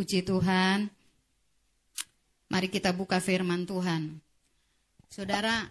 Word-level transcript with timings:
Puji 0.00 0.24
Tuhan. 0.24 0.88
Mari 2.48 2.72
kita 2.72 2.88
buka 2.88 3.20
firman 3.20 3.68
Tuhan. 3.68 4.16
Saudara, 5.12 5.68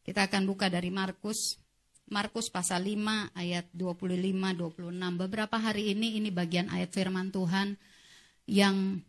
kita 0.00 0.24
akan 0.24 0.48
buka 0.48 0.72
dari 0.72 0.88
Markus. 0.88 1.60
Markus 2.08 2.48
pasal 2.48 2.88
5 2.88 3.36
ayat 3.36 3.68
25 3.68 4.16
26. 4.32 4.96
Beberapa 5.28 5.60
hari 5.60 5.92
ini 5.92 6.16
ini 6.16 6.32
bagian 6.32 6.72
ayat 6.72 6.88
firman 6.88 7.28
Tuhan 7.28 7.76
yang 8.48 9.04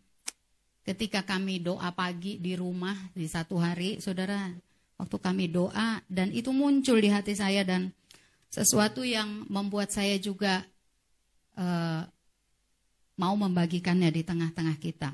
ketika 0.84 1.24
kami 1.24 1.64
doa 1.64 1.88
pagi 1.96 2.36
di 2.36 2.60
rumah 2.60 3.08
di 3.16 3.24
satu 3.24 3.56
hari, 3.56 4.04
Saudara, 4.04 4.52
waktu 5.00 5.16
kami 5.16 5.48
doa 5.48 6.04
dan 6.12 6.28
itu 6.28 6.52
muncul 6.52 7.00
di 7.00 7.08
hati 7.08 7.32
saya 7.32 7.64
dan 7.64 7.88
sesuatu 8.52 9.00
yang 9.00 9.48
membuat 9.48 9.96
saya 9.96 10.20
juga 10.20 10.60
uh, 11.56 12.04
mau 13.18 13.34
membagikannya 13.34 14.08
di 14.14 14.22
tengah-tengah 14.22 14.78
kita. 14.78 15.10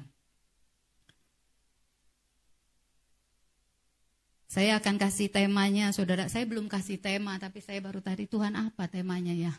Saya 4.55 4.79
akan 4.79 5.03
kasih 5.03 5.35
temanya, 5.35 5.91
saudara. 5.91 6.31
Saya 6.31 6.47
belum 6.47 6.71
kasih 6.71 7.03
tema, 7.03 7.35
tapi 7.43 7.59
saya 7.59 7.83
baru 7.83 7.99
tadi 7.99 8.31
Tuhan 8.31 8.55
apa 8.55 8.87
temanya 8.87 9.35
ya? 9.35 9.51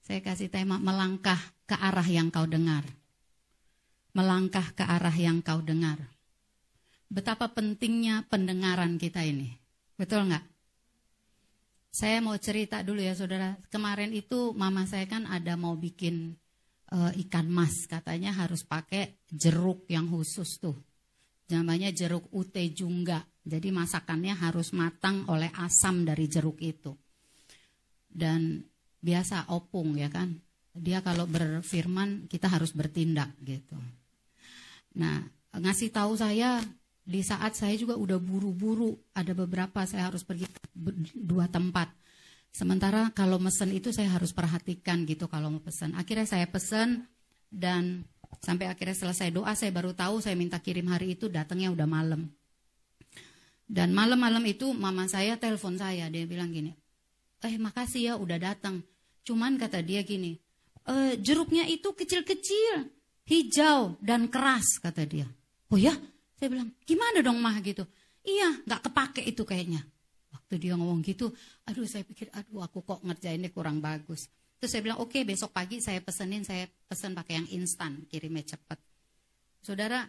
Saya 0.00 0.24
kasih 0.24 0.48
tema 0.48 0.80
melangkah 0.80 1.36
ke 1.68 1.76
arah 1.76 2.06
yang 2.06 2.32
kau 2.32 2.48
dengar. 2.48 2.86
Melangkah 4.16 4.72
ke 4.72 4.88
arah 4.88 5.12
yang 5.12 5.44
kau 5.44 5.60
dengar. 5.60 6.00
Betapa 7.12 7.52
pentingnya 7.52 8.24
pendengaran 8.32 8.96
kita 8.96 9.20
ini. 9.20 9.52
Betul 10.00 10.32
nggak? 10.32 10.46
Saya 11.92 12.24
mau 12.24 12.40
cerita 12.40 12.80
dulu 12.80 13.04
ya 13.04 13.12
saudara. 13.12 13.60
Kemarin 13.68 14.16
itu 14.16 14.56
mama 14.56 14.88
saya 14.88 15.04
kan 15.04 15.28
ada 15.28 15.60
mau 15.60 15.76
bikin 15.76 16.40
uh, 16.92 17.12
ikan 17.26 17.46
mas. 17.50 17.88
Katanya 17.88 18.34
harus 18.36 18.62
pakai 18.62 19.18
jeruk 19.30 19.88
yang 19.90 20.06
khusus 20.10 20.60
tuh. 20.60 20.76
Namanya 21.50 21.90
jeruk 21.94 22.30
ute 22.34 22.62
jungga. 22.70 23.22
Jadi 23.46 23.70
masakannya 23.70 24.34
harus 24.34 24.74
matang 24.74 25.22
oleh 25.30 25.50
asam 25.62 26.02
dari 26.02 26.26
jeruk 26.26 26.58
itu. 26.58 26.90
Dan 28.06 28.62
biasa 28.98 29.54
opung 29.54 29.94
ya 29.94 30.10
kan. 30.10 30.34
Dia 30.76 31.00
kalau 31.00 31.24
berfirman 31.24 32.28
kita 32.28 32.52
harus 32.52 32.74
bertindak 32.76 33.32
gitu. 33.40 33.78
Nah, 35.00 35.24
ngasih 35.56 35.88
tahu 35.88 36.18
saya 36.18 36.60
di 37.06 37.22
saat 37.22 37.54
saya 37.54 37.78
juga 37.78 37.94
udah 37.94 38.18
buru-buru, 38.18 38.98
ada 39.14 39.30
beberapa 39.30 39.86
saya 39.86 40.10
harus 40.10 40.26
pergi 40.26 40.50
dua 41.14 41.46
tempat. 41.46 41.86
Sementara 42.56 43.12
kalau 43.12 43.36
mesen 43.36 43.68
itu 43.68 43.92
saya 43.92 44.08
harus 44.16 44.32
perhatikan 44.32 45.04
gitu 45.04 45.28
kalau 45.28 45.52
mau 45.52 45.60
pesan. 45.60 45.92
Akhirnya 45.92 46.24
saya 46.24 46.48
pesan 46.48 47.04
dan 47.52 48.08
sampai 48.40 48.72
akhirnya 48.72 48.96
selesai 48.96 49.28
doa 49.28 49.52
saya 49.52 49.68
baru 49.76 49.92
tahu 49.92 50.24
saya 50.24 50.40
minta 50.40 50.56
kirim 50.56 50.88
hari 50.88 51.20
itu 51.20 51.28
datangnya 51.28 51.68
udah 51.68 51.84
malam. 51.84 52.32
Dan 53.68 53.92
malam-malam 53.92 54.40
itu 54.48 54.72
mama 54.72 55.04
saya 55.04 55.36
telepon 55.36 55.76
saya, 55.76 56.08
dia 56.08 56.24
bilang 56.24 56.48
gini, 56.48 56.72
eh 57.44 57.60
makasih 57.60 58.02
ya 58.08 58.12
udah 58.16 58.38
datang. 58.40 58.80
Cuman 59.26 59.60
kata 59.60 59.84
dia 59.84 60.00
gini, 60.00 60.38
e, 60.86 61.18
jeruknya 61.20 61.68
itu 61.68 61.92
kecil-kecil, 61.92 62.88
hijau 63.26 64.00
dan 64.00 64.32
keras 64.32 64.80
kata 64.80 65.04
dia. 65.04 65.28
Oh 65.68 65.76
ya? 65.76 65.92
Saya 66.38 66.48
bilang, 66.56 66.72
gimana 66.88 67.20
dong 67.20 67.36
mah 67.36 67.58
gitu? 67.60 67.84
Iya, 68.22 68.64
nggak 68.64 68.80
kepake 68.86 69.22
itu 69.28 69.42
kayaknya. 69.44 69.82
Waktu 70.46 70.62
dia 70.62 70.78
ngomong 70.78 71.02
gitu, 71.02 71.34
aduh 71.66 71.82
saya 71.90 72.06
pikir, 72.06 72.30
aduh 72.30 72.62
aku 72.62 72.86
kok 72.86 73.02
ngerjainnya 73.02 73.50
kurang 73.50 73.82
bagus. 73.82 74.30
Terus 74.62 74.70
saya 74.70 74.82
bilang, 74.86 75.02
oke 75.02 75.10
okay, 75.10 75.26
besok 75.26 75.50
pagi 75.50 75.82
saya 75.82 75.98
pesenin, 75.98 76.46
saya 76.46 76.70
pesen 76.86 77.18
pakai 77.18 77.42
yang 77.42 77.48
instan, 77.50 78.06
kirimnya 78.06 78.54
cepet. 78.54 78.78
Saudara, 79.58 80.06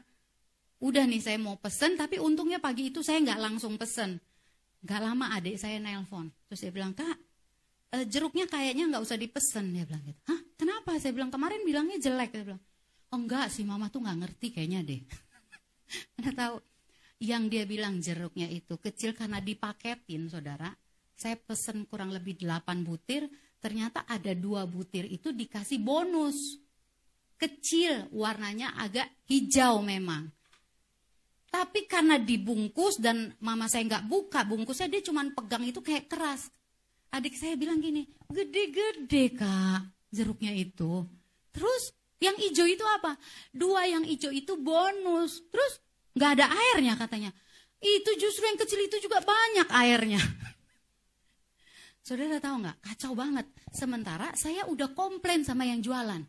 udah 0.77 1.09
nih 1.09 1.25
saya 1.25 1.41
mau 1.41 1.57
pesen 1.57 1.97
tapi 1.97 2.21
untungnya 2.21 2.61
pagi 2.61 2.93
itu 2.93 3.01
saya 3.01 3.17
nggak 3.17 3.39
langsung 3.41 3.81
pesen. 3.81 4.21
Nggak 4.85 5.01
lama 5.01 5.33
adik 5.33 5.57
saya 5.57 5.81
nelpon. 5.81 6.29
Terus 6.45 6.59
saya 6.61 6.69
bilang 6.69 6.93
kak 6.93 7.17
e, 7.97 8.05
jeruknya 8.05 8.45
kayaknya 8.45 8.93
nggak 8.93 9.01
usah 9.01 9.17
dipesen. 9.17 9.73
Dia 9.73 9.89
bilang 9.89 10.05
gitu. 10.05 10.21
Hah? 10.29 10.37
Kenapa? 10.53 11.01
Saya 11.01 11.17
bilang 11.17 11.33
kemarin 11.33 11.65
bilangnya 11.65 11.97
jelek. 11.97 12.29
Dia 12.29 12.45
bilang 12.45 12.61
oh 13.09 13.17
enggak 13.17 13.49
sih 13.49 13.65
mama 13.65 13.89
tuh 13.89 14.05
nggak 14.05 14.17
ngerti 14.21 14.47
kayaknya 14.53 14.85
deh. 14.85 15.01
Anda 16.21 16.31
tahu 16.37 16.55
yang 17.17 17.49
dia 17.49 17.65
bilang 17.65 17.97
jeruknya 17.97 18.45
itu 18.49 18.77
kecil 18.77 19.17
karena 19.17 19.41
dipaketin 19.41 20.29
saudara 20.29 20.69
saya 21.17 21.33
pesen 21.33 21.89
kurang 21.89 22.13
lebih 22.13 22.37
8 22.37 22.85
butir 22.85 23.25
ternyata 23.57 24.05
ada 24.05 24.37
dua 24.37 24.69
butir 24.69 25.09
itu 25.09 25.33
dikasih 25.33 25.81
bonus 25.81 26.61
kecil 27.41 28.05
warnanya 28.13 28.77
agak 28.77 29.09
hijau 29.25 29.81
memang 29.81 30.29
tapi 31.47 31.87
karena 31.87 32.19
dibungkus 32.19 32.99
dan 32.99 33.31
mama 33.39 33.71
saya 33.71 33.87
nggak 33.87 34.05
buka 34.05 34.43
bungkusnya, 34.43 34.91
dia 34.91 35.01
cuma 35.01 35.23
pegang 35.31 35.63
itu 35.63 35.79
kayak 35.79 36.11
keras. 36.11 36.51
Adik 37.09 37.39
saya 37.39 37.55
bilang 37.55 37.79
gini, 37.79 38.03
gede-gede 38.27 39.31
kak 39.31 39.81
jeruknya 40.11 40.51
itu. 40.51 41.07
Terus 41.55 41.95
yang 42.19 42.35
hijau 42.35 42.67
itu 42.67 42.83
apa? 42.83 43.15
Dua 43.55 43.87
yang 43.87 44.03
hijau 44.03 44.29
itu 44.29 44.59
bonus. 44.59 45.39
Terus 45.47 45.79
nggak 46.17 46.31
ada 46.41 46.45
airnya 46.49 46.97
katanya. 46.97 47.31
Itu 47.77 48.17
justru 48.17 48.49
yang 48.49 48.57
kecil 48.57 48.81
itu 48.81 48.97
juga 49.05 49.21
banyak 49.21 49.69
airnya. 49.69 50.21
Saudara 52.05 52.41
tahu 52.41 52.65
nggak? 52.65 52.77
Kacau 52.81 53.13
banget. 53.13 53.45
Sementara 53.69 54.33
saya 54.33 54.65
udah 54.65 54.97
komplain 54.97 55.45
sama 55.45 55.69
yang 55.69 55.79
jualan. 55.79 56.25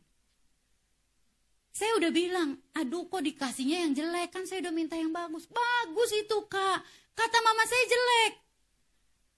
Saya 1.73 1.95
udah 1.95 2.11
bilang, 2.11 2.59
aduh 2.75 3.07
kok 3.07 3.23
dikasihnya 3.23 3.87
yang 3.87 3.93
jelek, 3.95 4.35
kan 4.35 4.43
saya 4.45 4.67
udah 4.67 4.75
minta 4.75 4.99
yang 4.99 5.15
bagus. 5.15 5.47
Bagus 5.47 6.11
itu 6.11 6.37
kak, 6.51 6.83
kata 7.15 7.39
mama 7.39 7.63
saya 7.71 7.85
jelek. 7.87 8.33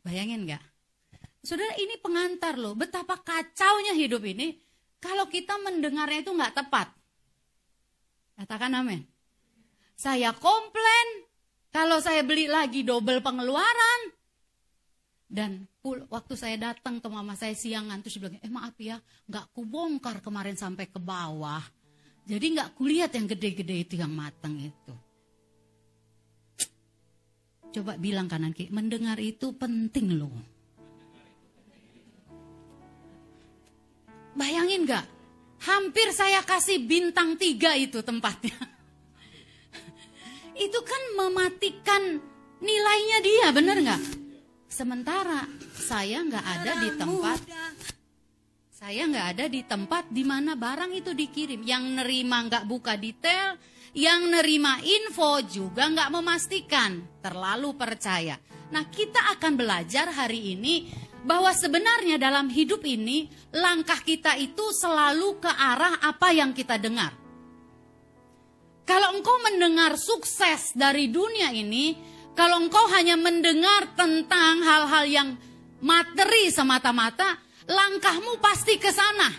Bayangin 0.01 0.49
gak? 0.49 0.65
Saudara 1.45 1.77
ini 1.77 2.01
pengantar 2.01 2.57
loh, 2.57 2.73
betapa 2.73 3.21
kacaunya 3.21 3.93
hidup 3.93 4.25
ini 4.25 4.57
kalau 5.01 5.29
kita 5.29 5.57
mendengarnya 5.61 6.25
itu 6.25 6.33
nggak 6.33 6.57
tepat. 6.57 6.89
Katakan 8.41 8.73
amin. 8.73 9.05
Saya 10.01 10.33
komplain 10.33 11.29
kalau 11.69 12.01
saya 12.01 12.25
beli 12.25 12.49
lagi 12.49 12.81
double 12.81 13.21
pengeluaran. 13.21 14.17
Dan 15.29 15.69
waktu 15.85 16.35
saya 16.41 16.57
datang 16.57 17.05
ke 17.05 17.07
mama 17.13 17.37
saya 17.37 17.53
siangan, 17.53 18.01
terus 18.01 18.17
dia 18.17 18.27
bilang, 18.27 18.41
eh 18.41 18.51
maaf 18.51 18.75
ya, 18.81 18.97
nggak 19.29 19.53
kubongkar 19.53 20.25
kemarin 20.25 20.57
sampai 20.57 20.89
ke 20.89 20.97
bawah. 20.97 21.63
Jadi 22.25 22.47
nggak 22.57 22.75
kulihat 22.81 23.13
yang 23.13 23.29
gede-gede 23.29 23.77
itu 23.77 23.95
yang 24.01 24.11
matang 24.11 24.57
itu. 24.59 24.95
Coba 27.71 27.95
bilang 28.01 28.27
kanan 28.27 28.57
kiri, 28.57 28.73
mendengar 28.73 29.21
itu 29.21 29.55
penting 29.55 30.17
loh. 30.19 30.35
Bayangin 34.35 34.89
nggak? 34.89 35.07
Hampir 35.61 36.09
saya 36.17 36.41
kasih 36.43 36.89
bintang 36.89 37.37
tiga 37.37 37.77
itu 37.77 38.03
tempatnya. 38.03 38.80
Itu 40.61 40.79
kan 40.85 41.03
mematikan 41.17 42.21
nilainya 42.61 43.19
dia, 43.25 43.47
bener 43.57 43.77
nggak? 43.81 44.03
Sementara 44.69 45.49
saya 45.73 46.21
nggak 46.21 46.47
ada 46.47 46.73
di 46.79 46.91
tempat 46.95 47.39
saya 48.81 49.05
nggak 49.05 49.27
ada 49.37 49.45
di 49.45 49.61
tempat 49.61 50.09
di 50.09 50.25
mana 50.25 50.57
barang 50.57 50.97
itu 50.97 51.13
dikirim. 51.13 51.61
Yang 51.61 52.01
nerima 52.01 52.49
nggak 52.49 52.65
buka 52.65 52.97
detail, 52.97 53.61
yang 53.93 54.33
nerima 54.33 54.81
info 54.81 55.45
juga 55.45 55.85
nggak 55.85 56.09
memastikan. 56.09 57.21
Terlalu 57.21 57.77
percaya. 57.77 58.41
Nah 58.73 58.89
kita 58.89 59.37
akan 59.37 59.53
belajar 59.61 60.09
hari 60.09 60.57
ini 60.57 60.89
bahwa 61.29 61.53
sebenarnya 61.53 62.17
dalam 62.17 62.49
hidup 62.49 62.81
ini 62.89 63.29
langkah 63.53 64.01
kita 64.01 64.41
itu 64.41 64.73
selalu 64.73 65.37
ke 65.45 65.53
arah 65.53 66.01
apa 66.01 66.33
yang 66.33 66.57
kita 66.57 66.81
dengar. 66.81 67.13
Kalau 68.91 69.15
engkau 69.15 69.39
mendengar 69.47 69.95
sukses 69.95 70.75
dari 70.75 71.15
dunia 71.15 71.55
ini, 71.55 71.95
kalau 72.35 72.59
engkau 72.59 72.91
hanya 72.91 73.15
mendengar 73.15 73.95
tentang 73.95 74.67
hal-hal 74.67 75.07
yang 75.07 75.29
materi 75.79 76.51
semata-mata, 76.51 77.39
langkahmu 77.71 78.43
pasti 78.43 78.83
ke 78.83 78.91
sana. 78.91 79.31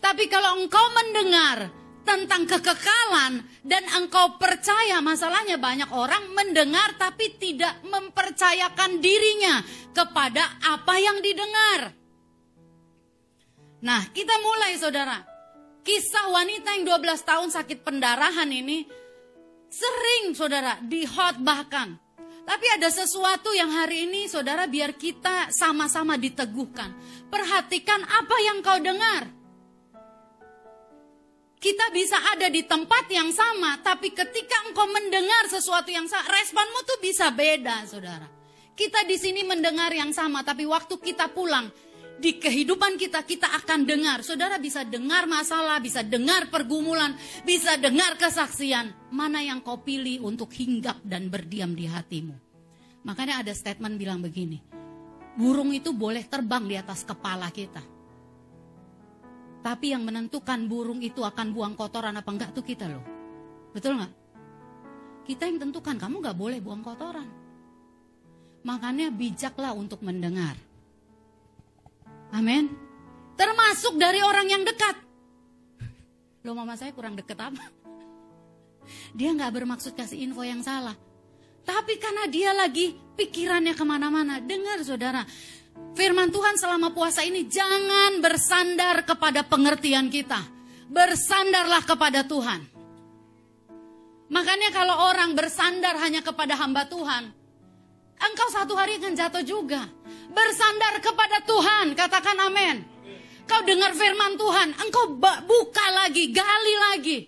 Tapi 0.00 0.24
kalau 0.32 0.56
engkau 0.56 0.88
mendengar 0.96 1.68
tentang 2.08 2.48
kekekalan 2.48 3.44
dan 3.60 3.84
engkau 3.92 4.40
percaya, 4.40 5.04
masalahnya 5.04 5.60
banyak 5.60 5.92
orang 5.92 6.24
mendengar 6.32 6.96
tapi 6.96 7.36
tidak 7.36 7.76
mempercayakan 7.84 9.04
dirinya 9.04 9.60
kepada 9.92 10.64
apa 10.64 10.96
yang 10.96 11.20
didengar. 11.20 11.92
Nah, 13.84 14.00
kita 14.16 14.32
mulai 14.40 14.80
saudara. 14.80 15.33
Kisah 15.84 16.32
wanita 16.32 16.80
yang 16.80 16.88
12 16.88 17.28
tahun 17.28 17.48
sakit 17.52 17.84
pendarahan 17.84 18.48
ini 18.48 18.88
sering 19.68 20.32
saudara 20.32 20.80
dihotbahkan 20.80 22.04
tapi 22.44 22.66
ada 22.76 22.92
sesuatu 22.92 23.56
yang 23.56 23.72
hari 23.72 24.04
ini 24.04 24.28
saudara 24.28 24.68
biar 24.68 24.92
kita 25.00 25.48
sama-sama 25.48 26.20
diteguhkan. 26.20 26.92
Perhatikan 27.32 28.04
apa 28.04 28.36
yang 28.44 28.60
kau 28.60 28.76
dengar. 28.84 29.32
Kita 31.56 31.88
bisa 31.96 32.20
ada 32.36 32.52
di 32.52 32.60
tempat 32.68 33.08
yang 33.08 33.32
sama, 33.32 33.80
tapi 33.80 34.12
ketika 34.12 34.68
engkau 34.68 34.84
mendengar 34.84 35.48
sesuatu 35.48 35.88
yang 35.88 36.04
sama, 36.04 36.28
responmu 36.28 36.84
tuh 36.84 37.00
bisa 37.00 37.32
beda, 37.32 37.88
saudara. 37.88 38.28
Kita 38.76 39.00
di 39.08 39.16
sini 39.16 39.40
mendengar 39.48 39.88
yang 39.96 40.12
sama, 40.12 40.44
tapi 40.44 40.68
waktu 40.68 41.00
kita 41.00 41.32
pulang, 41.32 41.72
di 42.18 42.38
kehidupan 42.38 42.96
kita, 42.96 43.22
kita 43.26 43.50
akan 43.62 43.84
dengar. 43.84 44.22
Saudara 44.22 44.56
bisa 44.58 44.86
dengar 44.86 45.26
masalah, 45.26 45.78
bisa 45.82 46.00
dengar 46.00 46.48
pergumulan, 46.48 47.14
bisa 47.42 47.74
dengar 47.76 48.16
kesaksian. 48.16 49.10
Mana 49.10 49.42
yang 49.42 49.60
kau 49.60 49.82
pilih 49.82 50.24
untuk 50.24 50.50
hinggap 50.54 51.02
dan 51.02 51.28
berdiam 51.28 51.74
di 51.74 51.86
hatimu. 51.90 52.34
Makanya 53.04 53.44
ada 53.44 53.52
statement 53.52 54.00
bilang 54.00 54.24
begini, 54.24 54.62
burung 55.36 55.74
itu 55.76 55.92
boleh 55.92 56.24
terbang 56.24 56.64
di 56.64 56.76
atas 56.80 57.04
kepala 57.04 57.52
kita 57.52 57.94
tapi 59.64 59.96
yang 59.96 60.04
menentukan 60.04 60.68
burung 60.68 61.00
itu 61.00 61.24
akan 61.24 61.56
buang 61.56 61.72
kotoran 61.72 62.12
apa 62.12 62.28
enggak 62.28 62.52
tuh 62.52 62.60
kita 62.60 62.84
loh. 62.84 63.00
Betul 63.72 63.96
nggak? 63.96 64.12
Kita 65.24 65.48
yang 65.48 65.56
tentukan, 65.56 65.96
kamu 65.96 66.20
nggak 66.20 66.36
boleh 66.36 66.60
buang 66.60 66.84
kotoran. 66.84 67.24
Makanya 68.60 69.08
bijaklah 69.08 69.72
untuk 69.72 70.04
mendengar. 70.04 70.52
Amin. 72.34 72.74
Termasuk 73.38 73.94
dari 73.94 74.18
orang 74.18 74.46
yang 74.50 74.62
dekat. 74.66 74.98
Loh 76.42 76.54
mama 76.58 76.74
saya 76.74 76.90
kurang 76.90 77.14
deket 77.14 77.38
apa? 77.38 77.64
Dia 79.16 79.32
nggak 79.32 79.52
bermaksud 79.54 79.94
kasih 79.96 80.20
info 80.20 80.42
yang 80.44 80.60
salah. 80.60 80.94
Tapi 81.64 81.96
karena 81.96 82.28
dia 82.28 82.52
lagi 82.52 82.92
pikirannya 82.92 83.72
ke 83.72 83.84
mana-mana. 83.86 84.42
Dengar 84.44 84.84
saudara, 84.84 85.24
Firman 85.94 86.28
Tuhan 86.34 86.58
selama 86.58 86.90
puasa 86.90 87.22
ini 87.22 87.46
jangan 87.46 88.18
bersandar 88.18 89.06
kepada 89.06 89.46
pengertian 89.46 90.10
kita. 90.10 90.42
Bersandarlah 90.90 91.82
kepada 91.86 92.26
Tuhan. 92.26 92.60
Makanya 94.28 94.74
kalau 94.74 95.08
orang 95.14 95.32
bersandar 95.38 95.94
hanya 96.02 96.20
kepada 96.20 96.58
hamba 96.58 96.84
Tuhan, 96.90 97.30
engkau 98.18 98.48
satu 98.50 98.74
hari 98.74 98.98
akan 98.98 99.14
jatuh 99.14 99.44
juga. 99.46 99.86
Bersandar 100.34 100.98
kepada 100.98 101.38
Tuhan, 101.46 101.94
katakan 101.94 102.36
amin. 102.50 102.82
Kau 103.46 103.62
dengar 103.62 103.94
firman 103.94 104.34
Tuhan, 104.34 104.74
engkau 104.82 105.14
buka 105.20 105.86
lagi, 105.94 106.34
gali 106.34 106.74
lagi. 106.90 107.18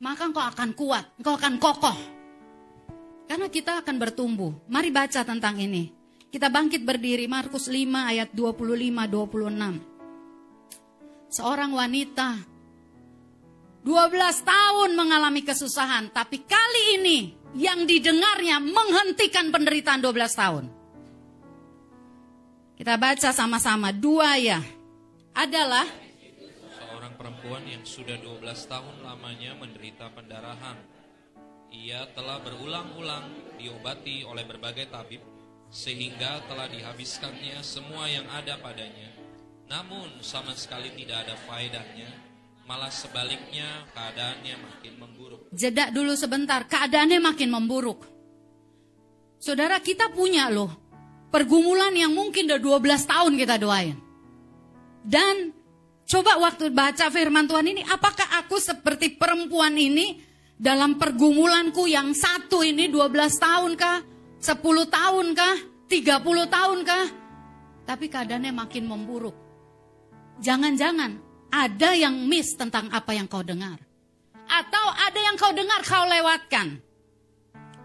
Maka 0.00 0.32
engkau 0.32 0.42
akan 0.42 0.70
kuat, 0.72 1.04
engkau 1.20 1.36
akan 1.36 1.54
kokoh. 1.60 1.96
Karena 3.28 3.48
kita 3.48 3.78
akan 3.84 3.98
bertumbuh. 4.00 4.52
Mari 4.68 4.90
baca 4.92 5.24
tentang 5.24 5.58
ini. 5.60 5.92
Kita 6.28 6.50
bangkit 6.50 6.82
berdiri 6.82 7.28
Markus 7.30 7.68
5 7.70 8.10
ayat 8.10 8.34
25 8.34 9.06
26. 9.06 9.80
Seorang 11.34 11.72
wanita 11.74 12.38
12 13.84 14.42
tahun 14.42 14.90
mengalami 14.96 15.42
kesusahan, 15.44 16.10
tapi 16.14 16.38
kali 16.46 16.94
ini 17.00 17.34
yang 17.54 17.86
didengarnya 17.86 18.58
menghentikan 18.58 19.52
penderitaan 19.52 20.00
12 20.02 20.34
tahun. 20.34 20.83
Kita 22.74 22.98
baca 22.98 23.30
sama-sama 23.30 23.94
dua 23.94 24.34
ya. 24.34 24.58
Adalah 25.30 25.86
seorang 26.74 27.14
perempuan 27.14 27.62
yang 27.70 27.86
sudah 27.86 28.18
12 28.18 28.42
tahun 28.66 28.96
lamanya 29.06 29.54
menderita 29.54 30.10
pendarahan. 30.10 30.74
Ia 31.70 32.10
telah 32.18 32.42
berulang-ulang 32.42 33.58
diobati 33.62 34.26
oleh 34.26 34.42
berbagai 34.42 34.90
tabib 34.90 35.22
sehingga 35.70 36.42
telah 36.50 36.66
dihabiskannya 36.66 37.62
semua 37.62 38.10
yang 38.10 38.26
ada 38.30 38.58
padanya. 38.58 39.10
Namun 39.70 40.18
sama 40.18 40.54
sekali 40.58 40.90
tidak 40.98 41.30
ada 41.30 41.34
faedahnya, 41.46 42.10
malah 42.66 42.90
sebaliknya 42.90 43.86
keadaannya 43.94 44.54
makin 44.58 44.94
memburuk. 44.98 45.42
Jeda 45.54 45.94
dulu 45.94 46.18
sebentar, 46.18 46.66
keadaannya 46.66 47.22
makin 47.22 47.50
memburuk. 47.54 48.06
Saudara 49.38 49.82
kita 49.82 50.14
punya 50.14 50.48
loh, 50.48 50.83
pergumulan 51.34 51.90
yang 51.90 52.14
mungkin 52.14 52.46
udah 52.46 52.62
12 52.62 53.10
tahun 53.10 53.32
kita 53.34 53.58
doain. 53.58 53.98
Dan 55.02 55.50
coba 56.06 56.38
waktu 56.38 56.70
baca 56.70 57.10
firman 57.10 57.50
Tuhan 57.50 57.74
ini, 57.74 57.82
apakah 57.82 58.38
aku 58.38 58.62
seperti 58.62 59.18
perempuan 59.18 59.74
ini 59.74 60.22
dalam 60.54 60.94
pergumulanku 60.94 61.90
yang 61.90 62.14
satu 62.14 62.62
ini 62.62 62.86
12 62.86 63.10
tahun 63.42 63.74
kah? 63.74 63.98
10 64.38 64.62
tahun 64.86 65.26
kah? 65.34 65.56
30 65.90 66.46
tahun 66.46 66.78
kah? 66.86 67.06
Tapi 67.82 68.06
keadaannya 68.06 68.54
makin 68.54 68.86
memburuk. 68.86 69.34
Jangan-jangan 70.38 71.18
ada 71.50 71.90
yang 71.98 72.14
miss 72.30 72.54
tentang 72.54 72.86
apa 72.94 73.10
yang 73.10 73.26
kau 73.26 73.42
dengar. 73.42 73.82
Atau 74.46 74.86
ada 75.02 75.18
yang 75.18 75.34
kau 75.34 75.50
dengar 75.50 75.82
kau 75.82 76.06
lewatkan. 76.06 76.78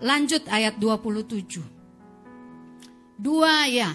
Lanjut 0.06 0.46
ayat 0.48 0.78
27. 0.78 1.79
Dua 3.20 3.68
ya. 3.68 3.92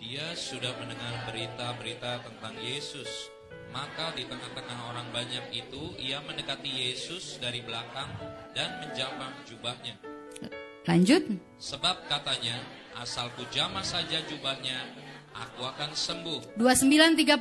Dia 0.00 0.32
sudah 0.32 0.72
mendengar 0.80 1.28
berita-berita 1.28 2.24
tentang 2.24 2.56
Yesus. 2.64 3.28
Maka 3.68 4.16
di 4.16 4.24
tengah-tengah 4.24 4.88
orang 4.88 5.04
banyak 5.12 5.52
itu 5.52 5.92
ia 6.00 6.24
mendekati 6.24 6.72
Yesus 6.72 7.36
dari 7.44 7.60
belakang 7.60 8.08
dan 8.56 8.80
menjamah 8.80 9.36
jubahnya. 9.44 10.00
Lanjut. 10.88 11.28
Sebab 11.60 12.08
katanya, 12.08 12.56
asalku 12.96 13.44
jamah 13.52 13.84
saja 13.84 14.24
jubahnya, 14.32 14.80
aku 15.36 15.68
akan 15.68 15.92
sembuh. 15.92 16.56
29.30 16.56 17.36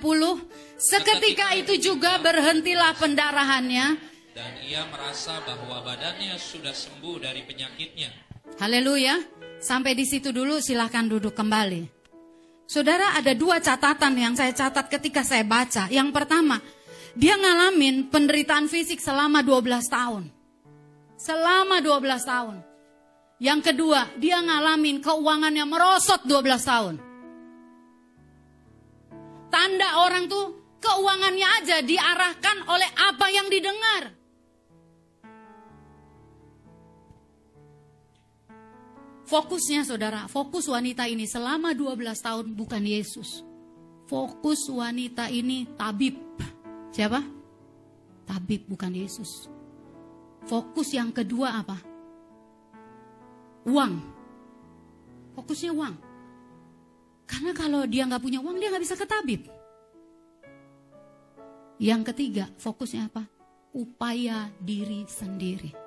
Seketika 0.76 1.56
itu 1.56 1.80
juga 1.80 2.20
berhentilah 2.20 3.00
pendarahannya. 3.00 4.12
Dan 4.36 4.52
ia 4.60 4.84
merasa 4.92 5.40
bahwa 5.48 5.88
badannya 5.88 6.36
sudah 6.36 6.76
sembuh 6.76 7.24
dari 7.24 7.48
penyakitnya. 7.48 8.12
Haleluya. 8.60 9.43
Sampai 9.64 9.96
di 9.96 10.04
situ 10.04 10.36
dulu 10.36 10.60
silahkan 10.60 11.08
duduk 11.08 11.32
kembali. 11.32 11.88
Saudara 12.68 13.16
ada 13.16 13.32
dua 13.32 13.64
catatan 13.64 14.12
yang 14.20 14.36
saya 14.36 14.52
catat 14.52 14.92
ketika 14.92 15.24
saya 15.24 15.48
baca. 15.48 15.88
Yang 15.88 16.12
pertama, 16.12 16.60
dia 17.16 17.40
ngalamin 17.40 18.12
penderitaan 18.12 18.68
fisik 18.68 19.00
selama 19.00 19.40
12 19.40 19.88
tahun. 19.88 20.28
Selama 21.16 21.80
12 21.80 22.28
tahun. 22.28 22.58
Yang 23.40 23.72
kedua, 23.72 24.12
dia 24.20 24.44
ngalamin 24.44 25.00
keuangannya 25.00 25.64
merosot 25.64 26.28
12 26.28 26.44
tahun. 26.60 26.96
Tanda 29.48 30.04
orang 30.04 30.28
tuh 30.28 30.76
keuangannya 30.84 31.48
aja 31.64 31.78
diarahkan 31.80 32.68
oleh 32.68 32.90
apa 33.00 33.32
yang 33.32 33.48
didengar. 33.48 34.12
Fokusnya 39.34 39.82
saudara, 39.82 40.30
fokus 40.30 40.70
wanita 40.70 41.10
ini 41.10 41.26
selama 41.26 41.74
12 41.74 42.22
tahun 42.22 42.54
bukan 42.54 42.86
Yesus. 42.86 43.42
Fokus 44.06 44.70
wanita 44.70 45.26
ini 45.34 45.66
tabib. 45.74 46.22
Siapa? 46.94 47.18
Tabib 48.30 48.70
bukan 48.70 48.94
Yesus. 48.94 49.50
Fokus 50.46 50.94
yang 50.94 51.10
kedua 51.10 51.66
apa? 51.66 51.82
uang. 53.68 53.94
Fokusnya 55.34 55.72
uang. 55.74 55.96
Karena 57.26 57.52
kalau 57.56 57.88
dia 57.88 58.06
nggak 58.06 58.22
punya 58.22 58.40
uang, 58.44 58.60
dia 58.60 58.70
nggak 58.70 58.84
bisa 58.84 59.00
ke 59.00 59.08
tabib. 59.08 59.50
Yang 61.82 62.02
ketiga, 62.14 62.46
fokusnya 62.62 63.10
apa? 63.10 63.26
Upaya 63.74 64.54
diri 64.62 65.10
sendiri. 65.10 65.83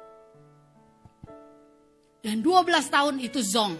Dan 2.26 2.42
12 2.42 2.66
tahun 2.90 3.22
itu 3.22 3.38
zong. 3.38 3.78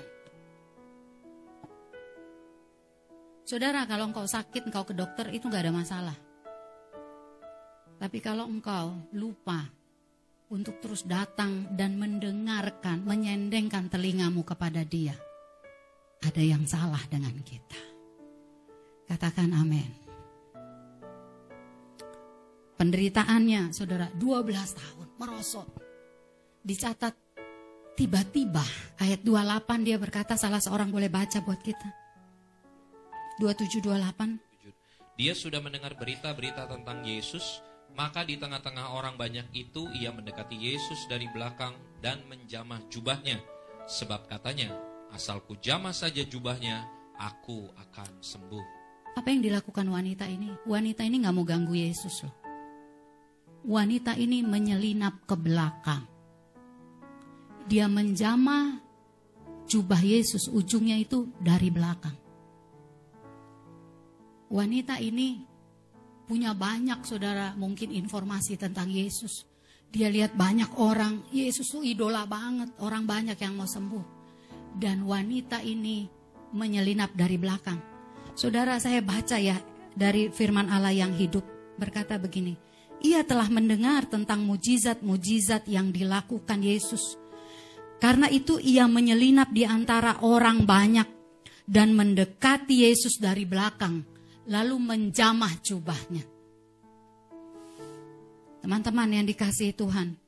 Saudara, 3.42 3.82
kalau 3.90 4.06
engkau 4.06 4.22
sakit, 4.22 4.70
engkau 4.70 4.86
ke 4.86 4.94
dokter, 4.94 5.34
itu 5.34 5.50
nggak 5.50 5.66
ada 5.66 5.74
masalah. 5.74 6.16
Tapi 7.98 8.22
kalau 8.22 8.46
engkau 8.46 9.10
lupa 9.18 9.66
untuk 10.54 10.78
terus 10.78 11.02
datang 11.02 11.74
dan 11.74 11.98
mendengarkan, 11.98 13.02
menyendengkan 13.02 13.90
telingamu 13.90 14.46
kepada 14.46 14.86
Dia. 14.86 15.18
Ada 16.22 16.38
yang 16.38 16.70
salah 16.70 17.02
dengan 17.10 17.34
kita. 17.42 17.82
Katakan 19.10 19.50
amin. 19.58 19.90
Penderitaannya, 22.78 23.74
saudara, 23.74 24.06
12 24.14 24.78
tahun, 24.78 25.06
merosot. 25.18 25.66
Dicatat 26.62 27.25
tiba-tiba, 27.96 28.62
ayat 29.00 29.24
28 29.24 29.82
dia 29.88 29.96
berkata 29.96 30.36
salah 30.36 30.60
seorang 30.60 30.92
boleh 30.92 31.08
baca 31.08 31.40
buat 31.40 31.58
kita. 31.64 31.88
27-28. 33.40 35.16
Dia 35.16 35.32
sudah 35.32 35.64
mendengar 35.64 35.96
berita-berita 35.96 36.68
tentang 36.68 37.00
Yesus 37.04 37.64
maka 37.96 38.28
di 38.28 38.36
tengah-tengah 38.36 38.92
orang 38.92 39.16
banyak 39.16 39.48
itu 39.56 39.88
ia 39.96 40.12
mendekati 40.12 40.52
Yesus 40.52 41.08
dari 41.08 41.24
belakang 41.32 41.72
dan 42.04 42.20
menjamah 42.28 42.84
jubahnya. 42.92 43.40
Sebab 43.88 44.28
katanya, 44.28 44.76
asalku 45.16 45.56
jamah 45.64 45.96
saja 45.96 46.20
jubahnya, 46.20 46.84
aku 47.16 47.72
akan 47.72 48.20
sembuh. 48.20 48.64
Apa 49.16 49.32
yang 49.32 49.40
dilakukan 49.40 49.88
wanita 49.88 50.28
ini? 50.28 50.52
Wanita 50.68 51.00
ini 51.08 51.24
nggak 51.24 51.34
mau 51.34 51.48
ganggu 51.48 51.72
Yesus 51.72 52.28
loh. 52.28 52.36
wanita 53.66 54.14
ini 54.14 54.46
menyelinap 54.46 55.26
ke 55.26 55.34
belakang. 55.34 56.15
Dia 57.66 57.90
menjamah 57.90 58.78
jubah 59.66 59.99
Yesus 59.99 60.46
ujungnya 60.46 60.96
itu 60.96 61.26
dari 61.42 61.68
belakang. 61.68 62.14
Wanita 64.46 65.02
ini 65.02 65.42
punya 66.26 66.54
banyak 66.54 67.02
saudara 67.02 67.54
mungkin 67.58 67.90
informasi 67.90 68.54
tentang 68.54 68.90
Yesus. 68.90 69.46
Dia 69.90 70.11
lihat 70.11 70.38
banyak 70.38 70.78
orang, 70.78 71.26
Yesus 71.35 71.70
itu 71.75 71.82
idola 71.82 72.26
banget, 72.26 72.70
orang 72.82 73.06
banyak 73.06 73.38
yang 73.38 73.54
mau 73.58 73.66
sembuh. 73.66 74.04
Dan 74.76 75.06
wanita 75.06 75.62
ini 75.62 76.06
menyelinap 76.54 77.14
dari 77.18 77.38
belakang. 77.38 77.78
Saudara 78.37 78.76
saya 78.78 79.00
baca 79.00 79.40
ya 79.40 79.56
dari 79.96 80.28
firman 80.28 80.68
Allah 80.68 80.92
yang 80.92 81.16
hidup 81.16 81.42
berkata 81.80 82.20
begini. 82.20 82.54
Ia 83.00 83.25
telah 83.25 83.49
mendengar 83.49 84.04
tentang 84.08 84.44
mujizat-mujizat 84.44 85.68
yang 85.68 85.92
dilakukan 85.92 86.61
Yesus. 86.61 87.16
Karena 87.96 88.28
itu 88.28 88.60
ia 88.60 88.84
menyelinap 88.84 89.50
di 89.52 89.64
antara 89.64 90.20
orang 90.20 90.68
banyak 90.68 91.08
dan 91.66 91.96
mendekati 91.96 92.86
Yesus 92.86 93.18
dari 93.18 93.48
belakang 93.48 94.04
lalu 94.46 94.76
menjamah 94.78 95.58
jubahnya. 95.58 96.24
Teman-teman 98.62 99.10
yang 99.10 99.26
dikasihi 99.26 99.74
Tuhan. 99.74 100.18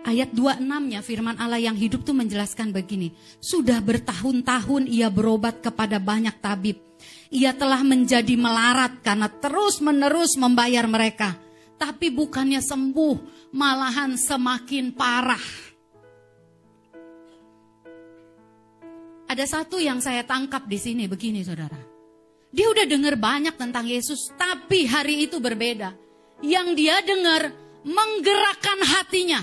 Ayat 0.00 0.32
26-nya 0.32 1.04
firman 1.04 1.36
Allah 1.36 1.60
yang 1.60 1.76
hidup 1.76 2.08
tuh 2.08 2.16
menjelaskan 2.16 2.72
begini. 2.72 3.12
Sudah 3.36 3.84
bertahun-tahun 3.84 4.88
ia 4.88 5.12
berobat 5.12 5.60
kepada 5.60 6.00
banyak 6.00 6.40
tabib. 6.40 6.80
Ia 7.28 7.52
telah 7.52 7.84
menjadi 7.84 8.32
melarat 8.32 9.04
karena 9.04 9.28
terus-menerus 9.28 10.40
membayar 10.40 10.88
mereka. 10.88 11.36
Tapi 11.76 12.12
bukannya 12.12 12.64
sembuh, 12.64 13.48
malahan 13.52 14.16
semakin 14.16 14.92
parah. 14.96 15.69
Ada 19.30 19.46
satu 19.46 19.78
yang 19.78 20.02
saya 20.02 20.26
tangkap 20.26 20.66
di 20.66 20.74
sini 20.74 21.06
begini 21.06 21.46
saudara. 21.46 21.78
Dia 22.50 22.66
udah 22.66 22.82
dengar 22.82 23.14
banyak 23.14 23.54
tentang 23.54 23.86
Yesus, 23.86 24.34
tapi 24.34 24.90
hari 24.90 25.30
itu 25.30 25.38
berbeda. 25.38 25.94
Yang 26.42 26.68
dia 26.74 26.98
dengar 26.98 27.54
menggerakkan 27.86 28.82
hatinya. 28.82 29.38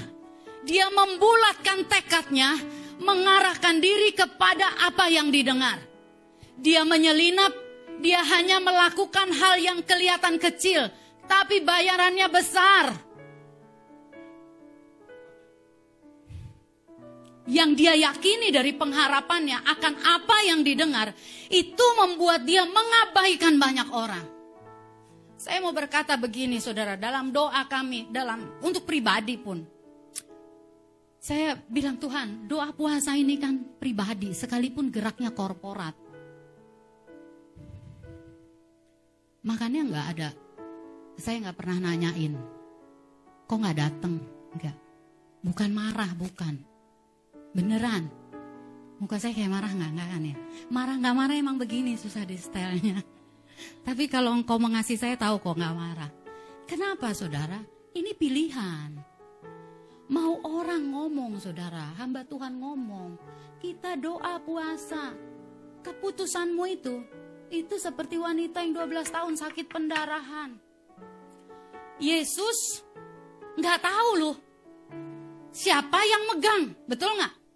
Dia 0.67 0.91
membulatkan 0.91 1.87
tekadnya, 1.87 2.59
mengarahkan 2.99 3.79
diri 3.79 4.11
kepada 4.11 4.75
apa 4.91 5.07
yang 5.07 5.31
didengar. 5.31 5.79
Dia 6.59 6.83
menyelinap, 6.83 7.55
dia 8.03 8.19
hanya 8.27 8.59
melakukan 8.59 9.31
hal 9.31 9.55
yang 9.55 9.79
kelihatan 9.87 10.35
kecil, 10.35 10.91
tapi 11.31 11.63
bayarannya 11.63 12.27
besar. 12.27 13.06
Yang 17.47 17.71
dia 17.73 17.95
yakini 17.95 18.51
dari 18.51 18.75
pengharapannya 18.75 19.63
akan 19.63 19.93
apa 20.03 20.37
yang 20.43 20.61
didengar, 20.67 21.15
itu 21.47 21.85
membuat 21.95 22.43
dia 22.43 22.67
mengabaikan 22.67 23.55
banyak 23.55 23.89
orang. 23.95 24.25
Saya 25.39 25.63
mau 25.63 25.71
berkata 25.71 26.19
begini 26.19 26.59
saudara, 26.59 26.99
dalam 26.99 27.31
doa 27.31 27.63
kami, 27.71 28.11
dalam 28.11 28.59
untuk 28.59 28.83
pribadi 28.83 29.39
pun. 29.39 29.63
Saya 31.23 31.55
bilang 31.71 31.95
Tuhan, 31.95 32.51
doa 32.51 32.75
puasa 32.75 33.15
ini 33.15 33.39
kan 33.39 33.79
pribadi, 33.79 34.35
sekalipun 34.35 34.91
geraknya 34.91 35.31
korporat. 35.31 35.95
Makanya 39.47 39.81
nggak 39.87 40.07
ada, 40.19 40.29
saya 41.15 41.47
nggak 41.47 41.57
pernah 41.57 41.77
nanyain, 41.79 42.35
kok 43.47 43.55
nggak 43.55 43.77
datang? 43.79 44.19
Enggak, 44.51 44.75
bukan 45.47 45.69
marah, 45.71 46.11
bukan 46.11 46.76
Beneran. 47.57 48.05
Muka 49.01 49.17
saya 49.17 49.33
kayak 49.33 49.49
marah 49.49 49.73
nggak? 49.73 49.91
Nggak 49.97 50.09
kan 50.13 50.21
ya? 50.21 50.35
Marah 50.69 50.95
nggak 51.01 51.15
marah 51.17 51.35
emang 51.41 51.57
begini 51.57 51.97
susah 51.97 52.21
di 52.21 52.37
stylenya. 52.37 53.01
Tapi 53.87 54.05
kalau 54.05 54.37
engkau 54.37 54.61
mengasih 54.61 54.93
saya 54.93 55.17
tahu 55.17 55.41
kok 55.41 55.57
nggak 55.57 55.73
marah. 55.73 56.11
Kenapa 56.69 57.17
saudara? 57.17 57.57
Ini 57.97 58.13
pilihan. 58.13 58.93
Mau 60.13 60.37
orang 60.45 60.85
ngomong 60.93 61.41
saudara, 61.41 61.97
hamba 61.97 62.21
Tuhan 62.29 62.61
ngomong. 62.61 63.17
Kita 63.57 63.97
doa 63.97 64.37
puasa. 64.37 65.17
Keputusanmu 65.81 66.63
itu, 66.69 67.01
itu 67.49 67.75
seperti 67.81 68.21
wanita 68.21 68.61
yang 68.61 68.85
12 68.85 69.09
tahun 69.09 69.33
sakit 69.33 69.65
pendarahan. 69.65 70.53
Yesus 71.97 72.85
nggak 73.57 73.81
tahu 73.81 74.09
loh 74.21 74.37
siapa 75.57 75.97
yang 76.05 76.23
megang, 76.29 76.63
betul 76.85 77.09
nggak? 77.17 77.46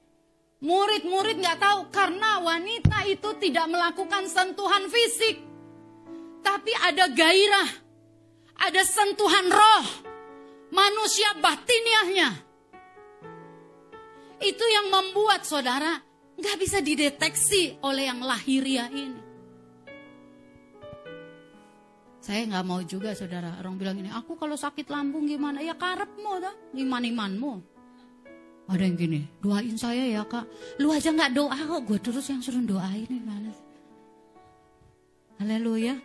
Murid-murid 0.62 1.42
nggak 1.42 1.58
tahu 1.58 1.80
karena 1.90 2.38
wanita 2.38 3.02
itu 3.10 3.34
tidak 3.42 3.66
melakukan 3.66 4.30
sentuhan 4.30 4.86
fisik. 4.94 5.42
Tapi 6.46 6.72
ada 6.86 7.10
gairah, 7.10 7.70
ada 8.62 8.82
sentuhan 8.86 9.50
roh, 9.50 9.86
manusia 10.70 11.34
batiniahnya. 11.42 12.30
Itu 14.42 14.66
yang 14.70 14.94
membuat 14.94 15.50
saudara 15.50 15.98
nggak 16.38 16.58
bisa 16.62 16.78
dideteksi 16.82 17.82
oleh 17.82 18.10
yang 18.10 18.22
lahiriah 18.22 18.90
ini. 18.94 19.22
Saya 22.22 22.46
nggak 22.46 22.66
mau 22.70 22.86
juga 22.86 23.18
saudara 23.18 23.58
orang 23.58 23.82
bilang 23.82 23.98
ini, 23.98 24.14
aku 24.14 24.38
kalau 24.38 24.54
sakit 24.54 24.86
lambung 24.94 25.26
gimana? 25.26 25.66
Ya 25.66 25.74
karepmu 25.74 26.34
dah, 26.38 26.54
iman-imanmu. 26.78 27.71
Ada 28.70 28.84
yang 28.86 28.98
gini, 29.00 29.22
doain 29.42 29.76
saya 29.76 30.06
ya 30.06 30.22
kak. 30.28 30.46
Lu 30.78 30.94
aja 30.94 31.10
nggak 31.10 31.34
doa 31.34 31.58
kok, 31.58 31.82
gue 31.88 32.00
terus 32.00 32.26
yang 32.30 32.42
suruh 32.44 32.62
doain 32.62 33.08
nih 33.10 33.24
malas. 33.24 33.58
Haleluya. 35.42 35.98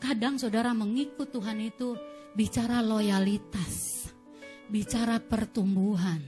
Kadang 0.00 0.40
saudara 0.40 0.72
mengikut 0.72 1.28
Tuhan 1.32 1.60
itu 1.60 1.96
bicara 2.32 2.80
loyalitas, 2.80 4.08
bicara 4.68 5.20
pertumbuhan. 5.20 6.20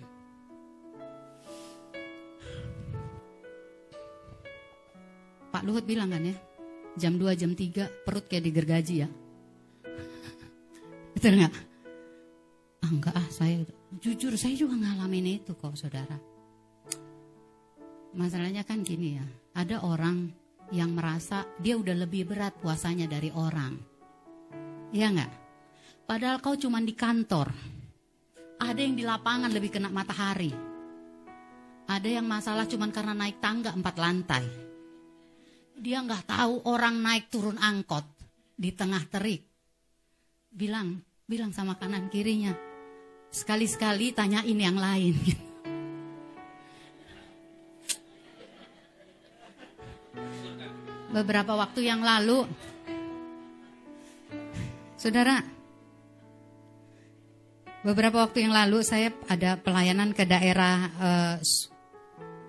Pak 5.53 5.65
Luhut 5.65 5.89
bilang 5.89 6.13
kan 6.13 6.21
ya, 6.21 6.37
jam 7.01 7.17
2, 7.17 7.33
jam 7.37 7.53
3 7.57 8.05
perut 8.05 8.25
kayak 8.29 8.45
digergaji 8.45 8.95
ya. 9.05 9.09
Betul 11.17 11.41
nggak? 11.41 11.76
Ah, 12.87 12.91
enggak 12.95 13.19
ah, 13.19 13.29
saya 13.35 13.67
Jujur 13.99 14.39
saya 14.39 14.55
juga 14.55 14.79
ngalamin 14.79 15.43
itu 15.43 15.59
kok 15.59 15.75
saudara. 15.75 16.15
Masalahnya 18.15 18.63
kan 18.63 18.87
gini 18.87 19.19
ya, 19.19 19.27
ada 19.59 19.83
orang 19.83 20.31
yang 20.71 20.95
merasa 20.95 21.43
dia 21.59 21.75
udah 21.75 22.07
lebih 22.07 22.31
berat 22.31 22.55
puasanya 22.63 23.11
dari 23.11 23.35
orang. 23.35 23.75
Iya 24.95 25.19
nggak? 25.19 25.33
Padahal 26.07 26.39
kau 26.39 26.55
cuma 26.55 26.79
di 26.79 26.95
kantor. 26.95 27.51
Ada 28.63 28.79
yang 28.79 28.95
di 28.95 29.03
lapangan 29.03 29.51
lebih 29.51 29.75
kena 29.75 29.91
matahari. 29.91 30.55
Ada 31.91 32.23
yang 32.23 32.27
masalah 32.31 32.71
cuma 32.71 32.87
karena 32.95 33.19
naik 33.19 33.43
tangga 33.43 33.75
empat 33.75 33.97
lantai. 33.99 34.45
Dia 35.75 36.07
nggak 36.07 36.31
tahu 36.31 36.71
orang 36.71 37.03
naik 37.03 37.35
turun 37.35 37.59
angkot 37.59 38.07
di 38.55 38.71
tengah 38.71 39.03
terik. 39.11 39.43
Bilang, 40.55 41.03
bilang 41.27 41.51
sama 41.53 41.77
kanan 41.77 42.09
kirinya, 42.09 42.76
Sekali-sekali 43.31 44.17
tanyain 44.17 44.59
yang 44.59 44.79
lain. 44.79 45.17
Beberapa 51.13 51.57
waktu 51.57 51.89
yang 51.89 52.05
lalu, 52.05 52.45
saudara, 55.01 55.41
beberapa 57.81 58.27
waktu 58.27 58.45
yang 58.45 58.53
lalu 58.53 58.85
saya 58.85 59.15
ada 59.25 59.57
pelayanan 59.57 60.13
ke 60.13 60.29
daerah 60.29 60.77
uh, 61.01 61.37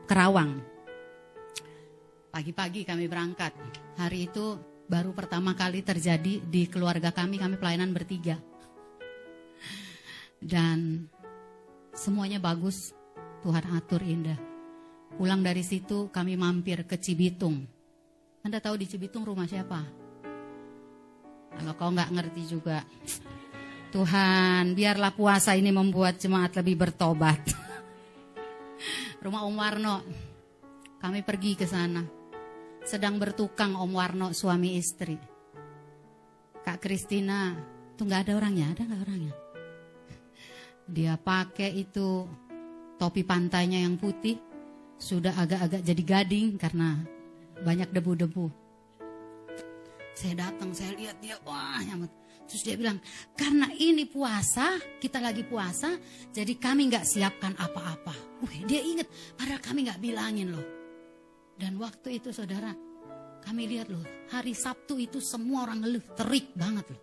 Kerawang. 0.07 0.59
Pagi-pagi 2.31 2.83
kami 2.87 3.07
berangkat. 3.07 3.55
Hari 3.99 4.31
itu 4.31 4.59
baru 4.87 5.11
pertama 5.11 5.51
kali 5.55 5.83
terjadi 5.83 6.43
di 6.43 6.67
keluarga 6.67 7.11
kami, 7.11 7.39
kami 7.39 7.55
pelayanan 7.59 7.91
bertiga 7.91 8.39
dan 10.41 11.09
semuanya 11.93 12.37
bagus. 12.41 12.93
Tuhan 13.45 13.63
atur 13.77 14.01
indah. 14.01 14.37
Pulang 15.15 15.45
dari 15.45 15.61
situ 15.63 16.09
kami 16.11 16.35
mampir 16.35 16.83
ke 16.83 16.97
Cibitung. 16.99 17.63
Anda 18.43 18.59
tahu 18.59 18.81
di 18.81 18.85
Cibitung 18.89 19.23
rumah 19.23 19.47
siapa? 19.47 19.81
Kalau 21.57 21.73
kau 21.73 21.89
nggak 21.89 22.13
ngerti 22.13 22.43
juga, 22.45 22.85
Tuhan 23.89 24.77
biarlah 24.77 25.15
puasa 25.15 25.57
ini 25.57 25.73
membuat 25.73 26.21
jemaat 26.21 26.53
lebih 26.59 26.75
bertobat. 26.77 27.39
rumah 29.25 29.47
Om 29.47 29.55
Warno, 29.57 29.95
kami 31.01 31.25
pergi 31.25 31.57
ke 31.57 31.65
sana. 31.65 32.03
Sedang 32.85 33.17
bertukang 33.17 33.73
Om 33.73 33.91
Warno 33.95 34.27
suami 34.37 34.77
istri. 34.77 35.17
Kak 36.61 36.83
Kristina, 36.83 37.55
tuh 37.95 38.05
nggak 38.05 38.27
ada 38.27 38.33
orangnya, 38.37 38.75
ada 38.75 38.83
nggak 38.85 39.01
orangnya? 39.07 39.33
Dia 40.87 41.19
pakai 41.19 41.83
itu 41.83 42.23
topi 42.95 43.21
pantainya 43.27 43.83
yang 43.83 43.99
putih. 43.99 44.39
Sudah 44.97 45.35
agak-agak 45.35 45.85
jadi 45.85 46.03
gading 46.03 46.57
karena 46.57 46.97
banyak 47.61 47.93
debu-debu. 47.93 48.49
Saya 50.17 50.49
datang, 50.49 50.73
saya 50.73 50.97
lihat 50.97 51.21
dia, 51.21 51.37
wah 51.45 51.77
nyamut. 51.85 52.09
Terus 52.49 52.63
dia 52.63 52.73
bilang, 52.79 52.97
karena 53.37 53.69
ini 53.75 54.09
puasa, 54.09 54.81
kita 54.97 55.21
lagi 55.21 55.45
puasa, 55.45 55.93
jadi 56.33 56.57
kami 56.57 56.89
nggak 56.89 57.05
siapkan 57.05 57.53
apa-apa. 57.53 58.15
Dia 58.65 58.81
inget, 58.81 59.05
padahal 59.37 59.61
kami 59.61 59.85
nggak 59.85 60.01
bilangin 60.01 60.55
loh. 60.55 60.65
Dan 61.53 61.77
waktu 61.77 62.17
itu 62.17 62.33
saudara, 62.33 62.73
kami 63.45 63.69
lihat 63.69 63.91
loh, 63.93 64.01
hari 64.33 64.57
Sabtu 64.57 64.97
itu 64.97 65.21
semua 65.21 65.69
orang 65.69 65.85
ngeluh, 65.85 66.05
terik 66.17 66.55
banget 66.57 66.87
loh. 66.89 67.01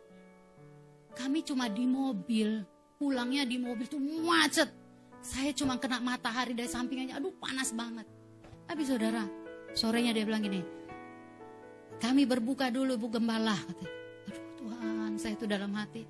Kami 1.14 1.46
cuma 1.46 1.70
di 1.70 1.86
mobil, 1.86 2.66
pulangnya 3.04 3.44
di 3.44 3.60
mobil 3.60 3.84
tuh 3.84 4.00
macet. 4.00 4.72
Saya 5.20 5.52
cuma 5.52 5.76
kena 5.76 6.00
matahari 6.00 6.56
dari 6.56 6.72
sampingnya, 6.72 7.20
aduh 7.20 7.36
panas 7.36 7.76
banget. 7.76 8.08
Tapi 8.64 8.80
saudara, 8.80 9.28
sorenya 9.76 10.16
dia 10.16 10.24
bilang 10.24 10.40
gini, 10.40 10.64
kami 12.00 12.24
berbuka 12.24 12.72
dulu 12.72 12.96
Bu 12.96 13.12
Gembala. 13.12 13.52
Katanya. 13.52 13.92
Tuhan, 14.56 15.10
saya 15.20 15.36
itu 15.36 15.44
dalam 15.44 15.72
hati. 15.76 16.08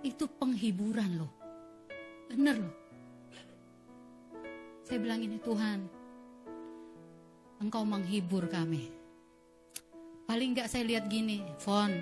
Itu 0.00 0.24
penghiburan 0.24 1.20
loh. 1.20 1.32
Bener 2.32 2.56
loh. 2.56 2.74
Saya 4.88 4.98
bilang 5.04 5.20
ini 5.20 5.36
Tuhan, 5.36 5.84
Engkau 7.60 7.84
menghibur 7.84 8.48
kami. 8.48 8.88
Paling 10.24 10.56
nggak 10.56 10.68
saya 10.68 10.88
lihat 10.88 11.12
gini, 11.12 11.44
Fon, 11.60 11.92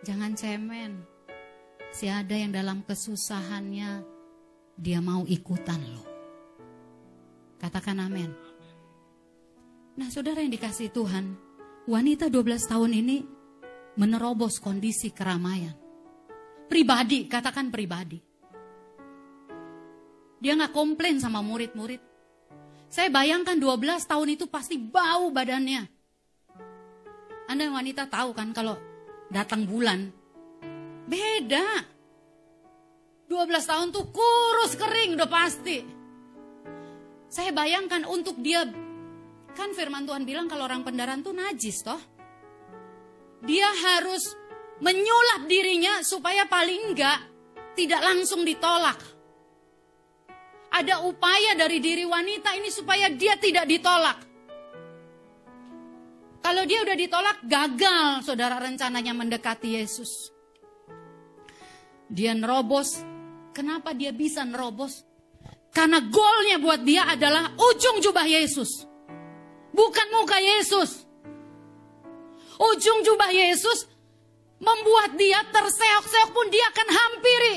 jangan 0.00 0.32
cemen. 0.32 1.15
Si 1.92 2.06
ada 2.06 2.34
yang 2.34 2.52
dalam 2.52 2.82
kesusahannya, 2.86 4.04
dia 4.76 5.00
mau 5.00 5.24
ikutan 5.24 5.80
loh. 5.80 6.06
Katakan 7.56 7.98
amin. 8.04 8.30
Nah 9.96 10.08
saudara 10.12 10.44
yang 10.44 10.52
dikasih 10.52 10.92
Tuhan, 10.92 11.32
wanita 11.88 12.28
12 12.28 12.68
tahun 12.68 12.92
ini 12.92 13.16
menerobos 13.96 14.60
kondisi 14.60 15.08
keramaian. 15.10 15.72
Pribadi, 16.68 17.24
katakan 17.24 17.72
pribadi. 17.72 18.20
Dia 20.36 20.52
nggak 20.52 20.76
komplain 20.76 21.16
sama 21.16 21.40
murid-murid. 21.40 22.02
Saya 22.92 23.08
bayangkan 23.08 23.56
12 23.56 24.04
tahun 24.04 24.28
itu 24.36 24.44
pasti 24.52 24.76
bau 24.76 25.32
badannya. 25.32 25.82
Anda 27.48 27.72
wanita 27.72 28.10
tahu 28.10 28.36
kan 28.36 28.52
kalau 28.52 28.76
datang 29.32 29.64
bulan. 29.64 30.12
Beda. 31.06 31.66
12 33.26 33.70
tahun 33.70 33.88
tuh 33.94 34.06
kurus 34.10 34.74
kering 34.74 35.18
udah 35.18 35.30
pasti. 35.30 35.78
Saya 37.26 37.50
bayangkan 37.50 38.06
untuk 38.06 38.38
dia 38.38 38.62
kan 39.56 39.72
firman 39.72 40.06
Tuhan 40.06 40.22
bilang 40.28 40.46
kalau 40.46 40.68
orang 40.68 40.86
pendaran 40.86 41.22
tuh 41.22 41.34
najis 41.34 41.82
toh. 41.82 41.98
Dia 43.42 43.66
harus 43.66 44.34
menyulap 44.82 45.48
dirinya 45.48 46.02
supaya 46.04 46.44
paling 46.46 46.92
enggak 46.92 47.18
tidak 47.78 48.00
langsung 48.02 48.42
ditolak. 48.42 48.98
Ada 50.76 51.08
upaya 51.08 51.56
dari 51.56 51.80
diri 51.80 52.04
wanita 52.04 52.52
ini 52.58 52.68
supaya 52.68 53.08
dia 53.08 53.38
tidak 53.40 53.64
ditolak. 53.64 54.18
Kalau 56.44 56.62
dia 56.62 56.78
udah 56.84 56.94
ditolak, 56.94 57.42
gagal 57.42 58.22
saudara 58.22 58.60
rencananya 58.60 59.10
mendekati 59.16 59.82
Yesus. 59.82 60.35
Dia 62.06 62.32
nerobos. 62.34 62.98
Kenapa 63.50 63.96
dia 63.96 64.12
bisa 64.12 64.44
nerobos? 64.44 65.02
Karena 65.72 66.00
golnya 66.00 66.56
buat 66.56 66.80
dia 66.86 67.04
adalah 67.04 67.52
ujung 67.52 68.00
jubah 68.00 68.24
Yesus. 68.24 68.88
Bukan 69.76 70.06
muka 70.12 70.40
Yesus. 70.40 71.04
Ujung 72.56 73.04
jubah 73.04 73.28
Yesus 73.28 73.84
membuat 74.56 75.20
dia 75.20 75.44
terseok-seok 75.52 76.30
pun 76.32 76.46
dia 76.48 76.64
akan 76.72 76.88
hampiri. 76.88 77.56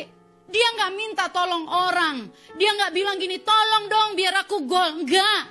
Dia 0.50 0.68
nggak 0.76 0.94
minta 0.98 1.26
tolong 1.32 1.64
orang. 1.70 2.28
Dia 2.58 2.76
nggak 2.76 2.92
bilang 2.92 3.16
gini, 3.22 3.40
tolong 3.40 3.86
dong 3.88 4.10
biar 4.20 4.36
aku 4.44 4.66
gol. 4.68 5.06
Enggak. 5.06 5.44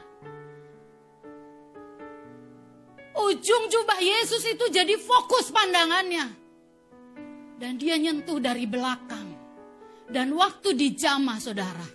Ujung 3.18 3.64
jubah 3.72 3.98
Yesus 3.98 4.44
itu 4.44 4.68
jadi 4.68 4.94
fokus 5.00 5.50
pandangannya. 5.50 6.47
Dan 7.58 7.74
dia 7.76 7.98
nyentuh 7.98 8.38
dari 8.38 8.64
belakang. 8.64 9.34
Dan 10.08 10.32
waktu 10.32 10.72
dijamah 10.78 11.38
saudara. 11.42 11.86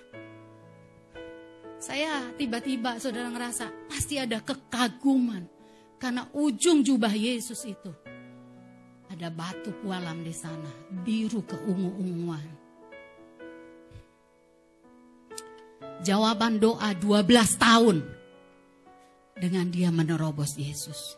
Saya 1.79 2.31
tiba-tiba 2.35 2.99
saudara 2.99 3.31
ngerasa 3.31 3.87
pasti 3.87 4.19
ada 4.19 4.43
kekaguman. 4.43 5.47
Karena 5.97 6.27
ujung 6.35 6.83
jubah 6.83 7.15
Yesus 7.15 7.63
itu 7.63 7.91
ada 9.13 9.29
batu 9.29 9.71
pualam 9.79 10.25
di 10.25 10.33
sana, 10.33 10.67
biru 11.05 11.45
keungu-unguan. 11.45 12.47
Jawaban 16.03 16.59
doa 16.59 16.91
12 16.97 17.23
tahun 17.55 17.97
dengan 19.39 19.71
dia 19.71 19.93
menerobos 19.93 20.59
Yesus. 20.59 21.15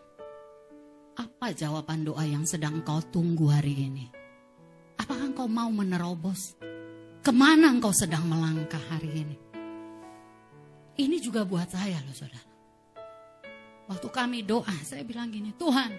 Apa 1.16 1.56
jawaban 1.56 2.06
doa 2.06 2.22
yang 2.28 2.44
sedang 2.44 2.84
kau 2.84 3.00
tunggu 3.02 3.50
hari 3.50 3.74
ini? 3.74 4.15
Apakah 5.00 5.26
engkau 5.32 5.48
mau 5.48 5.70
menerobos? 5.72 6.56
Ke 7.26 7.34
mana 7.34 7.74
engkau 7.74 7.90
sedang 7.90 8.26
melangkah 8.30 8.82
hari 8.94 9.10
ini? 9.26 9.38
Ini 10.96 11.18
juga 11.20 11.44
buat 11.44 11.68
saya 11.68 12.00
loh 12.06 12.16
saudara. 12.16 12.54
Waktu 13.86 14.08
kami 14.10 14.42
doa, 14.48 14.76
saya 14.82 15.06
bilang 15.06 15.30
gini, 15.30 15.54
Tuhan, 15.54 15.92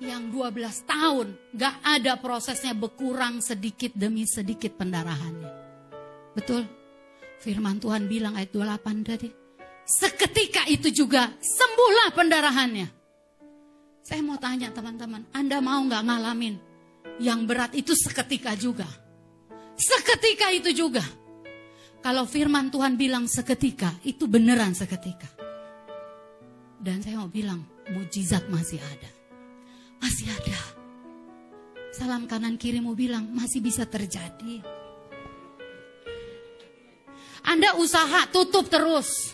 yang 0.00 0.30
12 0.32 0.84
tahun 0.84 1.26
gak 1.52 1.76
ada 1.82 2.16
prosesnya 2.20 2.72
berkurang 2.72 3.40
sedikit 3.44 3.92
demi 3.92 4.24
sedikit 4.24 4.76
pendarahannya. 4.78 5.50
Betul? 6.32 6.64
Firman 7.40 7.76
Tuhan 7.82 8.08
bilang 8.08 8.38
ayat 8.38 8.52
28 8.52 9.04
tadi. 9.04 9.28
Seketika 9.84 10.64
itu 10.64 10.88
juga 10.88 11.28
sembuhlah 11.36 12.16
pendarahannya. 12.16 12.88
Saya 14.04 14.20
mau 14.24 14.36
tanya 14.36 14.72
teman-teman, 14.72 15.28
Anda 15.32 15.60
mau 15.60 15.80
gak 15.88 16.04
ngalamin 16.04 16.73
yang 17.22 17.46
berat 17.46 17.74
itu 17.76 17.94
seketika 17.94 18.56
juga? 18.58 18.86
Seketika 19.74 20.50
itu 20.54 20.70
juga. 20.74 21.02
Kalau 22.04 22.28
firman 22.28 22.68
Tuhan 22.68 23.00
bilang 23.00 23.24
seketika, 23.24 23.96
itu 24.04 24.28
beneran 24.28 24.76
seketika. 24.76 25.24
Dan 26.76 27.00
saya 27.00 27.16
mau 27.16 27.32
bilang, 27.32 27.64
mujizat 27.96 28.44
masih 28.52 28.76
ada. 28.76 29.10
Masih 30.04 30.28
ada. 30.28 30.58
Salam 31.96 32.28
kanan 32.28 32.60
kiri 32.60 32.84
mau 32.84 32.92
bilang, 32.92 33.24
masih 33.32 33.64
bisa 33.64 33.88
terjadi. 33.88 34.60
Anda 37.48 37.72
usaha 37.80 38.28
tutup 38.28 38.68
terus. 38.68 39.32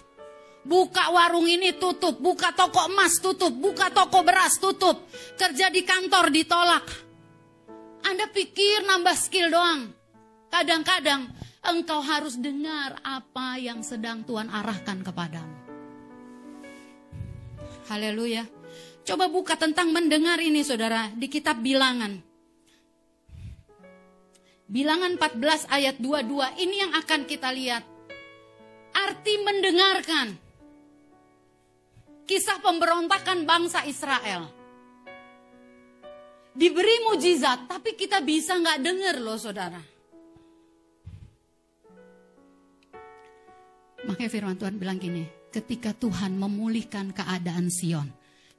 Buka 0.62 1.10
warung 1.10 1.50
ini 1.50 1.74
tutup, 1.74 2.20
buka 2.22 2.54
toko 2.54 2.86
emas 2.86 3.18
tutup, 3.18 3.50
buka 3.50 3.90
toko 3.90 4.22
beras 4.22 4.60
tutup. 4.62 5.10
Kerja 5.34 5.74
di 5.74 5.82
kantor 5.82 6.30
ditolak. 6.30 7.09
Anda 8.04 8.26
pikir 8.30 8.86
nambah 8.86 9.16
skill 9.16 9.52
doang. 9.52 9.92
Kadang-kadang 10.50 11.30
engkau 11.62 12.00
harus 12.00 12.40
dengar 12.40 12.98
apa 13.04 13.60
yang 13.60 13.84
sedang 13.84 14.24
Tuhan 14.24 14.48
arahkan 14.48 15.04
kepadamu. 15.04 15.56
Haleluya. 17.90 18.46
Coba 19.02 19.26
buka 19.26 19.58
tentang 19.58 19.90
mendengar 19.90 20.38
ini 20.38 20.62
saudara 20.62 21.10
di 21.10 21.26
kitab 21.26 21.58
bilangan. 21.58 22.22
Bilangan 24.70 25.18
14 25.18 25.66
ayat 25.66 25.98
22 25.98 26.62
ini 26.62 26.76
yang 26.78 26.92
akan 26.94 27.26
kita 27.26 27.50
lihat. 27.50 27.82
Arti 28.94 29.34
mendengarkan. 29.42 30.38
Kisah 32.22 32.62
pemberontakan 32.62 33.42
bangsa 33.42 33.82
Israel. 33.90 34.59
Diberi 36.60 37.08
mujizat 37.08 37.72
tapi 37.72 37.96
kita 37.96 38.20
bisa 38.20 38.60
nggak 38.60 38.84
dengar 38.84 39.16
loh 39.16 39.40
saudara. 39.40 39.80
Makanya 44.04 44.28
firman 44.28 44.60
Tuhan 44.60 44.76
bilang 44.76 45.00
gini, 45.00 45.24
ketika 45.48 45.96
Tuhan 45.96 46.36
memulihkan 46.36 47.16
keadaan 47.16 47.72
Sion, 47.72 48.12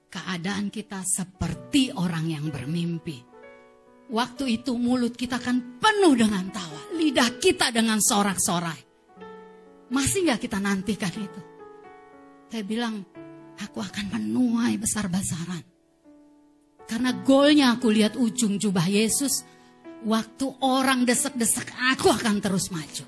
keadaan 0.10 0.74
kita 0.74 1.06
seperti 1.06 1.94
orang 1.94 2.26
yang 2.26 2.50
bermimpi. 2.50 3.22
Waktu 4.10 4.60
itu 4.60 4.76
mulut 4.82 5.14
kita 5.14 5.38
akan 5.38 5.78
penuh 5.78 6.18
dengan 6.18 6.50
tawa, 6.50 6.98
lidah 6.98 7.38
kita 7.38 7.70
dengan 7.70 8.02
sorak-sorai. 8.02 8.82
Masih 9.94 10.26
nggak 10.26 10.42
kita 10.42 10.58
nantikan 10.58 11.14
itu? 11.16 11.42
Saya 12.50 12.64
bilang, 12.66 13.06
aku 13.62 13.78
akan 13.78 14.20
menuai 14.20 14.76
besar-besaran. 14.82 15.71
Karena 16.90 17.12
golnya 17.24 17.76
aku 17.76 17.88
lihat 17.90 18.20
ujung 18.20 18.60
jubah 18.60 18.86
Yesus, 18.86 19.44
waktu 20.06 20.48
orang 20.62 21.06
desek-desek 21.06 21.72
aku 21.94 22.12
akan 22.12 22.42
terus 22.42 22.70
maju. 22.74 23.06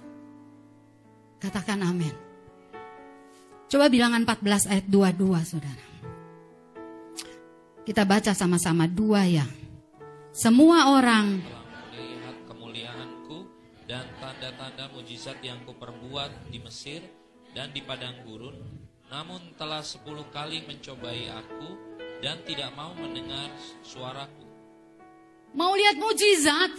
Katakan 1.42 1.84
amin. 1.84 2.16
Coba 3.68 3.90
bilangan 3.90 4.22
14 4.24 4.70
ayat 4.70 4.86
22 4.86 5.50
saudara. 5.50 5.86
Kita 7.84 8.08
baca 8.08 8.32
sama-sama 8.32 8.88
dua 8.88 9.28
ya. 9.28 9.44
Semua 10.32 10.96
orang 10.96 11.44
melihat 11.92 12.38
kemuliaanku 12.48 13.44
dan 13.92 14.08
tanda-tanda 14.24 14.88
mujizat 14.96 15.36
yang 15.44 15.60
kuperbuat 15.68 16.48
di 16.48 16.64
Mesir 16.64 17.04
dan 17.52 17.76
di 17.76 17.84
padang 17.84 18.24
gurun, 18.24 18.56
namun 19.12 19.52
telah 19.60 19.84
sepuluh 19.84 20.24
kali 20.32 20.64
mencobai 20.64 21.28
aku 21.28 21.93
dan 22.24 22.40
tidak 22.48 22.72
mau 22.72 22.96
mendengar 22.96 23.52
suaraku. 23.84 24.48
mau 25.54 25.76
lihat 25.76 26.00
mujizat. 26.00 26.72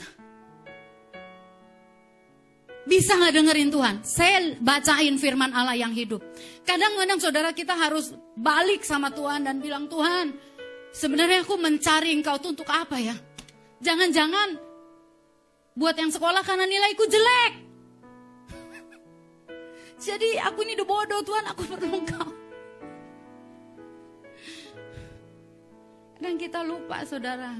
Bisa 2.84 3.16
nggak 3.16 3.32
dengerin 3.32 3.70
Tuhan? 3.72 3.96
Saya 4.04 4.56
bacain 4.60 5.16
firman 5.16 5.52
Allah 5.56 5.76
yang 5.76 5.92
hidup. 5.92 6.20
Kadang-kadang 6.68 7.16
saudara 7.16 7.52
kita 7.56 7.72
harus 7.72 8.12
balik 8.36 8.84
sama 8.84 9.08
Tuhan 9.08 9.46
dan 9.46 9.60
bilang 9.60 9.88
Tuhan, 9.88 10.36
sebenarnya 10.92 11.48
aku 11.48 11.56
mencari 11.56 12.12
Engkau 12.12 12.36
tuh 12.36 12.52
untuk 12.52 12.68
apa 12.68 13.00
ya? 13.00 13.16
Jangan-jangan 13.80 14.58
buat 15.76 15.96
yang 15.96 16.12
sekolah 16.12 16.44
karena 16.44 16.68
nilaiku 16.68 17.08
jelek. 17.08 17.52
Jadi 20.04 20.36
aku 20.44 20.58
ini 20.68 20.76
udah 20.76 20.88
bodoh 20.88 21.20
Tuhan, 21.24 21.44
aku 21.56 21.62
perlu 21.64 21.88
Engkau. 21.88 22.33
Dan 26.24 26.40
kita 26.40 26.64
lupa 26.64 27.04
saudara. 27.04 27.52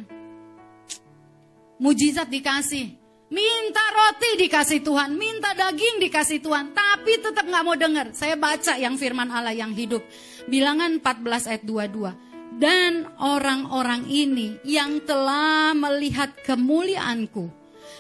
Mujizat 1.77 2.33
dikasih. 2.33 2.97
Minta 3.29 3.85
roti 3.93 4.41
dikasih 4.41 4.81
Tuhan, 4.81 5.21
minta 5.21 5.53
daging 5.53 6.01
dikasih 6.01 6.41
Tuhan, 6.41 6.73
tapi 6.73 7.21
tetap 7.21 7.45
nggak 7.45 7.65
mau 7.67 7.77
dengar. 7.77 8.17
Saya 8.17 8.41
baca 8.41 8.81
yang 8.81 8.97
firman 8.97 9.29
Allah 9.29 9.53
yang 9.53 9.77
hidup. 9.77 10.01
Bilangan 10.49 10.97
14 10.97 11.51
ayat 11.53 11.63
22. 11.69 12.57
Dan 12.57 13.05
orang-orang 13.21 14.09
ini 14.09 14.57
yang 14.65 15.05
telah 15.05 15.77
melihat 15.77 16.33
kemuliaanku 16.47 17.53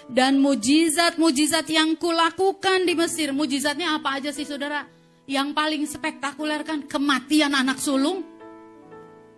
dan 0.08 0.40
mujizat-mujizat 0.40 1.68
yang 1.68 1.92
kulakukan 2.00 2.88
di 2.88 2.96
Mesir. 2.96 3.36
Mujizatnya 3.36 4.00
apa 4.00 4.16
aja 4.16 4.32
sih 4.32 4.48
saudara? 4.48 4.88
Yang 5.28 5.48
paling 5.52 5.84
spektakuler 5.84 6.64
kan 6.64 6.88
kematian 6.88 7.52
anak 7.52 7.76
sulung. 7.76 8.33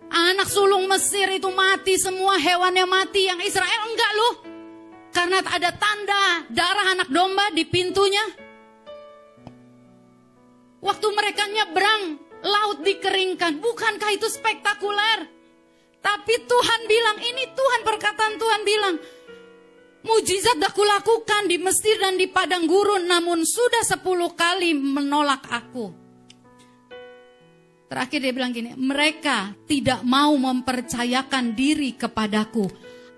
Anak 0.07 0.47
sulung 0.47 0.87
Mesir 0.87 1.27
itu 1.35 1.51
mati 1.51 1.99
semua 1.99 2.39
hewannya 2.39 2.87
mati 2.87 3.27
yang 3.27 3.39
Israel 3.43 3.81
enggak 3.91 4.11
loh. 4.15 4.35
Karena 5.11 5.37
ada 5.43 5.71
tanda 5.75 6.23
darah 6.47 6.87
anak 6.95 7.09
domba 7.11 7.51
di 7.51 7.67
pintunya. 7.67 8.23
Waktu 10.77 11.07
mereka 11.11 11.43
nyebrang, 11.49 12.21
laut 12.45 12.85
dikeringkan. 12.85 13.59
Bukankah 13.59 14.13
itu 14.13 14.29
spektakuler? 14.29 15.25
Tapi 15.99 16.33
Tuhan 16.45 16.81
bilang, 16.85 17.17
ini 17.19 17.43
Tuhan 17.51 17.81
perkataan 17.83 18.33
Tuhan 18.39 18.61
bilang, 18.63 18.95
mujizat 20.07 20.55
dah 20.61 20.71
kulakukan 20.71 21.51
di 21.51 21.59
Mesir 21.59 21.99
dan 21.99 22.15
di 22.15 22.29
padang 22.31 22.63
gurun, 22.63 23.03
namun 23.09 23.43
sudah 23.43 23.83
sepuluh 23.83 24.31
kali 24.31 24.71
menolak 24.71 25.43
aku. 25.51 26.06
Terakhir 27.87 28.19
dia 28.19 28.33
bilang 28.35 28.51
gini, 28.51 28.75
mereka 28.75 29.55
tidak 29.63 30.03
mau 30.03 30.35
mempercayakan 30.35 31.55
diri 31.55 31.95
kepadaku 31.95 32.67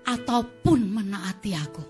ataupun 0.06 0.78
menaati 0.86 1.52
aku. 1.58 1.84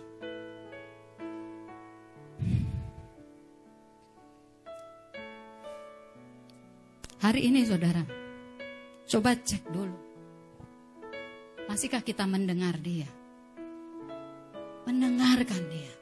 Hari 7.21 7.41
ini 7.53 7.69
saudara, 7.69 8.01
coba 9.05 9.37
cek 9.37 9.69
dulu. 9.69 9.99
Masihkah 11.69 12.01
kita 12.01 12.25
mendengar 12.25 12.81
dia? 12.81 13.05
Mendengarkan 14.89 15.63
dia. 15.69 15.95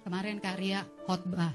Kemarin 0.00 0.40
karya 0.40 0.80
khotbah 1.04 1.52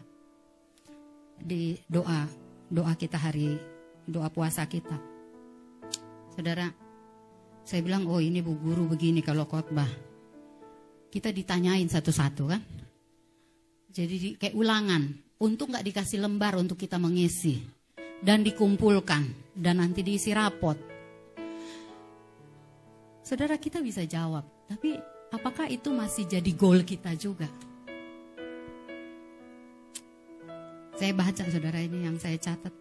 di 1.42 1.82
doa, 1.90 2.30
doa 2.70 2.94
kita 2.94 3.18
hari, 3.18 3.58
doa 4.06 4.30
puasa 4.30 4.64
kita. 4.70 4.96
Saudara, 6.34 6.70
saya 7.66 7.82
bilang, 7.82 8.06
oh 8.08 8.22
ini 8.22 8.40
bu 8.40 8.56
guru 8.56 8.86
begini 8.86 9.26
kalau 9.26 9.50
khotbah. 9.50 9.90
Kita 11.10 11.34
ditanyain 11.34 11.90
satu-satu 11.90 12.44
kan. 12.46 12.62
Jadi 13.90 14.16
di, 14.22 14.30
kayak 14.38 14.54
ulangan, 14.54 15.10
untuk 15.42 15.74
nggak 15.74 15.86
dikasih 15.86 16.22
lembar 16.22 16.56
untuk 16.62 16.78
kita 16.78 17.02
mengisi 17.02 17.58
dan 18.22 18.46
dikumpulkan 18.46 19.56
dan 19.58 19.82
nanti 19.82 20.06
diisi 20.06 20.30
rapot. 20.36 20.78
Saudara 23.26 23.58
kita 23.58 23.82
bisa 23.82 24.06
jawab, 24.06 24.46
tapi 24.70 24.98
apakah 25.34 25.70
itu 25.70 25.90
masih 25.90 26.26
jadi 26.30 26.52
goal 26.54 26.86
kita 26.86 27.14
juga? 27.18 27.50
Saya 31.00 31.16
baca 31.16 31.48
saudara 31.48 31.80
ini 31.80 32.04
yang 32.04 32.20
saya 32.20 32.36
catat. 32.36 32.76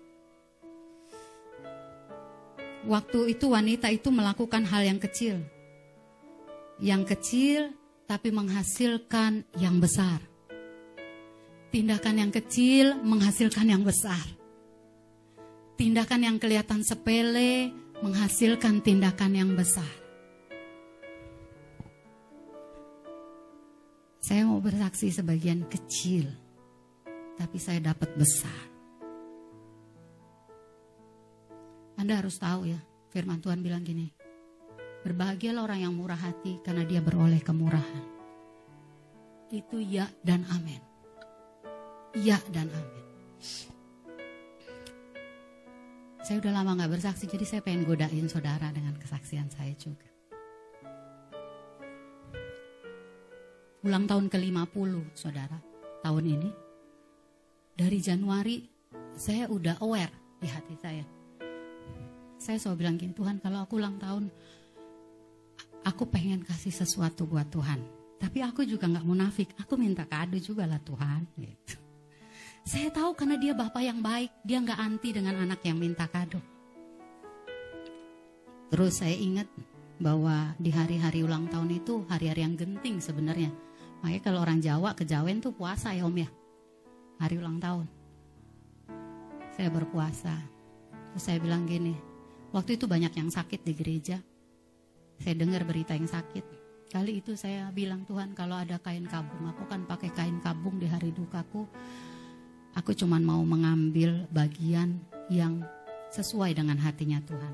Waktu 2.82 3.38
itu 3.38 3.46
wanita 3.46 3.94
itu 3.94 4.10
melakukan 4.10 4.66
hal 4.66 4.82
yang 4.82 4.98
kecil. 4.98 5.38
Yang 6.82 7.14
kecil 7.14 7.60
tapi 8.10 8.34
menghasilkan 8.34 9.46
yang 9.62 9.78
besar. 9.78 10.18
Tindakan 11.70 12.26
yang 12.26 12.34
kecil 12.34 12.98
menghasilkan 13.06 13.70
yang 13.70 13.86
besar. 13.86 14.26
Tindakan 15.78 16.26
yang 16.26 16.36
kelihatan 16.42 16.82
sepele 16.82 17.70
menghasilkan 18.02 18.82
tindakan 18.82 19.30
yang 19.38 19.54
besar. 19.54 19.86
Saya 24.18 24.42
mau 24.42 24.58
bersaksi 24.58 25.14
sebagian 25.14 25.70
kecil, 25.70 26.47
tapi 27.38 27.56
saya 27.62 27.78
dapat 27.78 28.10
besar. 28.18 28.60
Anda 31.98 32.18
harus 32.18 32.38
tahu 32.38 32.66
ya, 32.66 32.78
firman 33.14 33.38
Tuhan 33.38 33.62
bilang 33.62 33.86
gini, 33.86 34.10
berbahagialah 35.06 35.66
orang 35.66 35.80
yang 35.86 35.94
murah 35.94 36.18
hati 36.18 36.58
karena 36.66 36.82
dia 36.82 36.98
beroleh 36.98 37.38
kemurahan. 37.42 38.04
Itu 39.48 39.80
ya 39.80 40.10
dan 40.20 40.44
amin. 40.50 40.82
Ya 42.18 42.42
dan 42.50 42.68
amin. 42.68 43.06
Saya 46.28 46.44
udah 46.44 46.60
lama 46.60 46.76
gak 46.84 46.92
bersaksi, 46.92 47.24
jadi 47.24 47.44
saya 47.48 47.60
pengen 47.64 47.88
godain 47.88 48.28
saudara 48.28 48.68
dengan 48.68 48.92
kesaksian 49.00 49.48
saya 49.48 49.72
juga. 49.80 50.04
Ulang 53.80 54.04
tahun 54.04 54.28
ke-50, 54.28 55.16
saudara, 55.16 55.56
tahun 56.04 56.24
ini. 56.28 56.67
Dari 57.78 58.02
Januari, 58.02 58.58
saya 59.14 59.46
udah 59.46 59.78
aware 59.86 60.10
di 60.42 60.50
hati 60.50 60.74
saya. 60.82 61.06
Saya 62.34 62.58
selalu 62.58 62.82
bilang 62.82 62.98
gini, 62.98 63.14
Tuhan 63.14 63.38
kalau 63.38 63.62
aku 63.62 63.78
ulang 63.78 64.02
tahun, 64.02 64.34
aku 65.86 66.10
pengen 66.10 66.42
kasih 66.42 66.74
sesuatu 66.74 67.22
buat 67.30 67.46
Tuhan. 67.46 67.78
Tapi 68.18 68.42
aku 68.42 68.66
juga 68.66 68.90
gak 68.90 69.06
munafik, 69.06 69.54
aku 69.62 69.78
minta 69.78 70.02
kado 70.10 70.34
juga 70.42 70.66
lah 70.66 70.82
Tuhan. 70.82 71.22
Gitu. 71.38 71.78
Saya 72.66 72.90
tahu 72.90 73.14
karena 73.14 73.38
dia 73.38 73.54
bapak 73.54 73.82
yang 73.86 74.02
baik, 74.02 74.42
dia 74.42 74.58
nggak 74.58 74.80
anti 74.82 75.14
dengan 75.14 75.38
anak 75.38 75.62
yang 75.62 75.78
minta 75.78 76.10
kado. 76.10 76.42
Terus 78.74 78.98
saya 78.98 79.14
ingat 79.14 79.46
bahwa 80.02 80.50
di 80.58 80.74
hari-hari 80.74 81.22
ulang 81.22 81.46
tahun 81.46 81.78
itu 81.78 82.02
hari-hari 82.10 82.42
yang 82.42 82.58
genting 82.58 82.98
sebenarnya. 82.98 83.54
Makanya 84.02 84.20
kalau 84.26 84.42
orang 84.42 84.58
Jawa 84.58 84.98
kejawen 84.98 85.38
tuh 85.38 85.54
puasa 85.54 85.94
ya 85.94 86.02
om 86.02 86.18
ya. 86.18 86.26
Hari 87.18 87.34
ulang 87.34 87.58
tahun. 87.58 87.86
Saya 89.58 89.74
berpuasa. 89.74 90.38
Terus 91.10 91.24
saya 91.26 91.42
bilang 91.42 91.66
gini, 91.66 91.98
waktu 92.54 92.78
itu 92.78 92.86
banyak 92.86 93.10
yang 93.10 93.26
sakit 93.26 93.66
di 93.66 93.74
gereja. 93.74 94.22
Saya 95.18 95.34
dengar 95.34 95.66
berita 95.66 95.98
yang 95.98 96.06
sakit. 96.06 96.46
Kali 96.88 97.20
itu 97.20 97.34
saya 97.34 97.68
bilang 97.74 98.06
Tuhan 98.06 98.32
kalau 98.38 98.54
ada 98.54 98.78
kain 98.78 99.04
kabung, 99.10 99.50
aku 99.50 99.66
kan 99.66 99.82
pakai 99.84 100.14
kain 100.14 100.38
kabung 100.40 100.78
di 100.78 100.86
hari 100.86 101.10
dukaku. 101.10 101.66
Aku 102.78 102.94
cuma 102.94 103.18
mau 103.18 103.42
mengambil 103.42 104.30
bagian 104.30 105.02
yang 105.26 105.66
sesuai 106.14 106.54
dengan 106.54 106.78
hatinya 106.78 107.18
Tuhan. 107.26 107.52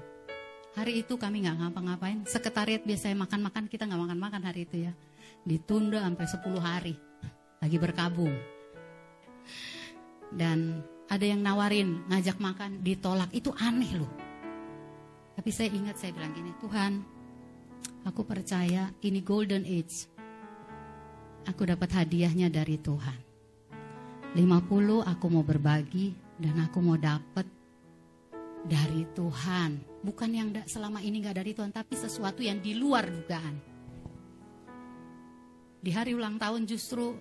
Hari 0.77 1.03
itu 1.03 1.17
kami 1.17 1.49
nggak 1.49 1.57
ngapa-ngapain. 1.57 2.21
Sekretariat 2.29 2.85
biasanya 2.85 3.25
makan-makan, 3.25 3.65
kita 3.67 3.89
nggak 3.89 4.03
makan-makan 4.13 4.43
hari 4.45 4.69
itu 4.69 4.87
ya. 4.87 4.93
Ditunda 5.43 6.05
sampai 6.05 6.27
10 6.29 6.61
hari. 6.61 6.95
Lagi 7.65 7.77
berkabung. 7.81 8.54
Dan 10.35 10.83
ada 11.09 11.25
yang 11.25 11.45
nawarin, 11.45 12.07
ngajak 12.09 12.41
makan, 12.41 12.81
ditolak. 12.81 13.31
Itu 13.31 13.53
aneh 13.55 13.93
loh. 13.99 14.13
Tapi 15.35 15.51
saya 15.51 15.71
ingat 15.71 15.99
saya 15.99 16.15
bilang 16.15 16.33
gini, 16.33 16.55
Tuhan, 16.63 16.93
aku 18.07 18.23
percaya 18.25 18.91
ini 19.03 19.21
golden 19.21 19.67
age. 19.67 20.09
Aku 21.45 21.69
dapat 21.69 21.93
hadiahnya 21.93 22.49
dari 22.49 22.81
Tuhan. 22.81 23.19
50 24.35 24.41
aku 25.05 25.27
mau 25.31 25.45
berbagi 25.47 26.11
dan 26.41 26.59
aku 26.67 26.83
mau 26.83 26.99
dapat 26.99 27.47
dari 28.65 29.05
Tuhan. 29.13 30.03
Bukan 30.03 30.31
yang 30.33 30.49
selama 30.65 31.05
ini 31.05 31.21
nggak 31.21 31.37
dari 31.39 31.53
Tuhan, 31.53 31.71
tapi 31.71 31.95
sesuatu 31.95 32.41
yang 32.41 32.59
di 32.59 32.75
luar 32.75 33.07
dugaan. 33.07 33.55
Di 35.85 35.93
hari 35.93 36.17
ulang 36.17 36.41
tahun 36.41 36.65
justru 36.65 37.13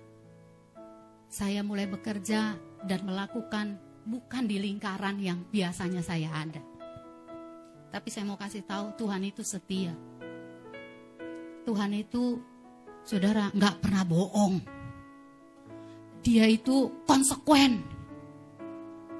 saya 1.34 1.66
mulai 1.66 1.90
bekerja 1.90 2.54
dan 2.86 3.00
melakukan 3.02 3.74
bukan 4.06 4.46
di 4.46 4.62
lingkaran 4.62 5.18
yang 5.18 5.42
biasanya 5.50 5.98
saya 5.98 6.30
ada. 6.30 6.62
Tapi 7.90 8.06
saya 8.06 8.22
mau 8.22 8.38
kasih 8.38 8.62
tahu 8.62 8.94
Tuhan 8.94 9.26
itu 9.26 9.42
setia. 9.42 9.90
Tuhan 11.66 11.90
itu 11.90 12.38
saudara 13.02 13.50
nggak 13.50 13.82
pernah 13.82 14.06
bohong 14.06 14.62
dia 16.24 16.48
itu 16.48 16.88
konsekuen. 17.04 17.84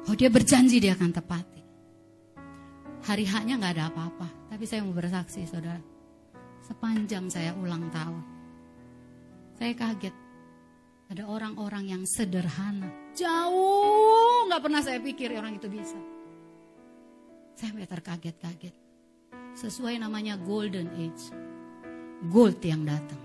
Oh 0.08 0.16
dia 0.16 0.32
berjanji 0.32 0.80
dia 0.80 0.96
akan 0.96 1.12
tepati. 1.12 1.62
Hari 3.04 3.24
haknya 3.28 3.60
nggak 3.60 3.74
ada 3.76 3.84
apa-apa. 3.92 4.28
Tapi 4.48 4.64
saya 4.64 4.80
mau 4.80 4.96
bersaksi 4.96 5.44
saudara. 5.44 5.84
Sepanjang 6.64 7.28
saya 7.28 7.52
ulang 7.60 7.92
tahun. 7.92 8.24
Saya 9.60 9.76
kaget. 9.76 10.23
Ada 11.14 11.30
orang-orang 11.30 11.94
yang 11.94 12.02
sederhana. 12.10 12.90
Jauh 13.14 14.50
nggak 14.50 14.58
pernah 14.58 14.82
saya 14.82 14.98
pikir 14.98 15.30
orang 15.38 15.54
itu 15.62 15.70
bisa. 15.70 15.94
Saya 17.54 17.70
sampai 17.70 17.86
terkaget-kaget. 17.86 18.74
Sesuai 19.54 20.02
namanya 20.02 20.34
golden 20.34 20.90
age. 20.98 21.30
Gold 22.34 22.58
yang 22.66 22.82
datang. 22.82 23.22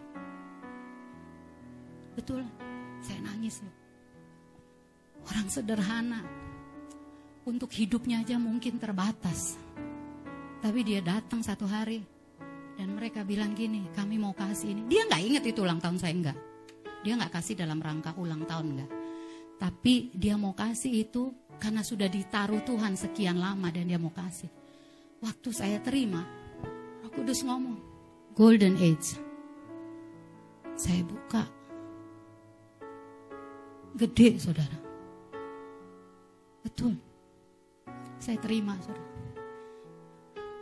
Betul. 2.13 2.45
Saya 3.01 3.25
nangis 3.25 3.57
loh. 3.65 3.73
Orang 5.25 5.49
sederhana. 5.49 6.21
Untuk 7.49 7.73
hidupnya 7.73 8.21
aja 8.21 8.37
mungkin 8.37 8.77
terbatas. 8.77 9.57
Tapi 10.61 10.85
dia 10.85 11.01
datang 11.01 11.41
satu 11.41 11.65
hari. 11.65 12.05
Dan 12.77 12.93
mereka 12.93 13.25
bilang 13.25 13.57
gini, 13.57 13.89
kami 13.97 14.21
mau 14.21 14.37
kasih 14.37 14.77
ini. 14.77 14.81
Dia 14.85 15.09
nggak 15.09 15.23
inget 15.25 15.43
itu 15.49 15.65
ulang 15.65 15.81
tahun 15.81 15.97
saya 15.97 16.13
enggak. 16.13 16.48
Dia 17.03 17.15
nggak 17.15 17.33
kasih 17.33 17.55
dalam 17.55 17.79
rangka 17.79 18.15
ulang 18.19 18.43
tahun 18.43 18.75
enggak. 18.75 18.91
Tapi 19.59 20.15
dia 20.15 20.39
mau 20.39 20.55
kasih 20.55 21.03
itu 21.07 21.35
karena 21.59 21.83
sudah 21.83 22.07
ditaruh 22.07 22.63
Tuhan 22.63 22.95
sekian 22.95 23.39
lama 23.39 23.67
dan 23.71 23.87
dia 23.87 23.99
mau 23.99 24.11
kasih. 24.15 24.47
Waktu 25.19 25.49
saya 25.51 25.77
terima, 25.83 26.23
Roh 27.03 27.11
Kudus 27.11 27.43
ngomong, 27.43 27.75
Golden 28.31 28.79
Age. 28.79 29.19
Saya 30.79 31.03
buka, 31.03 31.43
Gede 33.99 34.39
saudara. 34.39 34.79
Betul. 36.63 36.95
Saya 38.15 38.39
terima 38.39 38.79
saudara. 38.79 39.11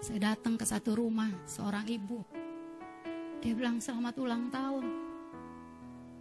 Saya 0.02 0.34
datang 0.34 0.58
ke 0.58 0.66
satu 0.66 0.98
rumah 0.98 1.30
seorang 1.46 1.86
ibu. 1.86 2.26
Dia 3.38 3.54
bilang 3.54 3.78
selamat 3.78 4.18
ulang 4.18 4.50
tahun. 4.50 5.07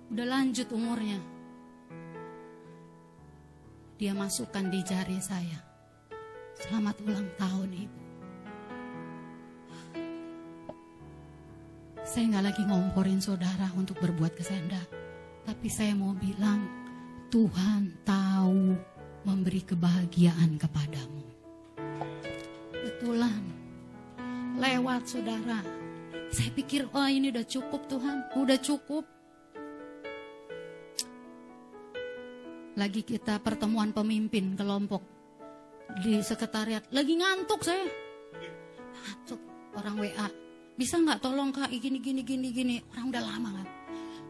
Udah 0.07 0.23
lanjut 0.23 0.71
umurnya. 0.71 1.19
Dia 3.99 4.14
masukkan 4.14 4.62
di 4.71 4.79
jari 4.87 5.19
saya. 5.19 5.59
Selamat 6.55 6.95
ulang 7.03 7.27
tahun 7.35 7.71
ibu. 7.75 8.01
Saya 12.07 12.25
nggak 12.31 12.47
lagi 12.47 12.62
ngomporin 12.71 13.19
saudara 13.19 13.66
untuk 13.75 13.99
berbuat 13.99 14.38
kesendak. 14.38 14.87
Tapi 15.42 15.66
saya 15.66 15.99
mau 15.99 16.14
bilang, 16.14 16.62
Tuhan 17.27 17.99
tahu 18.07 18.79
memberi 19.27 19.66
kebahagiaan 19.66 20.55
kepadamu. 20.55 21.27
Betulan, 22.71 23.42
lewat 24.55 25.03
saudara. 25.11 25.66
Saya 26.31 26.55
pikir, 26.55 26.87
oh 26.95 27.11
ini 27.11 27.35
udah 27.35 27.42
cukup 27.42 27.90
Tuhan, 27.90 28.31
udah 28.38 28.59
cukup. 28.62 29.15
Lagi 32.76 33.00
kita 33.00 33.40
pertemuan 33.40 33.88
pemimpin 33.96 34.52
kelompok 34.52 35.00
di 36.04 36.20
sekretariat. 36.20 36.84
Lagi 36.92 37.16
ngantuk 37.16 37.64
saya. 37.64 37.88
Ngantuk 38.92 39.40
orang 39.80 39.96
WA. 39.96 40.28
Bisa 40.76 41.00
nggak 41.00 41.24
tolong 41.24 41.56
kak 41.56 41.72
gini 41.72 41.96
gini 42.04 42.20
gini 42.20 42.48
gini. 42.52 42.76
Orang 42.92 43.08
udah 43.08 43.24
lama 43.24 43.50
kan. 43.56 43.68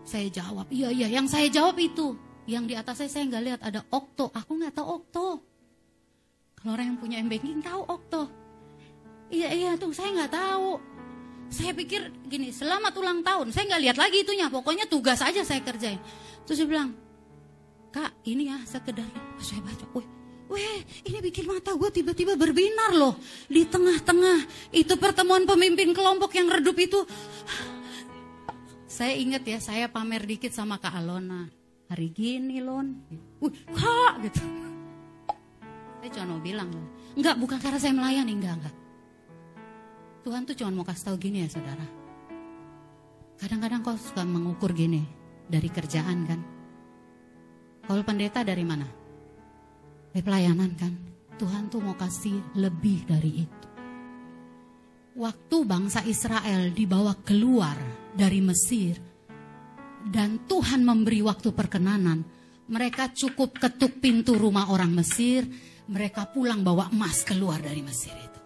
Saya 0.06 0.30
jawab, 0.30 0.70
iya 0.70 0.94
iya. 0.94 1.10
Yang 1.10 1.34
saya 1.34 1.50
jawab 1.50 1.74
itu 1.82 2.14
yang 2.46 2.70
di 2.70 2.78
atas 2.78 3.02
saya 3.02 3.10
saya 3.10 3.26
nggak 3.26 3.42
lihat 3.42 3.60
ada 3.66 3.82
okto. 3.90 4.30
Aku 4.30 4.54
nggak 4.54 4.78
tahu 4.78 4.86
okto. 5.02 5.28
Kalau 6.54 6.70
orang 6.78 6.94
yang 6.94 6.98
punya 7.02 7.18
m 7.18 7.26
banking 7.26 7.58
tahu 7.58 7.82
okto. 7.82 8.30
Iya 9.34 9.50
iya 9.50 9.70
tuh 9.74 9.90
saya 9.90 10.14
nggak 10.14 10.30
tahu. 10.30 10.78
Saya 11.50 11.74
pikir 11.74 12.10
gini, 12.30 12.54
selamat 12.54 12.94
ulang 12.94 13.22
tahun. 13.26 13.50
Saya 13.50 13.74
nggak 13.74 13.82
lihat 13.82 13.96
lagi 13.98 14.22
itunya. 14.22 14.46
Pokoknya 14.46 14.86
tugas 14.86 15.18
aja 15.18 15.42
saya 15.42 15.62
kerjain. 15.62 15.98
Terus 16.46 16.62
dia 16.62 16.66
bilang, 16.70 16.94
kak 17.96 18.12
ini 18.28 18.52
ya 18.52 18.60
sekedar. 18.68 19.08
Saya 19.40 19.64
baca, 19.64 19.88
wih, 19.96 20.06
weh 20.52 20.84
ini 21.08 21.18
bikin 21.24 21.48
mata 21.48 21.72
gue 21.72 21.88
tiba-tiba 21.88 22.36
berbinar 22.36 22.92
loh. 22.92 23.16
Di 23.48 23.64
tengah-tengah 23.64 24.68
itu 24.76 24.92
pertemuan 25.00 25.48
pemimpin 25.48 25.96
kelompok 25.96 26.36
yang 26.36 26.52
redup 26.52 26.76
itu. 26.76 27.00
Saya 28.84 29.16
ingat 29.16 29.48
ya, 29.48 29.58
saya 29.64 29.88
pamer 29.88 30.28
dikit 30.28 30.52
sama 30.52 30.76
Kak 30.76 30.92
Alona. 30.92 31.48
Hari 31.88 32.08
gini 32.12 32.60
lon. 32.60 33.00
Wih 33.40 33.54
kak 33.72 34.20
gitu. 34.28 34.42
Saya 36.02 36.10
cuma 36.20 36.36
mau 36.36 36.40
bilang 36.42 36.68
enggak 37.16 37.38
bukan 37.38 37.58
karena 37.62 37.78
saya 37.80 37.94
melayani. 37.94 38.32
Enggak 38.34 38.54
enggak. 38.58 38.74
Tuhan 40.26 40.42
tuh 40.42 40.56
cuma 40.58 40.70
mau 40.74 40.84
kasih 40.84 41.12
tahu 41.12 41.16
gini 41.22 41.46
ya 41.46 41.48
saudara. 41.48 41.86
Kadang-kadang 43.38 43.86
kau 43.86 43.94
suka 43.94 44.26
mengukur 44.26 44.74
gini 44.74 45.06
dari 45.46 45.70
kerjaan 45.70 46.26
kan 46.26 46.55
kalau 47.86 48.02
pendeta 48.02 48.42
dari 48.42 48.62
mana 48.66 48.86
dari 50.12 50.22
pelayanan 50.22 50.70
kan 50.74 50.92
Tuhan 51.38 51.70
tuh 51.72 51.80
mau 51.80 51.94
kasih 51.94 52.58
lebih 52.58 53.06
dari 53.08 53.32
itu 53.46 53.66
waktu 55.16 55.56
bangsa 55.64 56.04
Israel 56.04 56.70
dibawa 56.76 57.16
keluar 57.24 57.76
dari 58.12 58.44
Mesir 58.44 59.16
dan 60.06 60.46
Tuhan 60.46 60.86
memberi 60.86 61.20
waktu 61.26 61.50
perkenanan. 61.50 62.22
Mereka 62.66 63.14
cukup 63.14 63.58
ketuk 63.58 64.02
pintu 64.02 64.34
rumah 64.34 64.70
orang 64.74 64.90
Mesir, 64.90 65.46
mereka 65.86 66.26
pulang 66.26 66.66
bawa 66.66 66.90
emas 66.90 67.22
keluar 67.22 67.62
dari 67.62 67.78
Mesir 67.78 68.14
itu. 68.14 68.40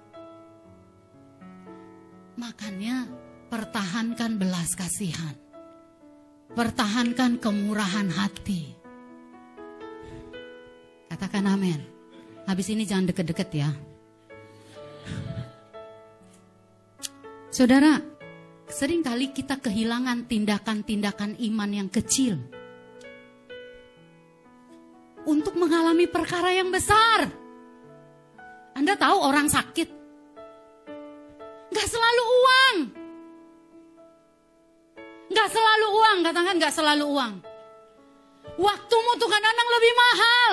Makanya 2.37 3.09
pertahankan 3.49 4.37
belas 4.37 4.77
kasihan. 4.77 5.37
Pertahankan 6.53 7.41
kemurahan 7.41 8.13
hati. 8.13 8.80
Katakan 11.11 11.45
amin. 11.51 11.83
Habis 12.47 12.71
ini 12.71 12.87
jangan 12.87 13.11
deket-deket 13.11 13.51
ya. 13.53 13.71
Saudara, 17.51 17.99
Seringkali 18.71 19.35
kita 19.35 19.59
kehilangan 19.59 20.31
tindakan-tindakan 20.31 21.35
iman 21.43 21.71
yang 21.75 21.89
kecil. 21.91 22.39
Untuk 25.27 25.59
mengalami 25.59 26.07
perkara 26.07 26.55
yang 26.55 26.71
besar. 26.71 27.27
Anda 28.79 28.95
tahu 28.95 29.19
orang 29.27 29.51
sakit. 29.51 29.89
Gak 31.75 31.89
selalu 31.91 32.23
uang. 32.23 32.77
Gak 35.35 35.49
selalu 35.51 35.87
uang, 35.91 36.19
katakan 36.23 36.57
gak 36.63 36.75
selalu 36.75 37.05
uang. 37.11 37.33
Waktumu 38.55 39.11
tuh 39.19 39.29
kadang-kadang 39.29 39.69
lebih 39.75 39.93
mahal. 39.99 40.53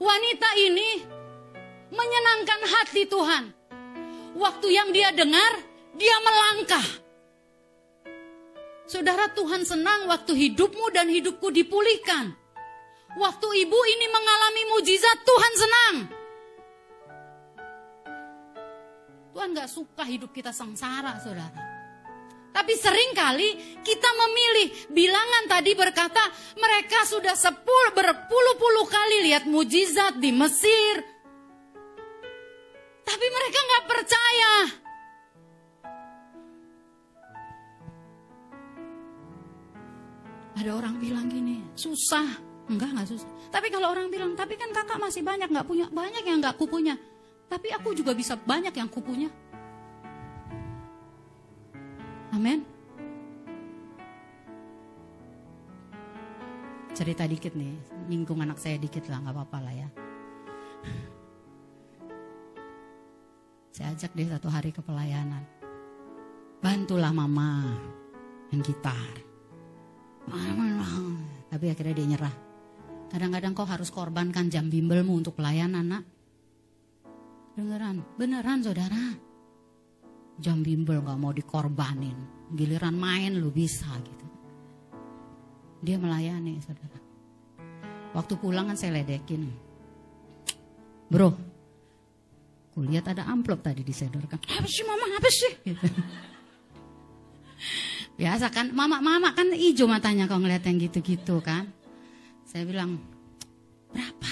Wanita 0.00 0.48
ini 0.56 1.04
menyenangkan 1.92 2.60
hati 2.64 3.04
Tuhan 3.04 3.52
waktu 4.32 4.66
yang 4.72 4.88
dia 4.96 5.12
dengar, 5.12 5.60
dia 5.92 6.16
melangkah. 6.24 6.86
Saudara 8.88 9.28
Tuhan 9.36 9.62
senang 9.62 10.08
waktu 10.08 10.32
hidupmu 10.32 10.88
dan 10.96 11.06
hidupku 11.12 11.52
dipulihkan. 11.52 12.32
Waktu 13.12 13.48
ibu 13.68 13.76
ini 13.76 14.06
mengalami 14.08 14.62
mujizat, 14.72 15.18
Tuhan 15.20 15.52
senang. 15.54 15.96
Tuhan 19.36 19.48
gak 19.52 19.68
suka 19.68 20.02
hidup 20.08 20.32
kita 20.32 20.50
sengsara, 20.50 21.20
saudara. 21.20 21.69
Tapi 22.50 22.72
sering 22.74 23.14
kali 23.14 23.78
kita 23.80 24.10
memilih 24.10 24.90
bilangan 24.90 25.44
tadi 25.46 25.72
berkata 25.78 26.20
mereka 26.58 27.06
sudah 27.06 27.38
sepuluh 27.38 27.94
berpuluh-puluh 27.94 28.86
kali 28.90 29.30
lihat 29.30 29.46
mujizat 29.46 30.18
di 30.18 30.34
Mesir, 30.34 30.94
tapi 33.06 33.26
mereka 33.26 33.58
nggak 33.58 33.84
percaya. 33.86 34.52
Ada 40.60 40.70
orang 40.76 41.00
bilang 41.00 41.30
gini, 41.30 41.64
susah. 41.72 42.28
Enggak, 42.68 42.92
enggak 42.92 43.08
susah. 43.16 43.30
Tapi 43.48 43.72
kalau 43.72 43.90
orang 43.90 44.12
bilang, 44.12 44.36
tapi 44.36 44.60
kan 44.60 44.70
kakak 44.70 45.00
masih 45.00 45.24
banyak 45.24 45.48
nggak 45.48 45.64
punya, 45.64 45.88
banyak 45.88 46.22
yang 46.22 46.38
nggak 46.38 46.54
kupunya. 46.60 47.00
Tapi 47.48 47.72
aku 47.72 47.96
juga 47.96 48.12
bisa 48.12 48.36
banyak 48.36 48.70
yang 48.76 48.86
kupunya. 48.86 49.32
Amin. 52.40 52.64
Cerita 56.96 57.28
dikit 57.28 57.52
nih, 57.52 57.76
nyinggung 58.08 58.40
anak 58.40 58.56
saya 58.56 58.80
dikit 58.80 59.04
lah, 59.12 59.20
nggak 59.20 59.36
apa-apa 59.36 59.58
lah 59.60 59.74
ya. 59.76 59.88
Saya 63.76 63.92
ajak 63.92 64.16
dia 64.16 64.32
satu 64.32 64.48
hari 64.48 64.72
ke 64.72 64.80
pelayanan. 64.80 65.44
Bantulah 66.64 67.12
mama 67.12 67.76
main 68.48 68.64
gitar. 68.64 69.20
Tapi 71.52 71.64
akhirnya 71.68 71.92
dia 71.92 72.08
nyerah. 72.08 72.36
Kadang-kadang 73.12 73.52
kau 73.52 73.68
harus 73.68 73.92
korbankan 73.92 74.48
jam 74.48 74.72
bimbelmu 74.72 75.12
untuk 75.12 75.36
pelayanan, 75.36 75.84
nak. 75.84 76.04
Beneran, 77.52 78.00
beneran 78.16 78.64
saudara. 78.64 79.28
Jam 80.40 80.64
bimbel 80.64 81.04
gak 81.04 81.20
mau 81.20 81.36
dikorbanin. 81.36 82.16
Giliran 82.56 82.96
main 82.96 83.36
lu 83.36 83.52
bisa 83.52 83.86
gitu. 84.00 84.26
Dia 85.84 86.00
melayani 86.00 86.56
saudara. 86.64 86.98
Waktu 88.16 88.34
pulang 88.40 88.72
kan 88.72 88.76
saya 88.80 88.98
ledekin. 88.98 89.46
Bro, 91.10 91.36
kulihat 92.74 93.12
ada 93.12 93.28
amplop 93.28 93.60
tadi 93.62 93.84
disedorkan. 93.84 94.40
Apa 94.40 94.66
sih 94.66 94.82
mama, 94.82 95.06
apa 95.14 95.30
sih? 95.30 95.52
Gitu. 95.62 95.86
Biasa 98.20 98.52
kan, 98.52 98.72
mama-mama 98.76 99.32
kan 99.32 99.48
hijau 99.54 99.88
matanya 99.88 100.28
kalau 100.28 100.44
ngeliat 100.44 100.64
yang 100.66 100.76
gitu-gitu 100.76 101.40
kan. 101.40 101.70
Saya 102.44 102.66
bilang, 102.66 102.98
berapa? 103.94 104.30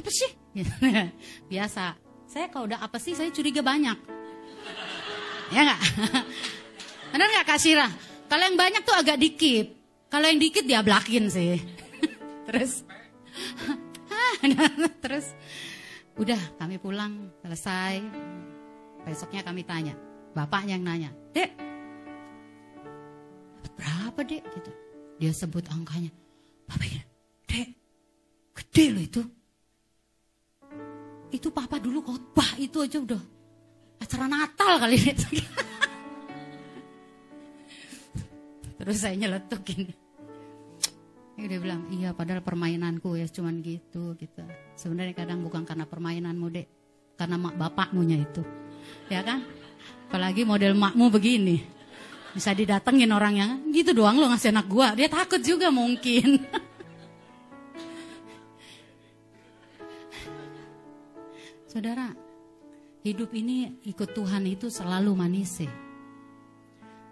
Apa 0.00 0.10
sih? 0.10 0.30
Biasa. 1.52 1.94
Saya 2.28 2.46
kalau 2.52 2.68
udah 2.68 2.80
apa 2.80 2.96
sih, 3.00 3.14
saya 3.16 3.32
curiga 3.32 3.60
banyak. 3.64 4.17
Ya 5.48 5.60
nggak? 5.64 5.80
Benar 7.12 7.26
nggak 7.32 7.46
Kak? 7.48 7.60
Kalau 8.28 8.42
yang 8.44 8.58
banyak 8.60 8.82
tuh 8.84 8.96
agak 8.96 9.16
dikit. 9.16 9.66
Kalau 10.08 10.24
yang 10.28 10.40
dikit 10.40 10.64
dia 10.64 10.80
blakin 10.84 11.28
sih. 11.28 11.60
terus, 12.48 12.84
terus, 15.04 15.26
udah 16.16 16.40
kami 16.60 16.80
pulang 16.80 17.32
selesai. 17.44 18.00
Besoknya 19.04 19.40
kami 19.40 19.64
tanya, 19.64 19.96
bapaknya 20.36 20.76
yang 20.76 20.84
nanya, 20.84 21.10
dek, 21.32 21.48
berapa 23.72 24.20
dek 24.20 24.44
gitu. 24.52 24.70
Dia 25.16 25.32
sebut 25.32 25.64
angkanya. 25.72 26.12
Bapak 26.68 26.88
dek, 27.48 27.68
gede 28.52 28.84
loh 28.92 29.04
itu. 29.04 29.22
Itu 31.32 31.48
papa 31.52 31.80
dulu 31.80 32.04
khotbah 32.04 32.56
itu 32.60 32.80
aja 32.80 33.00
udah 33.00 33.37
acara 33.98 34.26
Natal 34.30 34.72
kali 34.80 34.96
itu. 34.98 35.28
Terus 38.78 38.98
saya 39.02 39.14
nyeletukin. 39.18 39.90
Dia 41.38 41.62
bilang, 41.62 41.86
iya 41.94 42.10
padahal 42.10 42.42
permainanku 42.42 43.14
ya 43.14 43.30
cuman 43.30 43.62
gitu 43.62 44.18
gitu. 44.18 44.42
Sebenarnya 44.74 45.14
kadang 45.14 45.46
bukan 45.46 45.62
karena 45.62 45.86
permainanmu 45.86 46.50
dek, 46.50 46.66
karena 47.14 47.38
mak 47.38 47.54
bapakmunya 47.54 48.18
itu. 48.18 48.42
Ya 49.06 49.22
kan? 49.22 49.46
Apalagi 50.10 50.42
model 50.42 50.74
makmu 50.74 51.06
begini. 51.14 51.62
Bisa 52.34 52.50
didatengin 52.54 53.10
orang 53.14 53.34
yang 53.38 53.50
gitu 53.70 53.94
doang 53.94 54.18
lo 54.18 54.26
ngasih 54.30 54.50
anak 54.50 54.66
gua. 54.66 54.94
Dia 54.98 55.06
takut 55.06 55.38
juga 55.38 55.70
mungkin. 55.70 56.42
Saudara, 61.70 62.10
hidup 63.02 63.30
ini 63.34 63.78
ikut 63.86 64.10
Tuhan 64.14 64.44
itu 64.48 64.70
selalu 64.72 65.12
manis 65.14 65.62
sih. 65.62 65.70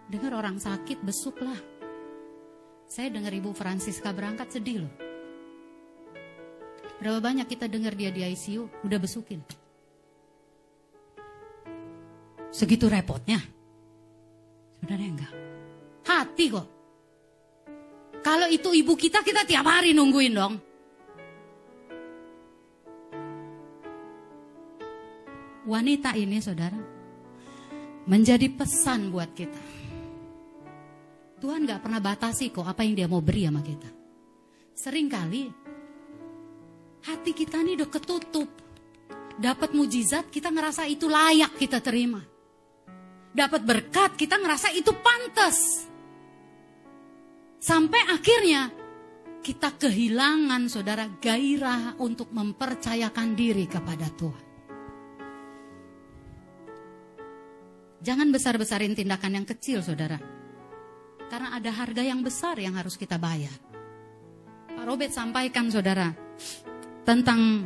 Dengar 0.06 0.38
orang 0.38 0.58
sakit 0.62 1.02
besuklah. 1.02 1.58
Saya 2.86 3.10
dengar 3.10 3.34
Ibu 3.34 3.50
Francisca 3.50 4.14
berangkat 4.14 4.54
sedih 4.54 4.86
loh. 4.86 4.94
Berapa 7.02 7.20
banyak 7.20 7.46
kita 7.50 7.66
dengar 7.66 7.92
dia 7.92 8.14
di 8.14 8.22
ICU 8.24 8.86
udah 8.86 8.98
besukin. 9.02 9.42
Segitu 12.54 12.88
repotnya. 12.88 13.42
Sebenarnya 14.80 15.08
enggak. 15.12 15.32
Hati 16.06 16.44
kok. 16.48 16.66
Kalau 18.24 18.48
itu 18.50 18.72
ibu 18.74 18.94
kita, 18.96 19.20
kita 19.22 19.44
tiap 19.44 19.66
hari 19.66 19.92
nungguin 19.92 20.34
dong. 20.34 20.54
Wanita 25.66 26.14
ini 26.14 26.38
saudara, 26.38 26.78
menjadi 28.06 28.46
pesan 28.54 29.10
buat 29.10 29.34
kita. 29.34 29.62
Tuhan 31.42 31.66
gak 31.66 31.82
pernah 31.82 32.00
batasi 32.00 32.54
kok 32.54 32.64
apa 32.64 32.86
yang 32.86 32.94
dia 32.94 33.08
mau 33.10 33.20
beri 33.20 33.50
sama 33.50 33.60
kita. 33.60 33.90
Seringkali 34.78 35.42
hati 37.10 37.30
kita 37.34 37.60
ini 37.66 37.74
udah 37.76 37.90
ketutup. 37.90 38.48
Dapat 39.36 39.76
mujizat 39.76 40.32
kita 40.32 40.48
ngerasa 40.48 40.88
itu 40.88 41.12
layak 41.12 41.60
kita 41.60 41.84
terima 41.84 42.24
dapat 43.36 43.60
berkat, 43.68 44.16
kita 44.16 44.40
ngerasa 44.40 44.72
itu 44.72 44.96
pantas. 44.96 45.84
Sampai 47.60 48.00
akhirnya 48.08 48.72
kita 49.44 49.76
kehilangan 49.76 50.72
saudara 50.72 51.04
gairah 51.20 52.00
untuk 52.00 52.32
mempercayakan 52.32 53.36
diri 53.36 53.68
kepada 53.68 54.08
Tuhan. 54.16 54.45
Jangan 58.04 58.28
besar-besarin 58.28 58.92
tindakan 58.92 59.40
yang 59.40 59.46
kecil 59.48 59.80
saudara. 59.80 60.20
Karena 61.26 61.56
ada 61.56 61.70
harga 61.72 62.02
yang 62.04 62.22
besar 62.22 62.60
yang 62.60 62.76
harus 62.76 62.94
kita 62.94 63.18
bayar. 63.18 63.52
Pak 64.76 64.84
Robert 64.84 65.10
sampaikan 65.10 65.72
saudara 65.72 66.12
tentang 67.02 67.64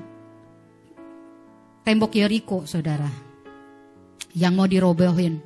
tembok 1.82 2.12
Yeriko 2.14 2.64
saudara. 2.64 3.10
Yang 4.30 4.54
mau 4.54 4.70
dirobohin. 4.70 5.42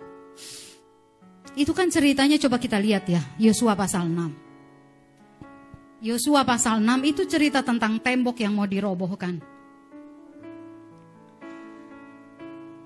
Itu 1.56 1.72
kan 1.72 1.88
ceritanya 1.88 2.36
coba 2.36 2.60
kita 2.60 2.76
lihat 2.76 3.08
ya, 3.08 3.22
Yosua 3.40 3.72
pasal 3.78 4.10
6. 4.10 6.04
Yosua 6.04 6.44
pasal 6.44 6.84
6 6.84 7.00
itu 7.08 7.24
cerita 7.24 7.64
tentang 7.64 7.96
tembok 7.96 8.36
yang 8.44 8.52
mau 8.52 8.68
dirobohkan. 8.68 9.40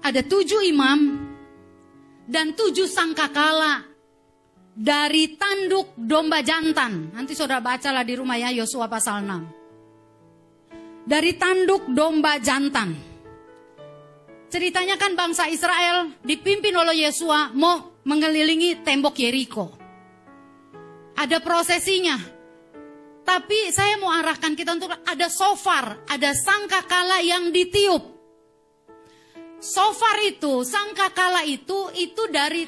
Ada 0.06 0.22
tujuh 0.22 0.62
imam 0.70 1.28
dan 2.28 2.52
tujuh 2.52 2.84
sangkakala 2.84 3.88
dari 4.76 5.34
tanduk 5.34 5.96
domba 5.96 6.44
jantan. 6.44 7.10
Nanti 7.16 7.32
saudara 7.32 7.64
bacalah 7.64 8.04
di 8.04 8.14
rumah 8.14 8.36
ya 8.36 8.52
Yosua 8.52 8.86
pasal 8.86 9.24
6. 9.24 11.08
Dari 11.08 11.32
tanduk 11.40 11.88
domba 11.88 12.36
jantan. 12.36 12.92
Ceritanya 14.48 15.00
kan 15.00 15.16
bangsa 15.16 15.48
Israel 15.48 16.12
dipimpin 16.20 16.76
oleh 16.76 17.08
Yosua 17.08 17.56
mau 17.56 17.96
mengelilingi 18.04 18.84
tembok 18.84 19.16
Yeriko. 19.16 19.66
Ada 21.16 21.40
prosesinya. 21.40 22.16
Tapi 23.24 23.68
saya 23.68 24.00
mau 24.00 24.08
arahkan 24.08 24.56
kita 24.56 24.72
untuk 24.72 24.88
ada 25.04 25.28
sofar, 25.28 26.00
ada 26.08 26.32
sangkakala 26.32 27.20
yang 27.20 27.52
ditiup. 27.52 28.17
Sofar 29.58 30.22
itu, 30.22 30.62
sangkakala 30.62 31.42
itu, 31.42 31.90
itu 31.98 32.22
dari 32.30 32.62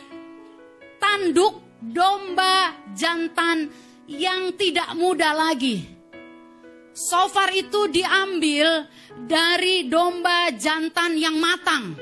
tanduk 0.98 1.78
domba 1.78 2.74
jantan 2.98 3.70
yang 4.10 4.58
tidak 4.58 4.90
muda 4.98 5.30
lagi. 5.30 5.86
Sofar 6.90 7.54
itu 7.54 7.86
diambil 7.86 8.90
dari 9.22 9.86
domba 9.86 10.50
jantan 10.58 11.14
yang 11.14 11.38
matang, 11.38 11.94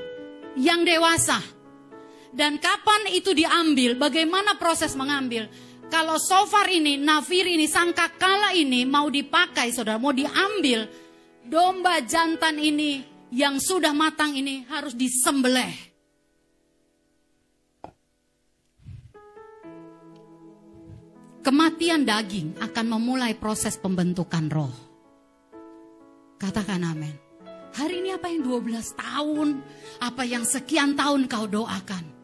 yang 0.56 0.80
dewasa. 0.88 1.36
Dan 2.32 2.56
kapan 2.56 3.12
itu 3.12 3.36
diambil? 3.36 3.92
Bagaimana 4.00 4.56
proses 4.56 4.96
mengambil? 4.96 5.52
Kalau 5.92 6.16
so 6.16 6.48
far 6.48 6.68
ini, 6.68 6.96
nafir 6.96 7.44
ini, 7.44 7.68
sangka 7.68 8.08
kala 8.16 8.56
ini 8.56 8.88
mau 8.88 9.12
dipakai, 9.12 9.68
saudara, 9.68 10.00
mau 10.00 10.16
diambil, 10.16 10.88
domba 11.44 12.00
jantan 12.04 12.56
ini 12.56 13.17
yang 13.32 13.60
sudah 13.60 13.92
matang 13.92 14.36
ini 14.36 14.64
harus 14.68 14.96
disembelih. 14.96 15.88
Kematian 21.44 22.04
daging 22.04 22.60
akan 22.60 22.86
memulai 22.92 23.32
proses 23.32 23.80
pembentukan 23.80 24.46
roh. 24.52 24.74
Katakan 26.36 26.84
amin. 26.84 27.16
Hari 27.72 28.04
ini 28.04 28.10
apa 28.12 28.28
yang 28.28 28.44
12 28.44 28.96
tahun, 28.96 29.48
apa 30.02 30.22
yang 30.28 30.44
sekian 30.44 30.92
tahun 30.98 31.30
kau 31.30 31.46
doakan 31.46 32.18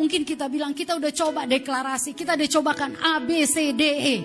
Mungkin 0.00 0.24
kita 0.24 0.48
bilang 0.48 0.72
kita 0.72 0.96
udah 0.96 1.12
coba 1.12 1.44
deklarasi, 1.44 2.16
kita 2.16 2.32
udah 2.32 2.48
cobakan 2.48 2.96
A, 3.04 3.20
B, 3.20 3.44
C, 3.44 3.76
D, 3.76 3.82
E. 3.84 4.16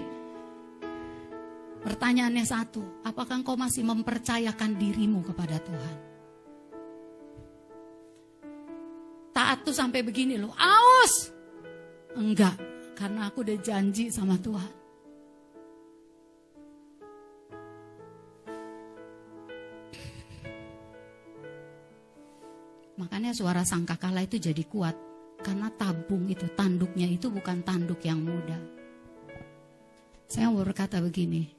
Pertanyaannya 1.86 2.46
satu, 2.50 3.06
apakah 3.06 3.46
engkau 3.46 3.54
masih 3.54 3.86
mempercayakan 3.86 4.74
dirimu 4.74 5.22
kepada 5.22 5.62
Tuhan? 5.62 5.98
Taat 9.30 9.62
tuh 9.62 9.76
sampai 9.76 10.02
begini 10.02 10.42
loh, 10.42 10.50
aus. 10.58 11.30
Enggak, 12.18 12.58
karena 12.98 13.30
aku 13.30 13.46
udah 13.46 13.58
janji 13.62 14.10
sama 14.10 14.34
Tuhan. 14.42 14.74
Makanya 22.98 23.36
suara 23.38 23.62
sangkakala 23.62 24.26
itu 24.26 24.42
jadi 24.42 24.64
kuat. 24.66 24.98
Karena 25.38 25.70
tabung 25.70 26.26
itu, 26.26 26.50
tanduknya 26.58 27.06
itu 27.06 27.30
bukan 27.30 27.62
tanduk 27.62 28.02
yang 28.02 28.18
mudah. 28.26 28.58
Saya 30.26 30.50
mau 30.50 30.66
berkata 30.66 30.98
begini, 30.98 31.55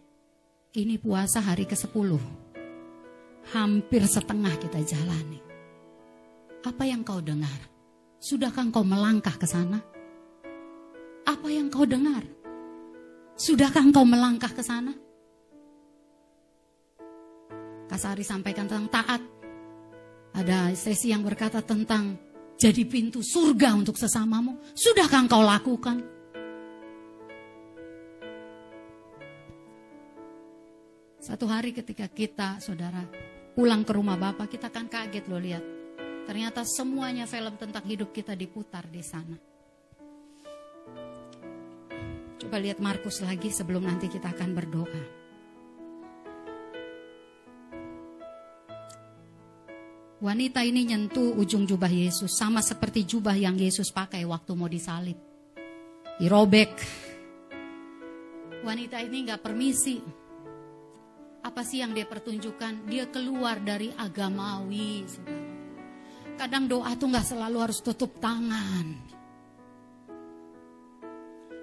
ini 0.77 1.01
puasa 1.01 1.41
hari 1.41 1.65
ke-10. 1.65 2.21
Hampir 3.57 4.03
setengah 4.05 4.53
kita 4.61 4.85
jalani. 4.85 5.41
Apa 6.69 6.85
yang 6.85 7.01
kau 7.01 7.25
dengar? 7.25 7.57
Sudahkah 8.21 8.69
kau 8.69 8.85
melangkah 8.85 9.33
ke 9.41 9.49
sana? 9.49 9.81
Apa 11.25 11.49
yang 11.49 11.73
kau 11.73 11.89
dengar? 11.89 12.21
Sudahkah 13.41 13.89
kau 13.89 14.05
melangkah 14.05 14.53
ke 14.53 14.61
sana? 14.61 14.93
Kasari 17.89 18.27
sampaikan 18.27 18.69
tentang 18.69 18.93
taat. 18.93 19.23
Ada 20.37 20.77
sesi 20.77 21.09
yang 21.09 21.25
berkata 21.25 21.65
tentang 21.65 22.21
jadi 22.61 22.85
pintu 22.85 23.25
surga 23.25 23.73
untuk 23.73 23.97
sesamamu. 23.97 24.61
Sudahkah 24.77 25.25
engkau 25.25 25.41
lakukan? 25.41 26.16
Satu 31.27 31.51
hari 31.51 31.75
ketika 31.75 32.07
kita, 32.07 32.63
saudara, 32.63 33.03
pulang 33.59 33.83
ke 33.83 33.99
rumah 33.99 34.15
Bapak, 34.15 34.47
kita 34.47 34.71
kan 34.71 34.87
kaget 34.87 35.27
loh 35.27 35.43
lihat. 35.43 35.65
Ternyata 36.23 36.63
semuanya 36.63 37.27
film 37.27 37.59
tentang 37.59 37.83
hidup 37.83 38.15
kita 38.15 38.39
diputar 38.39 38.87
di 38.87 39.03
sana. 39.03 39.35
Coba 42.39 42.63
lihat 42.63 42.79
Markus 42.79 43.27
lagi 43.27 43.51
sebelum 43.51 43.91
nanti 43.91 44.07
kita 44.07 44.31
akan 44.39 44.51
berdoa. 44.55 45.03
Wanita 50.23 50.63
ini 50.63 50.95
nyentuh 50.95 51.35
ujung 51.35 51.67
jubah 51.67 51.91
Yesus 51.91 52.39
sama 52.39 52.63
seperti 52.63 53.03
jubah 53.03 53.35
yang 53.35 53.59
Yesus 53.59 53.91
pakai 53.91 54.23
waktu 54.23 54.55
mau 54.55 54.71
disalib. 54.71 55.19
Dirobek. 56.23 56.71
Wanita 58.63 59.03
ini 59.03 59.27
nggak 59.27 59.43
permisi. 59.43 60.26
Apa 61.47 61.63
sih 61.63 61.79
yang 61.79 61.95
dia 61.95 62.03
pertunjukkan? 62.03 62.91
Dia 62.91 63.07
keluar 63.07 63.63
dari 63.63 63.95
agamawi. 63.95 65.07
Kadang 66.35 66.67
doa 66.67 66.91
tuh 66.99 67.07
nggak 67.07 67.23
selalu 67.23 67.59
harus 67.63 67.79
tutup 67.87 68.19
tangan. 68.19 69.15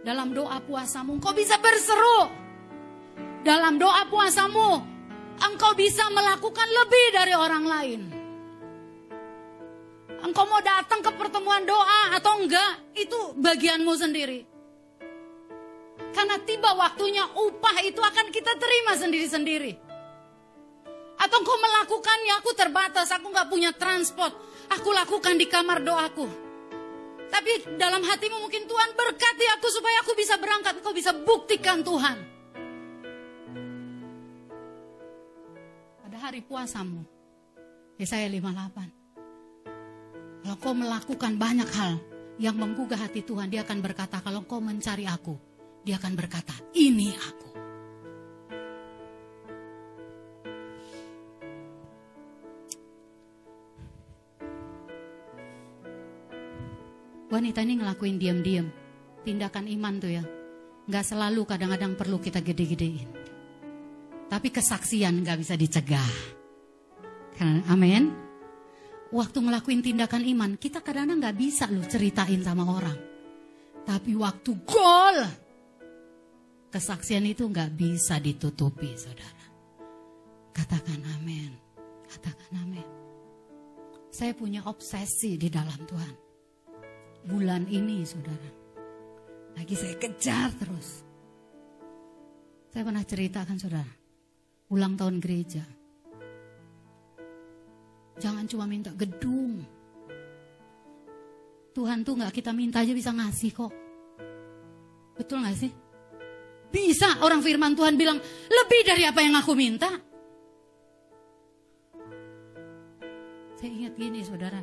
Dalam 0.07 0.31
doa 0.31 0.63
puasamu 0.63 1.19
engkau 1.19 1.35
bisa 1.35 1.59
berseru. 1.59 2.31
Dalam 3.43 3.75
doa 3.75 4.07
puasamu 4.07 4.71
engkau 5.51 5.75
bisa 5.75 6.07
melakukan 6.15 6.69
lebih 6.71 7.05
dari 7.11 7.33
orang 7.35 7.65
lain. 7.67 8.01
Engkau 10.23 10.47
mau 10.47 10.63
datang 10.63 11.03
ke 11.03 11.11
pertemuan 11.11 11.67
doa 11.67 12.15
atau 12.15 12.39
enggak, 12.39 12.95
itu 12.95 13.35
bagianmu 13.35 13.91
sendiri. 13.99 14.52
Karena 16.23 16.39
tiba 16.39 16.71
waktunya 16.71 17.27
upah 17.35 17.83
itu 17.83 17.99
akan 17.99 18.31
kita 18.31 18.55
terima 18.55 18.95
sendiri-sendiri. 18.95 19.75
Atau 21.19 21.43
engkau 21.43 21.59
melakukannya, 21.59 22.39
aku 22.39 22.55
terbatas, 22.55 23.11
aku 23.11 23.27
nggak 23.27 23.51
punya 23.51 23.75
transport. 23.75 24.31
Aku 24.71 24.95
lakukan 24.95 25.35
di 25.35 25.51
kamar 25.51 25.83
doaku. 25.83 26.23
Tapi 27.27 27.75
dalam 27.75 28.07
hatimu 28.07 28.39
mungkin 28.39 28.63
Tuhan 28.63 28.95
berkati 28.95 29.45
aku 29.59 29.67
supaya 29.67 29.99
aku 29.99 30.15
bisa 30.15 30.39
berangkat. 30.39 30.79
Kau 30.79 30.95
bisa 30.95 31.11
buktikan 31.11 31.83
Tuhan. 31.83 32.15
Pada 36.07 36.17
hari 36.23 36.39
puasamu. 36.39 37.03
Yesaya 37.99 38.31
58. 38.31 40.39
Kalau 40.39 40.55
kau 40.55 40.71
melakukan 40.71 41.35
banyak 41.35 41.67
hal 41.67 41.99
yang 42.39 42.55
menggugah 42.55 43.11
hati 43.11 43.27
Tuhan, 43.27 43.51
dia 43.51 43.67
akan 43.67 43.83
berkata, 43.83 44.23
kalau 44.23 44.47
kau 44.47 44.63
mencari 44.63 45.03
aku, 45.03 45.51
dia 45.83 45.99
akan 45.99 46.13
berkata, 46.15 46.55
ini 46.73 47.11
aku. 47.11 47.49
Wanita 57.29 57.65
ini 57.65 57.81
ngelakuin 57.81 58.17
diam-diam. 58.21 58.67
Tindakan 59.27 59.67
iman 59.67 59.93
tuh 59.99 60.11
ya. 60.11 60.23
Nggak 60.87 61.05
selalu 61.05 61.41
kadang-kadang 61.47 61.93
perlu 61.99 62.19
kita 62.19 62.39
gede-gedein. 62.39 63.09
Tapi 64.27 64.47
kesaksian 64.49 65.23
nggak 65.23 65.39
bisa 65.41 65.53
dicegah. 65.57 66.11
Amin 67.67 68.23
waktu 69.13 69.37
ngelakuin 69.45 69.85
tindakan 69.85 70.25
iman, 70.25 70.51
kita 70.57 70.81
kadang-kadang 70.81 71.21
nggak 71.21 71.37
bisa 71.37 71.69
loh 71.69 71.85
ceritain 71.85 72.41
sama 72.41 72.65
orang. 72.65 72.97
Tapi 73.85 74.17
waktu 74.17 74.51
gol, 74.65 75.17
kesaksian 76.73 77.29
itu 77.29 77.45
nggak 77.45 77.77
bisa 77.77 78.17
ditutupi, 78.17 78.97
saudara. 78.97 79.45
Katakan 80.49 80.97
amin, 81.21 81.53
katakan 82.09 82.65
amin. 82.65 82.87
Saya 84.09 84.33
punya 84.33 84.65
obsesi 84.65 85.37
di 85.37 85.53
dalam 85.53 85.77
Tuhan. 85.85 86.15
Bulan 87.29 87.69
ini, 87.69 88.01
saudara, 88.01 88.49
lagi 89.53 89.77
saya 89.77 89.95
kejar 90.01 90.49
terus. 90.57 91.05
Saya 92.73 92.81
pernah 92.81 93.05
ceritakan, 93.05 93.57
saudara, 93.61 93.93
ulang 94.73 94.97
tahun 94.97 95.21
gereja 95.21 95.63
Jangan 98.21 98.45
cuma 98.45 98.65
minta 98.69 98.93
gedung. 98.93 99.65
Tuhan 101.73 102.05
tuh 102.05 102.13
nggak 102.13 102.33
kita 102.33 102.53
minta 102.53 102.85
aja 102.85 102.93
bisa 102.93 103.09
ngasih 103.09 103.51
kok. 103.51 103.73
Betul 105.17 105.41
nggak 105.41 105.57
sih? 105.57 105.71
Bisa 106.73 107.21
orang 107.21 107.45
firman 107.45 107.77
Tuhan 107.77 107.93
bilang 107.93 108.17
lebih 108.49 108.81
dari 108.81 109.05
apa 109.05 109.21
yang 109.21 109.37
aku 109.37 109.53
minta. 109.53 109.93
Saya 113.61 113.69
ingat 113.69 113.93
gini 113.93 114.25
saudara. 114.25 114.57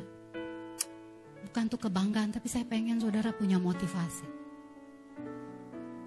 Bukan 1.47 1.63
tuh 1.71 1.79
kebanggaan 1.79 2.35
tapi 2.35 2.51
saya 2.51 2.67
pengen 2.67 2.99
saudara 2.99 3.31
punya 3.31 3.55
motivasi. 3.55 4.43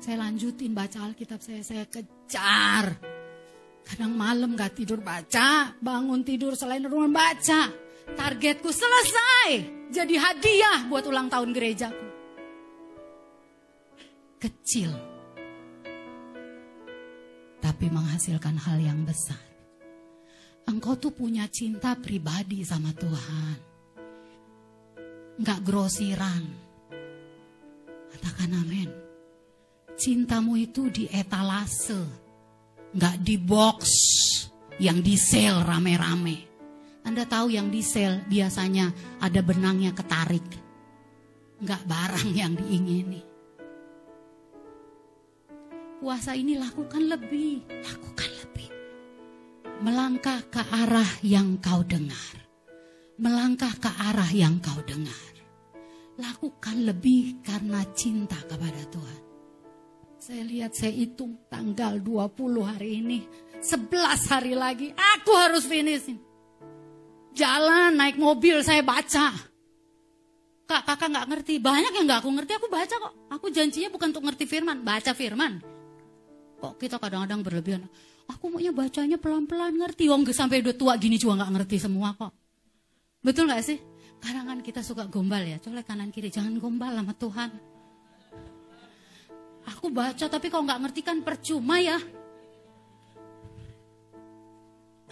Saya 0.05 0.29
lanjutin 0.29 0.77
baca 0.77 1.09
Alkitab 1.09 1.41
saya, 1.41 1.65
saya 1.65 1.89
kejar 1.89 3.15
Kadang 3.85 4.17
malam 4.17 4.57
gak 4.57 4.81
tidur 4.81 5.05
baca, 5.05 5.77
bangun 5.77 6.25
tidur 6.25 6.57
selain 6.57 6.89
rumah 6.89 7.13
baca. 7.13 7.69
Targetku 8.05 8.69
selesai, 8.73 9.49
jadi 9.93 10.15
hadiah 10.17 10.89
buat 10.89 11.05
ulang 11.05 11.29
tahun 11.29 11.53
gerejaku. 11.53 12.07
Kecil, 14.41 14.93
tapi 17.75 17.91
menghasilkan 17.91 18.55
hal 18.55 18.79
yang 18.79 19.03
besar. 19.03 19.43
Engkau 20.71 20.95
tuh 20.95 21.11
punya 21.11 21.51
cinta 21.51 21.99
pribadi 21.99 22.63
sama 22.63 22.95
Tuhan. 22.95 23.59
Gak 25.43 25.61
grosiran. 25.67 26.47
Katakan 28.15 28.55
amin. 28.63 28.87
Cintamu 29.99 30.55
itu 30.55 30.87
di 30.87 31.11
etalase 31.11 32.23
nggak 32.95 33.17
di 33.27 33.43
box 33.43 33.83
yang 34.79 35.03
di 35.03 35.19
sale 35.19 35.67
rame-rame. 35.67 36.39
Anda 37.03 37.27
tahu 37.27 37.59
yang 37.59 37.75
di 37.75 37.83
sale 37.83 38.23
biasanya 38.31 39.19
ada 39.19 39.43
benangnya 39.43 39.91
ketarik. 39.91 40.47
Nggak 41.59 41.83
barang 41.91 42.31
yang 42.39 42.55
diingini. 42.55 43.34
Puasa 46.05 46.37
ini 46.37 46.53
lakukan 46.61 47.01
lebih, 47.01 47.65
lakukan 47.81 48.29
lebih. 48.45 48.69
Melangkah 49.81 50.37
ke 50.53 50.61
arah 50.61 51.09
yang 51.25 51.57
kau 51.65 51.81
dengar. 51.81 52.45
Melangkah 53.17 53.73
ke 53.73 53.89
arah 53.89 54.29
yang 54.29 54.61
kau 54.61 54.85
dengar. 54.85 55.33
Lakukan 56.21 56.85
lebih 56.85 57.41
karena 57.41 57.81
cinta 57.97 58.37
kepada 58.37 58.85
Tuhan. 58.93 59.21
Saya 60.21 60.45
lihat 60.45 60.77
saya 60.77 60.93
hitung 60.93 61.41
tanggal 61.49 61.97
20 61.97 62.37
hari 62.69 63.01
ini. 63.01 63.25
11 63.65 64.29
hari 64.29 64.53
lagi 64.53 64.93
aku 64.93 65.33
harus 65.33 65.65
finish. 65.65 66.13
Jalan 67.33 67.97
naik 67.97 68.21
mobil 68.21 68.61
saya 68.61 68.85
baca. 68.85 69.33
Kak, 70.69 70.85
kakak 70.85 71.09
nggak 71.17 71.29
ngerti. 71.33 71.65
Banyak 71.65 71.97
yang 71.97 72.05
nggak 72.05 72.21
aku 72.21 72.29
ngerti, 72.29 72.53
aku 72.61 72.69
baca 72.69 72.93
kok. 72.93 73.15
Aku 73.41 73.49
janjinya 73.49 73.89
bukan 73.89 74.13
untuk 74.13 74.29
ngerti 74.29 74.45
firman, 74.45 74.85
baca 74.85 75.17
firman. 75.17 75.73
Kok 76.61 76.79
kita 76.79 76.97
kadang-kadang 77.03 77.41
berlebihan. 77.43 77.83
Aku 78.31 78.49
maunya 78.49 78.73
bacanya 78.73 79.21
pelan-pelan 79.21 79.77
ngerti. 79.77 80.09
Wong 80.09 80.25
sampai 80.33 80.65
udah 80.65 80.75
tua 80.77 80.97
gini 80.97 81.21
juga 81.21 81.45
nggak 81.45 81.53
ngerti 81.61 81.77
semua 81.77 82.17
kok. 82.17 82.33
Betul 83.21 83.49
nggak 83.49 83.65
sih? 83.65 83.79
Kadang 84.21 84.49
kan 84.49 84.59
kita 84.65 84.81
suka 84.81 85.05
gombal 85.05 85.45
ya, 85.45 85.61
colek 85.61 85.85
kanan 85.85 86.09
kiri. 86.09 86.33
Jangan 86.33 86.57
gombal 86.57 86.97
sama 86.97 87.13
Tuhan. 87.13 87.51
Aku 89.65 89.89
baca 89.93 90.27
tapi 90.29 90.49
kalau 90.49 90.65
nggak 90.65 90.81
ngerti 90.89 91.01
kan 91.05 91.21
percuma 91.21 91.81
ya. 91.81 92.01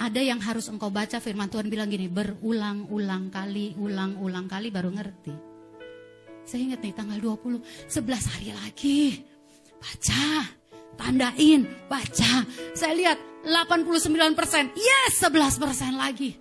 Ada 0.01 0.19
yang 0.19 0.41
harus 0.41 0.67
engkau 0.73 0.89
baca 0.89 1.21
firman 1.21 1.47
Tuhan 1.53 1.69
bilang 1.69 1.87
gini, 1.87 2.09
berulang-ulang 2.09 3.31
kali, 3.31 3.77
ulang-ulang 3.79 4.49
kali 4.49 4.73
baru 4.73 4.91
ngerti. 4.91 5.35
Saya 6.43 6.73
ingat 6.73 6.83
nih 6.83 6.95
tanggal 6.97 7.19
20, 7.23 7.63
11 7.87 8.33
hari 8.35 8.51
lagi. 8.51 9.01
Baca, 9.79 10.27
tandain, 10.97 11.69
baca. 11.89 12.47
Saya 12.73 12.93
lihat 12.95 13.19
89 13.45 14.39
persen, 14.39 14.71
yes 14.77 15.19
11 15.19 15.59
persen 15.59 15.93
lagi. 15.99 16.37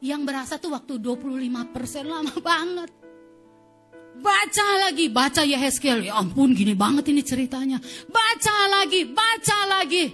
Yang 0.00 0.22
berasa 0.28 0.54
tuh 0.60 0.76
waktu 0.76 1.00
25 1.00 1.72
persen 1.72 2.04
lama 2.08 2.34
banget. 2.40 2.90
Baca 4.16 4.68
lagi, 4.80 5.12
baca 5.12 5.44
Yehezkiel. 5.44 6.08
Ya 6.08 6.16
ampun 6.16 6.56
gini 6.56 6.72
banget 6.72 7.12
ini 7.12 7.20
ceritanya. 7.20 7.76
Baca 8.08 8.56
lagi, 8.80 9.04
baca 9.12 9.58
lagi. 9.68 10.08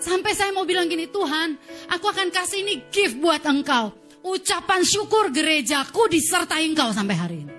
Sampai 0.00 0.34
saya 0.34 0.50
mau 0.50 0.66
bilang 0.66 0.90
gini, 0.90 1.06
Tuhan, 1.06 1.54
aku 1.92 2.10
akan 2.10 2.32
kasih 2.32 2.64
ini 2.66 2.88
gift 2.90 3.20
buat 3.22 3.44
engkau. 3.46 3.94
Ucapan 4.20 4.82
syukur 4.82 5.30
gerejaku 5.30 6.10
disertai 6.10 6.66
engkau 6.66 6.90
sampai 6.90 7.16
hari 7.16 7.36
ini. 7.46 7.54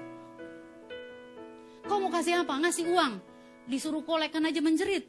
Kau 1.88 1.98
mau 2.04 2.12
kasih 2.12 2.44
apa? 2.44 2.54
Ngasih 2.58 2.86
uang. 2.92 3.31
Disuruh 3.70 4.02
kolekan 4.06 4.46
aja 4.46 4.62
menjerit. 4.64 5.06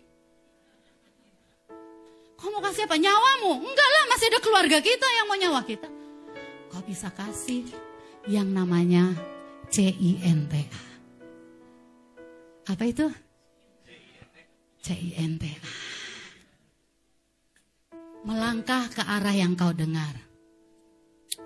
Kau 2.36 2.50
mau 2.50 2.60
kasih 2.60 2.90
apa? 2.90 2.98
Nyawamu? 2.98 3.62
Enggak 3.62 3.88
lah, 3.88 4.04
masih 4.10 4.26
ada 4.34 4.40
keluarga 4.42 4.78
kita 4.82 5.06
yang 5.06 5.26
mau 5.30 5.38
nyawa 5.38 5.60
kita. 5.62 5.88
Kau 6.72 6.82
bisa 6.82 7.08
kasih 7.14 7.70
yang 8.26 8.50
namanya 8.50 9.14
CINTA. 9.70 10.66
Apa 12.66 12.84
itu? 12.88 13.06
CINTA 14.82 15.54
melangkah 18.22 18.86
ke 18.86 19.02
arah 19.02 19.34
yang 19.34 19.58
kau 19.58 19.74
dengar. 19.74 20.14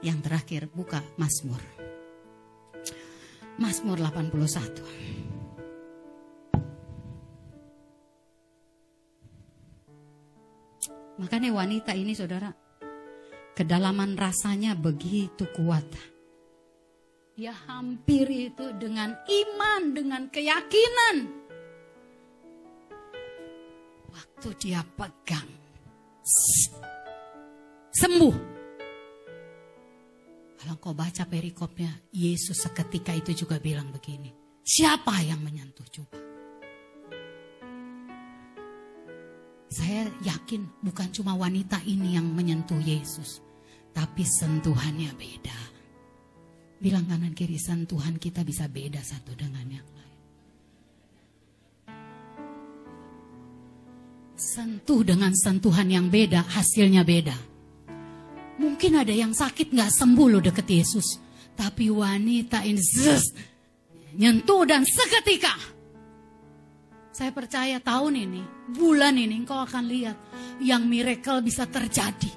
Yang 0.05 0.19
terakhir, 0.29 0.63
buka 0.69 1.01
Mazmur. 1.17 1.61
Mazmur 3.57 3.97
81. 3.97 5.36
Makanya 11.17 11.49
wanita 11.57 11.97
ini 11.97 12.13
saudara, 12.13 12.53
kedalaman 13.57 14.17
rasanya 14.21 14.77
begitu 14.77 15.49
kuat. 15.57 15.89
Dia 17.37 17.53
hampir 17.53 18.29
itu 18.29 18.73
dengan 18.77 19.13
iman, 19.25 19.83
dengan 19.93 20.23
keyakinan. 20.29 21.17
Waktu 24.13 24.49
dia 24.61 24.81
pegang 24.85 25.49
sembuh. 27.97 28.37
Kalau 30.57 30.75
kau 30.83 30.93
baca 30.93 31.25
perikopnya, 31.25 31.93
Yesus 32.13 32.61
seketika 32.61 33.13
itu 33.17 33.33
juga 33.47 33.57
bilang 33.61 33.89
begini. 33.93 34.33
Siapa 34.67 35.23
yang 35.23 35.41
menyentuh 35.41 35.87
coba? 35.89 36.36
Saya 39.77 40.09
yakin 40.25 40.65
bukan 40.81 41.13
cuma 41.13 41.37
wanita 41.37 41.85
ini 41.85 42.17
yang 42.17 42.33
menyentuh 42.33 42.81
Yesus. 42.81 43.45
Tapi 43.93 44.25
sentuhannya 44.25 45.13
beda. 45.13 45.59
Bilang 46.81 47.05
kanan 47.05 47.37
kiri 47.37 47.61
sentuhan 47.61 48.17
kita 48.17 48.41
bisa 48.45 48.69
beda 48.69 49.01
satu 49.01 49.33
dengan 49.37 49.69
yang 49.69 49.87
sentuh 54.37 55.01
dengan 55.01 55.33
sentuhan 55.33 55.89
yang 55.89 56.07
beda, 56.13 56.45
hasilnya 56.45 57.03
beda. 57.03 57.35
Mungkin 58.61 59.01
ada 59.01 59.13
yang 59.13 59.33
sakit 59.33 59.73
nggak 59.73 59.93
sembuh 59.93 60.29
loh 60.29 60.43
deket 60.45 60.69
Yesus. 60.69 61.21
Tapi 61.57 61.89
wanita 61.89 62.65
ini 62.65 62.81
zzz, 62.81 63.25
nyentuh 64.17 64.63
dan 64.69 64.85
seketika. 64.85 65.76
Saya 67.17 67.33
percaya 67.33 67.81
tahun 67.81 68.29
ini, 68.29 68.43
bulan 68.77 69.17
ini 69.17 69.41
engkau 69.41 69.57
akan 69.57 69.89
lihat 69.89 70.21
yang 70.61 70.85
miracle 70.85 71.41
bisa 71.41 71.65
terjadi. 71.65 72.29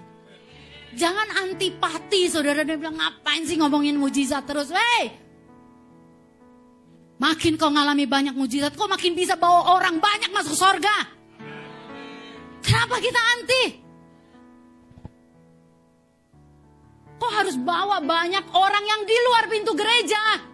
Jangan 0.96 1.36
antipati 1.44 2.32
saudara 2.32 2.64
dia 2.64 2.80
bilang 2.80 2.96
ngapain 2.96 3.44
sih 3.44 3.60
ngomongin 3.60 4.00
mujizat 4.00 4.48
terus. 4.48 4.72
Hei, 4.72 5.12
Makin 7.20 7.60
kau 7.60 7.68
ngalami 7.68 8.08
banyak 8.08 8.32
mujizat, 8.32 8.80
kau 8.80 8.88
makin 8.88 9.20
bisa 9.20 9.36
bawa 9.36 9.76
orang 9.76 10.00
banyak 10.00 10.32
masuk 10.32 10.56
surga. 10.56 11.12
Kenapa 12.64 13.04
kita 13.04 13.20
anti? 13.36 13.64
Kok 17.20 17.32
harus 17.36 17.60
bawa 17.60 18.00
banyak 18.00 18.48
orang 18.56 18.84
yang 18.88 19.04
di 19.04 19.18
luar 19.28 19.44
pintu 19.52 19.76
gereja? 19.76 20.49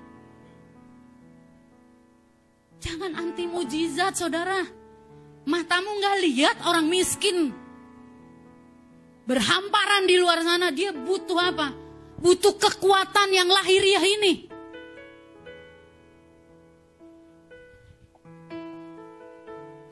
Jangan 2.86 3.18
anti 3.18 3.50
mujizat 3.50 4.14
saudara. 4.14 4.62
Matamu 5.50 5.90
nggak 5.98 6.18
lihat 6.22 6.58
orang 6.70 6.86
miskin 6.86 7.50
berhamparan 9.26 10.06
di 10.06 10.22
luar 10.22 10.46
sana. 10.46 10.70
Dia 10.70 10.94
butuh 10.94 11.40
apa? 11.42 11.74
Butuh 12.22 12.54
kekuatan 12.54 13.34
yang 13.34 13.50
lahiriah 13.50 14.06
ini. 14.06 14.34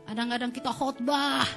Kadang-kadang 0.05 0.53
kita 0.53 0.69
khotbah, 0.69 1.49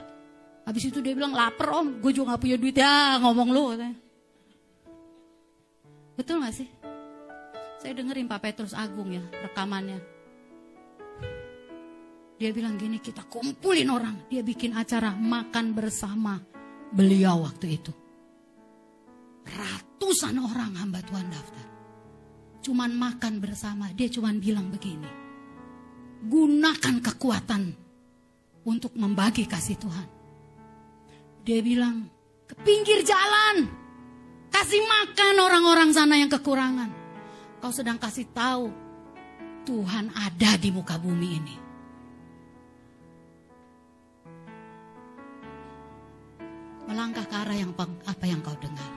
Habis 0.66 0.90
itu 0.90 0.98
dia 0.98 1.14
bilang 1.14 1.30
lapar 1.30 1.78
om, 1.78 2.02
gue 2.02 2.10
juga 2.10 2.34
gak 2.34 2.42
punya 2.42 2.58
duit 2.58 2.74
ya 2.74 3.22
ngomong 3.22 3.48
lu. 3.54 3.64
Betul 6.18 6.42
gak 6.42 6.58
sih? 6.58 6.66
Saya 7.78 7.94
dengerin 7.94 8.26
Pak 8.26 8.42
Petrus 8.42 8.74
Agung 8.74 9.14
ya 9.14 9.22
rekamannya. 9.46 10.15
Dia 12.36 12.52
bilang 12.52 12.76
gini 12.76 13.00
kita 13.00 13.24
kumpulin 13.24 13.88
orang. 13.88 14.28
Dia 14.28 14.44
bikin 14.44 14.76
acara 14.76 15.16
makan 15.16 15.72
bersama 15.72 16.36
beliau 16.92 17.48
waktu 17.48 17.80
itu. 17.80 17.92
Ratusan 19.46 20.36
orang 20.36 20.76
hamba 20.76 21.00
Tuhan 21.00 21.32
daftar. 21.32 21.66
Cuman 22.60 22.92
makan 22.92 23.40
bersama. 23.40 23.88
Dia 23.96 24.12
cuman 24.12 24.36
bilang 24.36 24.68
begini. 24.68 25.08
Gunakan 26.28 26.96
kekuatan 27.00 27.62
untuk 28.68 28.92
membagi 28.98 29.48
kasih 29.48 29.80
Tuhan. 29.80 30.08
Dia 31.46 31.62
bilang, 31.62 32.10
ke 32.44 32.54
pinggir 32.66 33.00
jalan. 33.06 33.70
Kasih 34.50 34.82
makan 34.82 35.34
orang-orang 35.40 35.94
sana 35.94 36.18
yang 36.18 36.28
kekurangan. 36.28 36.90
Kau 37.62 37.72
sedang 37.72 37.96
kasih 37.96 38.28
tahu 38.34 38.68
Tuhan 39.64 40.10
ada 40.12 40.58
di 40.58 40.68
muka 40.74 40.98
bumi 40.98 41.28
ini. 41.38 41.65
Melangkah 46.86 47.26
ke 47.26 47.34
arah 47.34 47.56
yang 47.58 47.74
apa 48.06 48.24
yang 48.24 48.40
kau 48.42 48.54
dengar. 48.58 48.90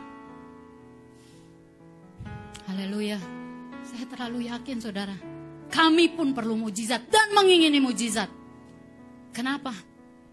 Haleluya. 2.70 3.18
Saya 3.82 4.06
terlalu 4.06 4.46
yakin 4.46 4.78
saudara. 4.78 5.18
Kami 5.70 6.14
pun 6.14 6.34
perlu 6.34 6.54
mujizat 6.54 7.10
dan 7.10 7.34
mengingini 7.34 7.82
mujizat. 7.82 8.30
Kenapa? 9.34 9.74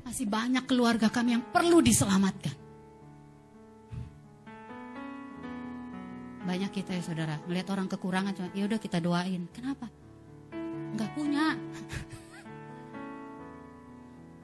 Masih 0.04 0.28
banyak 0.28 0.64
keluarga 0.68 1.08
kami 1.08 1.36
yang 1.36 1.44
perlu 1.48 1.80
diselamatkan. 1.80 2.56
Banyak 6.46 6.70
kita 6.70 6.94
ya 6.94 7.02
saudara, 7.02 7.42
melihat 7.50 7.74
orang 7.74 7.90
kekurangan 7.90 8.54
ya 8.54 8.64
udah 8.64 8.78
kita 8.78 9.02
doain. 9.02 9.50
Kenapa? 9.50 9.90
Enggak 10.94 11.10
punya. 11.12 11.52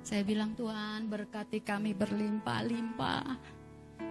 Saya 0.03 0.27
bilang 0.27 0.59
Tuhan 0.59 1.07
berkati 1.07 1.63
kami 1.63 1.95
berlimpah-limpah. 1.95 3.27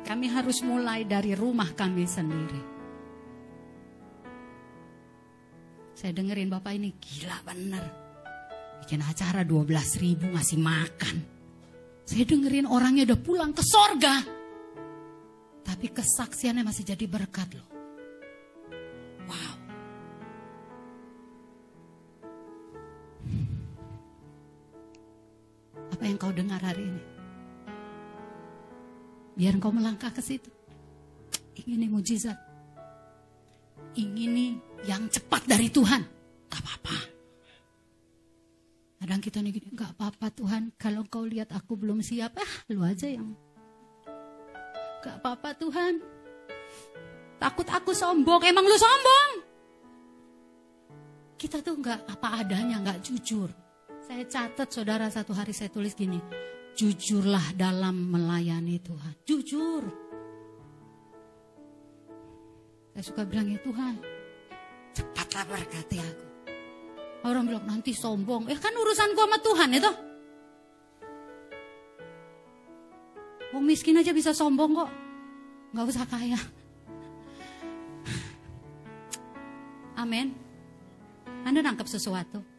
Kami 0.07 0.25
harus 0.31 0.63
mulai 0.63 1.03
dari 1.03 1.35
rumah 1.35 1.67
kami 1.75 2.07
sendiri. 2.07 2.61
Saya 5.91 6.15
dengerin 6.17 6.49
Bapak 6.49 6.73
ini 6.73 6.95
gila 6.97 7.37
bener. 7.45 7.83
Bikin 8.81 9.03
acara 9.05 9.45
12 9.45 10.01
ribu 10.01 10.25
ngasih 10.33 10.57
makan. 10.57 11.15
Saya 12.07 12.25
dengerin 12.25 12.65
orangnya 12.65 13.13
udah 13.13 13.19
pulang 13.21 13.51
ke 13.53 13.61
sorga. 13.61 14.15
Tapi 15.61 15.87
kesaksiannya 15.93 16.65
masih 16.65 16.87
jadi 16.87 17.05
berkat 17.05 17.53
loh. 17.53 17.67
Wow. 19.29 19.60
Apa 26.01 26.09
yang 26.09 26.17
kau 26.17 26.33
dengar 26.33 26.57
hari 26.57 26.81
ini? 26.81 27.03
Biar 29.37 29.53
kau 29.61 29.69
melangkah 29.69 30.09
ke 30.09 30.17
situ. 30.17 30.49
Ingin 31.61 31.93
mujizat. 31.93 32.41
Ingin 33.93 34.57
yang 34.81 35.05
cepat 35.13 35.45
dari 35.45 35.69
Tuhan. 35.69 36.01
Gak 36.49 36.57
apa-apa. 36.57 36.97
Kadang 38.97 39.21
kita 39.21 39.45
nih 39.45 39.53
gini, 39.53 39.77
gak 39.77 39.93
apa-apa 39.93 40.33
Tuhan. 40.33 40.73
Kalau 40.81 41.05
kau 41.05 41.21
lihat 41.21 41.53
aku 41.53 41.77
belum 41.77 42.01
siap, 42.01 42.33
ah 42.33 42.53
lu 42.73 42.81
aja 42.81 43.05
yang. 43.05 43.37
Gak 45.05 45.21
apa-apa 45.21 45.53
Tuhan. 45.53 46.01
Takut 47.37 47.69
aku 47.69 47.93
sombong. 47.93 48.41
Emang 48.49 48.65
lu 48.65 48.73
sombong? 48.73 49.29
Kita 51.37 51.61
tuh 51.61 51.77
nggak 51.77 52.09
apa 52.09 52.41
adanya, 52.41 52.81
nggak 52.81 53.05
jujur. 53.05 53.53
Saya 54.01 54.25
catat 54.25 54.69
saudara 54.73 55.05
satu 55.13 55.29
hari 55.31 55.53
saya 55.53 55.69
tulis 55.69 55.93
gini, 55.93 56.17
jujurlah 56.73 57.53
dalam 57.53 58.09
melayani 58.09 58.81
Tuhan. 58.81 59.13
Jujur. 59.29 59.83
Saya 62.91 63.03
suka 63.05 63.21
bilang 63.23 63.47
ya 63.53 63.61
Tuhan, 63.61 64.01
cepatlah 64.97 65.45
berkati 65.47 65.97
aku. 66.01 66.25
Orang 67.29 67.45
bilang 67.45 67.63
nanti 67.69 67.93
sombong, 67.93 68.49
eh 68.49 68.57
kan 68.57 68.73
urusan 68.73 69.13
gua 69.13 69.29
sama 69.29 69.37
Tuhan 69.39 69.69
itu. 69.77 69.91
Wong 73.53 73.63
miskin 73.63 74.01
aja 74.01 74.11
bisa 74.11 74.33
sombong 74.33 74.81
kok, 74.81 74.91
nggak 75.77 75.87
usah 75.87 76.05
kaya. 76.09 76.41
Amin. 79.93 80.33
Anda 81.45 81.61
nangkep 81.61 81.85
sesuatu. 81.85 82.50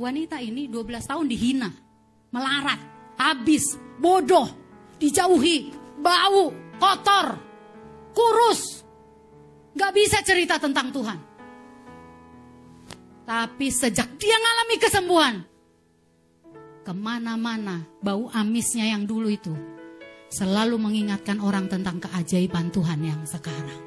Wanita 0.00 0.40
ini 0.40 0.64
12 0.64 1.12
tahun 1.12 1.28
dihina, 1.28 1.68
melarat, 2.32 2.80
habis, 3.20 3.76
bodoh, 4.00 4.48
dijauhi, 4.96 5.76
bau, 6.00 6.48
kotor, 6.80 7.36
kurus. 8.16 8.80
Gak 9.76 9.92
bisa 9.92 10.24
cerita 10.24 10.56
tentang 10.56 10.88
Tuhan. 10.88 11.20
Tapi 13.28 13.68
sejak 13.68 14.16
dia 14.16 14.40
ngalami 14.40 14.76
kesembuhan, 14.80 15.36
ke 16.80 16.92
mana-mana 16.96 17.84
bau 18.00 18.32
amisnya 18.32 18.88
yang 18.88 19.04
dulu 19.04 19.28
itu 19.28 19.52
selalu 20.32 20.80
mengingatkan 20.80 21.44
orang 21.44 21.68
tentang 21.68 22.00
keajaiban 22.00 22.72
Tuhan 22.72 23.04
yang 23.04 23.20
sekarang. 23.28 23.84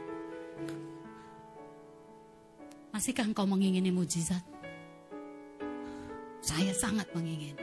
Masihkah 2.93 3.25
engkau 3.25 3.49
mengingini 3.49 3.89
mujizat? 3.89 4.52
Saya 6.43 6.75
sangat 6.75 7.07
mengingini. 7.15 7.55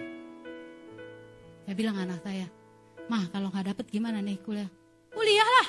Saya 1.69 1.75
bilang 1.77 2.01
anak 2.01 2.25
saya, 2.25 2.49
Mah 3.13 3.29
kalau 3.29 3.53
nggak 3.53 3.77
dapet 3.77 3.87
gimana 3.93 4.25
nih 4.25 4.41
kuliah? 4.41 4.71
Kuliah 5.13 5.45
lah. 5.45 5.69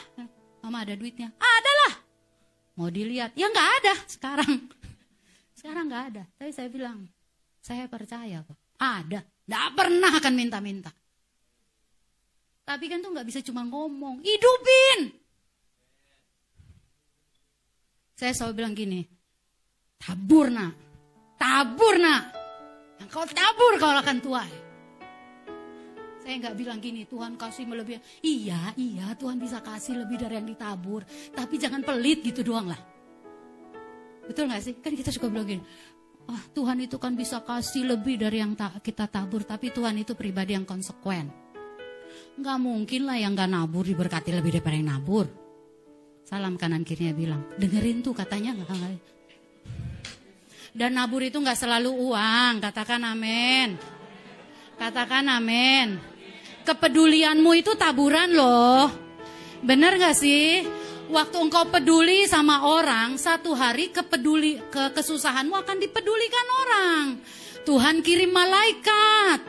Mama 0.63 0.87
ada 0.87 0.95
duitnya. 0.95 1.33
Ada 1.35 1.71
lah. 1.83 1.93
Mau 2.79 2.87
dilihat? 2.87 3.35
Ya 3.35 3.51
nggak 3.51 3.69
ada 3.81 3.93
sekarang. 4.07 4.69
Sekarang 5.59 5.85
nggak 5.89 6.05
ada. 6.13 6.23
Tapi 6.41 6.49
saya 6.49 6.73
bilang, 6.73 7.05
saya 7.61 7.85
percaya 7.85 8.41
kok. 8.41 8.57
Ada. 8.81 9.21
Nggak 9.45 9.67
pernah 9.77 10.11
akan 10.17 10.33
minta-minta. 10.33 10.89
Tapi 12.65 12.85
kan 12.89 12.97
tuh 12.97 13.13
nggak 13.13 13.27
bisa 13.29 13.45
cuma 13.45 13.61
ngomong. 13.65 14.25
Hidupin. 14.25 15.13
Saya 18.17 18.33
selalu 18.33 18.53
bilang 18.57 18.73
gini, 18.73 19.05
Tabur 20.01 20.49
nak. 20.49 20.73
Tabur 21.37 22.01
nak. 22.01 22.40
Kau 23.11 23.27
tabur 23.27 23.75
kau 23.75 23.91
akan 23.91 24.17
tuai. 24.23 24.51
Saya 26.21 26.37
nggak 26.47 26.55
bilang 26.55 26.79
gini, 26.79 27.03
Tuhan 27.03 27.35
kasih 27.35 27.67
melebihi. 27.67 28.23
Iya, 28.23 28.71
iya, 28.79 29.11
Tuhan 29.19 29.35
bisa 29.35 29.59
kasih 29.59 29.99
lebih 30.05 30.21
dari 30.21 30.39
yang 30.39 30.47
ditabur. 30.47 31.03
Tapi 31.35 31.59
jangan 31.59 31.83
pelit 31.83 32.23
gitu 32.23 32.45
doang 32.45 32.71
lah. 32.71 32.79
Betul 34.23 34.47
nggak 34.47 34.61
sih? 34.63 34.73
Kan 34.79 34.95
kita 34.95 35.11
suka 35.11 35.27
bilang 35.27 35.49
gini, 35.49 35.63
oh, 36.29 36.41
Tuhan 36.55 36.79
itu 36.79 36.95
kan 37.01 37.17
bisa 37.17 37.43
kasih 37.43 37.83
lebih 37.83 38.21
dari 38.21 38.39
yang 38.39 38.55
ta 38.55 38.71
kita 38.79 39.11
tabur. 39.11 39.43
Tapi 39.43 39.75
Tuhan 39.75 39.97
itu 39.99 40.15
pribadi 40.15 40.55
yang 40.55 40.63
konsekuen. 40.63 41.27
Nggak 42.39 42.57
mungkin 42.63 43.11
lah 43.11 43.19
yang 43.19 43.35
nggak 43.35 43.49
nabur 43.51 43.83
diberkati 43.83 44.31
lebih 44.31 44.55
daripada 44.55 44.77
yang 44.77 44.87
nabur. 44.87 45.27
Salam 46.23 46.55
kanan 46.55 46.87
kirinya 46.87 47.11
bilang, 47.11 47.41
dengerin 47.59 48.05
tuh 48.05 48.15
katanya 48.15 48.55
nggak 48.55 48.69
dan 50.71 50.95
nabur 50.95 51.19
itu 51.19 51.35
nggak 51.35 51.59
selalu 51.59 51.91
uang, 51.91 52.63
katakan 52.63 53.03
amin. 53.03 53.75
Katakan 54.79 55.27
amin. 55.27 55.99
Kepedulianmu 56.65 57.51
itu 57.53 57.75
taburan 57.77 58.33
loh. 58.33 58.89
Bener 59.61 59.99
gak 60.01 60.17
sih? 60.17 60.65
Waktu 61.11 61.37
engkau 61.37 61.69
peduli 61.69 62.25
sama 62.25 62.65
orang, 62.65 63.19
satu 63.19 63.53
hari 63.53 63.93
kepeduli 63.93 64.57
ke 64.71 64.89
kesusahanmu 64.95 65.53
akan 65.53 65.77
dipedulikan 65.77 66.47
orang. 66.65 67.03
Tuhan 67.61 68.01
kirim 68.01 68.33
malaikat. 68.33 69.43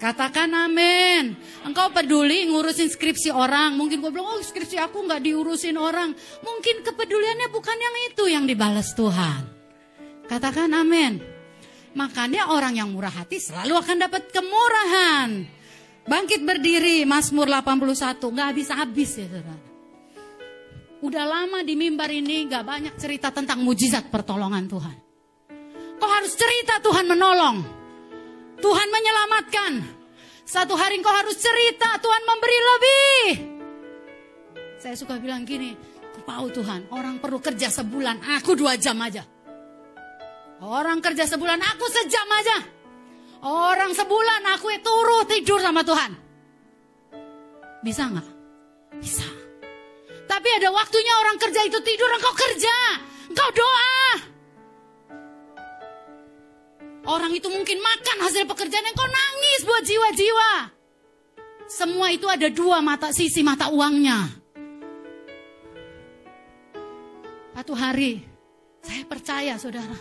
Katakan 0.00 0.48
amin. 0.54 1.36
Engkau 1.66 1.92
peduli 1.92 2.48
ngurusin 2.48 2.88
skripsi 2.88 3.34
orang. 3.36 3.76
Mungkin 3.76 4.00
gue 4.00 4.08
bilang, 4.08 4.32
oh 4.32 4.40
skripsi 4.40 4.80
aku 4.80 5.04
nggak 5.04 5.20
diurusin 5.28 5.76
orang. 5.76 6.16
Mungkin 6.40 6.86
kepeduliannya 6.88 7.52
bukan 7.52 7.76
yang 7.76 7.96
itu 8.08 8.24
yang 8.32 8.44
dibalas 8.48 8.96
Tuhan. 8.96 9.59
Katakan 10.30 10.70
amin. 10.70 11.18
Makanya 11.98 12.54
orang 12.54 12.78
yang 12.78 12.94
murah 12.94 13.10
hati 13.10 13.42
selalu 13.42 13.74
akan 13.74 13.96
dapat 13.98 14.30
kemurahan. 14.30 15.28
Bangkit 16.06 16.46
berdiri, 16.46 17.02
Mazmur 17.02 17.50
81, 17.50 18.30
nggak 18.30 18.46
habis-habis 18.54 19.10
ya 19.18 19.26
saudara. 19.26 19.56
Udah 21.02 21.24
lama 21.26 21.66
di 21.66 21.74
mimbar 21.74 22.14
ini 22.14 22.46
nggak 22.46 22.62
banyak 22.62 22.94
cerita 22.94 23.34
tentang 23.34 23.66
mujizat 23.66 24.06
pertolongan 24.06 24.70
Tuhan. 24.70 24.96
Kau 25.98 26.10
harus 26.14 26.32
cerita 26.38 26.78
Tuhan 26.78 27.10
menolong. 27.10 27.56
Tuhan 28.62 28.88
menyelamatkan. 28.92 29.72
Satu 30.46 30.78
hari 30.78 31.02
kau 31.02 31.10
harus 31.10 31.34
cerita 31.38 31.98
Tuhan 31.98 32.22
memberi 32.22 32.58
lebih. 32.70 33.22
Saya 34.78 34.94
suka 34.94 35.18
bilang 35.18 35.42
gini, 35.42 35.74
kau 36.22 36.46
Tuhan, 36.52 36.86
orang 36.94 37.18
perlu 37.18 37.42
kerja 37.42 37.66
sebulan, 37.66 38.22
aku 38.38 38.54
dua 38.54 38.78
jam 38.78 38.96
aja. 39.02 39.26
Orang 40.60 41.00
kerja 41.00 41.24
sebulan, 41.24 41.56
aku 41.56 41.86
sejam 41.88 42.28
aja. 42.36 42.56
Orang 43.40 43.96
sebulan 43.96 44.44
aku 44.52 44.68
turu 44.84 45.24
tidur 45.24 45.56
sama 45.64 45.80
Tuhan. 45.80 46.12
Bisa 47.80 48.12
nggak? 48.12 48.28
Bisa. 49.00 49.24
Tapi 50.28 50.48
ada 50.60 50.68
waktunya 50.68 51.16
orang 51.24 51.40
kerja 51.40 51.64
itu 51.64 51.80
tidur, 51.80 52.12
engkau 52.12 52.34
kerja. 52.36 52.76
Engkau 53.32 53.48
doa. 53.56 54.04
Orang 57.08 57.32
itu 57.32 57.48
mungkin 57.48 57.80
makan 57.80 58.16
hasil 58.28 58.44
pekerjaan, 58.44 58.84
engkau 58.84 59.08
nangis 59.08 59.60
buat 59.64 59.82
jiwa-jiwa. 59.88 60.52
Semua 61.70 62.12
itu 62.12 62.28
ada 62.28 62.52
dua 62.52 62.84
mata 62.84 63.08
sisi 63.16 63.40
mata 63.40 63.72
uangnya. 63.72 64.28
Satu 67.56 67.72
hari, 67.76 68.20
saya 68.84 69.04
percaya 69.08 69.54
saudara, 69.60 69.96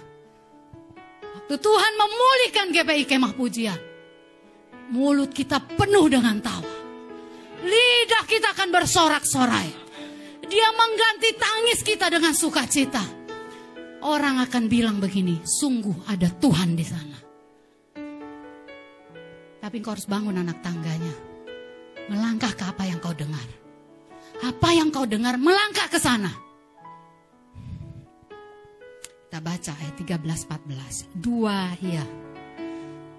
Tuhan 1.58 1.94
memulihkan 1.98 2.70
GPI 2.70 3.10
Kemah 3.10 3.34
Pujian. 3.34 3.82
Mulut 4.94 5.34
kita 5.34 5.58
penuh 5.58 6.06
dengan 6.06 6.38
tawa. 6.38 6.74
Lidah 7.66 8.24
kita 8.30 8.54
akan 8.54 8.70
bersorak-sorai. 8.70 9.70
Dia 10.46 10.70
mengganti 10.74 11.30
tangis 11.38 11.82
kita 11.82 12.14
dengan 12.14 12.38
sukacita. 12.38 13.02
Orang 14.06 14.38
akan 14.42 14.70
bilang 14.70 15.02
begini, 15.02 15.42
sungguh 15.42 16.06
ada 16.06 16.30
Tuhan 16.30 16.78
di 16.78 16.86
sana. 16.86 17.18
Tapi 19.60 19.76
kau 19.82 19.94
harus 19.94 20.08
bangun 20.10 20.38
anak 20.38 20.62
tangganya. 20.62 21.14
Melangkah 22.10 22.54
ke 22.54 22.64
apa 22.66 22.86
yang 22.90 22.98
kau 23.02 23.14
dengar. 23.14 23.46
Apa 24.40 24.70
yang 24.74 24.90
kau 24.90 25.06
dengar, 25.06 25.38
melangkah 25.38 25.86
ke 25.92 26.00
sana 26.00 26.49
kita 29.30 29.46
baca 29.46 29.78
ayat 29.78 29.94
13 30.26 30.26
14. 30.26 31.06
Dua 31.14 31.70
ya. 31.86 32.02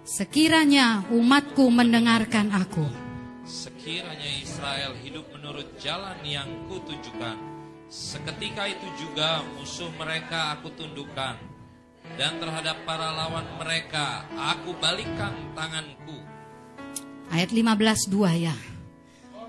Sekiranya 0.02 1.06
umatku 1.06 1.70
mendengarkan 1.70 2.50
aku. 2.50 2.82
Sekiranya 3.46 4.42
Israel 4.42 4.98
hidup 5.06 5.30
menurut 5.30 5.70
jalan 5.78 6.18
yang 6.26 6.50
kutunjukkan. 6.66 7.38
Seketika 7.86 8.66
itu 8.66 8.90
juga 8.98 9.46
musuh 9.54 9.86
mereka 10.02 10.58
aku 10.58 10.74
tundukkan. 10.74 11.38
Dan 12.18 12.42
terhadap 12.42 12.82
para 12.82 13.14
lawan 13.14 13.46
mereka 13.62 14.26
aku 14.34 14.74
balikkan 14.82 15.54
tanganku. 15.54 16.18
Ayat 17.30 17.54
15 17.54 18.10
2 18.10 18.34
ya. 18.50 18.56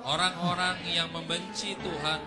Orang-orang 0.05 0.77
yang 0.85 1.09
membenci 1.09 1.73
Tuhan 1.73 2.21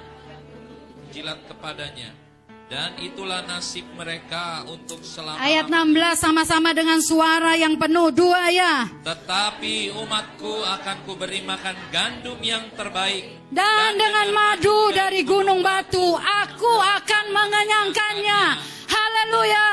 jilat 1.14 1.38
kepadanya 1.46 2.23
Dan 2.64 2.96
itulah 2.96 3.44
nasib 3.44 3.84
mereka 3.92 4.64
untuk 4.64 5.04
selama 5.04 5.36
Ayat 5.36 5.68
16 5.68 6.16
sama-sama 6.16 6.72
dengan 6.72 6.96
suara 7.04 7.52
yang 7.60 7.76
penuh. 7.76 8.08
Dua 8.08 8.48
ya. 8.48 8.88
Tetapi 9.04 9.92
umatku 9.92 10.64
akan 10.64 10.96
kuberi 11.04 11.44
makan 11.44 11.76
gandum 11.92 12.40
yang 12.40 12.64
terbaik. 12.72 13.52
Dan 13.52 14.00
dengan 14.00 14.32
madu 14.32 14.88
dari 14.96 15.28
gunung 15.28 15.60
batu, 15.60 16.16
aku 16.16 16.72
akan 16.80 17.24
mengenyangkannya. 17.36 18.42
Haleluya. 18.88 19.70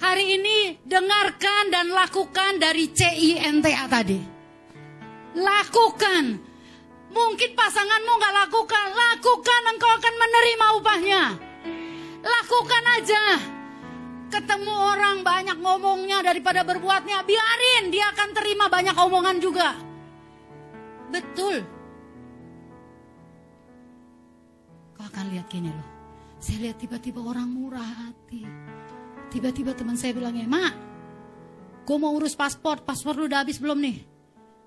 Hari 0.00 0.24
ini 0.40 0.80
dengarkan 0.80 1.68
dan 1.68 1.92
lakukan 1.92 2.56
dari 2.56 2.88
CINTA 2.88 3.84
tadi. 3.92 4.20
Lakukan. 5.36 6.53
Mungkin 7.14 7.50
pasanganmu 7.54 8.12
nggak 8.18 8.34
lakukan, 8.42 8.86
lakukan 8.90 9.62
engkau 9.70 9.90
akan 9.94 10.14
menerima 10.18 10.66
upahnya. 10.82 11.22
Lakukan 12.26 12.84
aja. 12.98 13.24
Ketemu 14.34 14.74
orang 14.74 15.22
banyak 15.22 15.62
ngomongnya 15.62 16.18
daripada 16.26 16.66
berbuatnya, 16.66 17.22
biarin 17.22 17.94
dia 17.94 18.10
akan 18.10 18.28
terima 18.34 18.66
banyak 18.66 18.96
omongan 18.98 19.38
juga. 19.38 19.78
Betul. 21.14 21.62
Kau 24.98 25.06
akan 25.06 25.24
lihat 25.30 25.46
gini 25.46 25.70
loh. 25.70 25.88
Saya 26.42 26.66
lihat 26.66 26.82
tiba-tiba 26.82 27.22
orang 27.22 27.46
murah 27.46 28.10
hati. 28.10 28.42
Tiba-tiba 29.30 29.70
teman 29.78 29.94
saya 29.94 30.18
bilangnya, 30.18 30.50
Mak, 30.50 30.74
gue 31.86 31.96
mau 31.96 32.10
urus 32.18 32.34
paspor, 32.34 32.82
paspor 32.82 33.14
lu 33.14 33.30
udah 33.30 33.46
habis 33.46 33.62
belum 33.62 33.78
nih? 33.78 34.02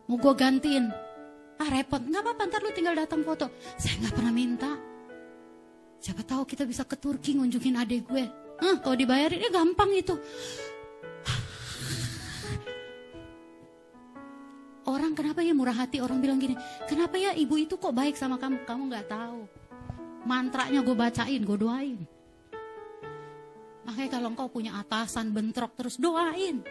Mau 0.08 0.16
gue 0.16 0.32
gantiin. 0.32 1.07
Ah 1.58 1.70
repot, 1.74 2.02
nggak 2.02 2.22
apa-apa 2.22 2.44
ntar 2.50 2.62
lu 2.62 2.70
tinggal 2.70 2.94
datang 2.94 3.26
foto. 3.26 3.50
Saya 3.78 3.98
nggak 4.02 4.14
pernah 4.14 4.34
minta. 4.34 4.72
Siapa 5.98 6.22
tahu 6.22 6.46
kita 6.46 6.64
bisa 6.70 6.86
ke 6.86 6.94
Turki 6.96 7.34
ngunjungin 7.34 7.82
adik 7.82 8.06
gue. 8.06 8.26
Hah, 8.58 8.78
kalau 8.82 8.94
dibayarin 8.98 9.42
ya 9.42 9.50
gampang 9.50 9.90
itu. 9.94 10.14
Orang 14.88 15.18
kenapa 15.18 15.44
ya 15.44 15.52
murah 15.52 15.76
hati 15.76 16.00
orang 16.00 16.24
bilang 16.24 16.40
gini, 16.40 16.56
kenapa 16.88 17.20
ya 17.20 17.36
ibu 17.36 17.60
itu 17.60 17.76
kok 17.76 17.92
baik 17.92 18.16
sama 18.16 18.40
kamu? 18.40 18.64
Kamu 18.64 18.84
nggak 18.88 19.08
tahu. 19.12 19.42
Mantranya 20.24 20.80
gue 20.80 20.96
bacain, 20.96 21.42
gue 21.44 21.58
doain. 21.60 22.00
Makanya 23.84 24.10
kalau 24.10 24.28
engkau 24.32 24.48
punya 24.48 24.80
atasan 24.80 25.36
bentrok 25.36 25.76
terus 25.76 26.00
doain. 26.00 26.64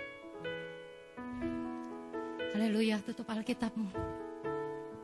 Haleluya, 2.57 3.05
tutup 3.05 3.29
Alkitabmu. 3.29 3.93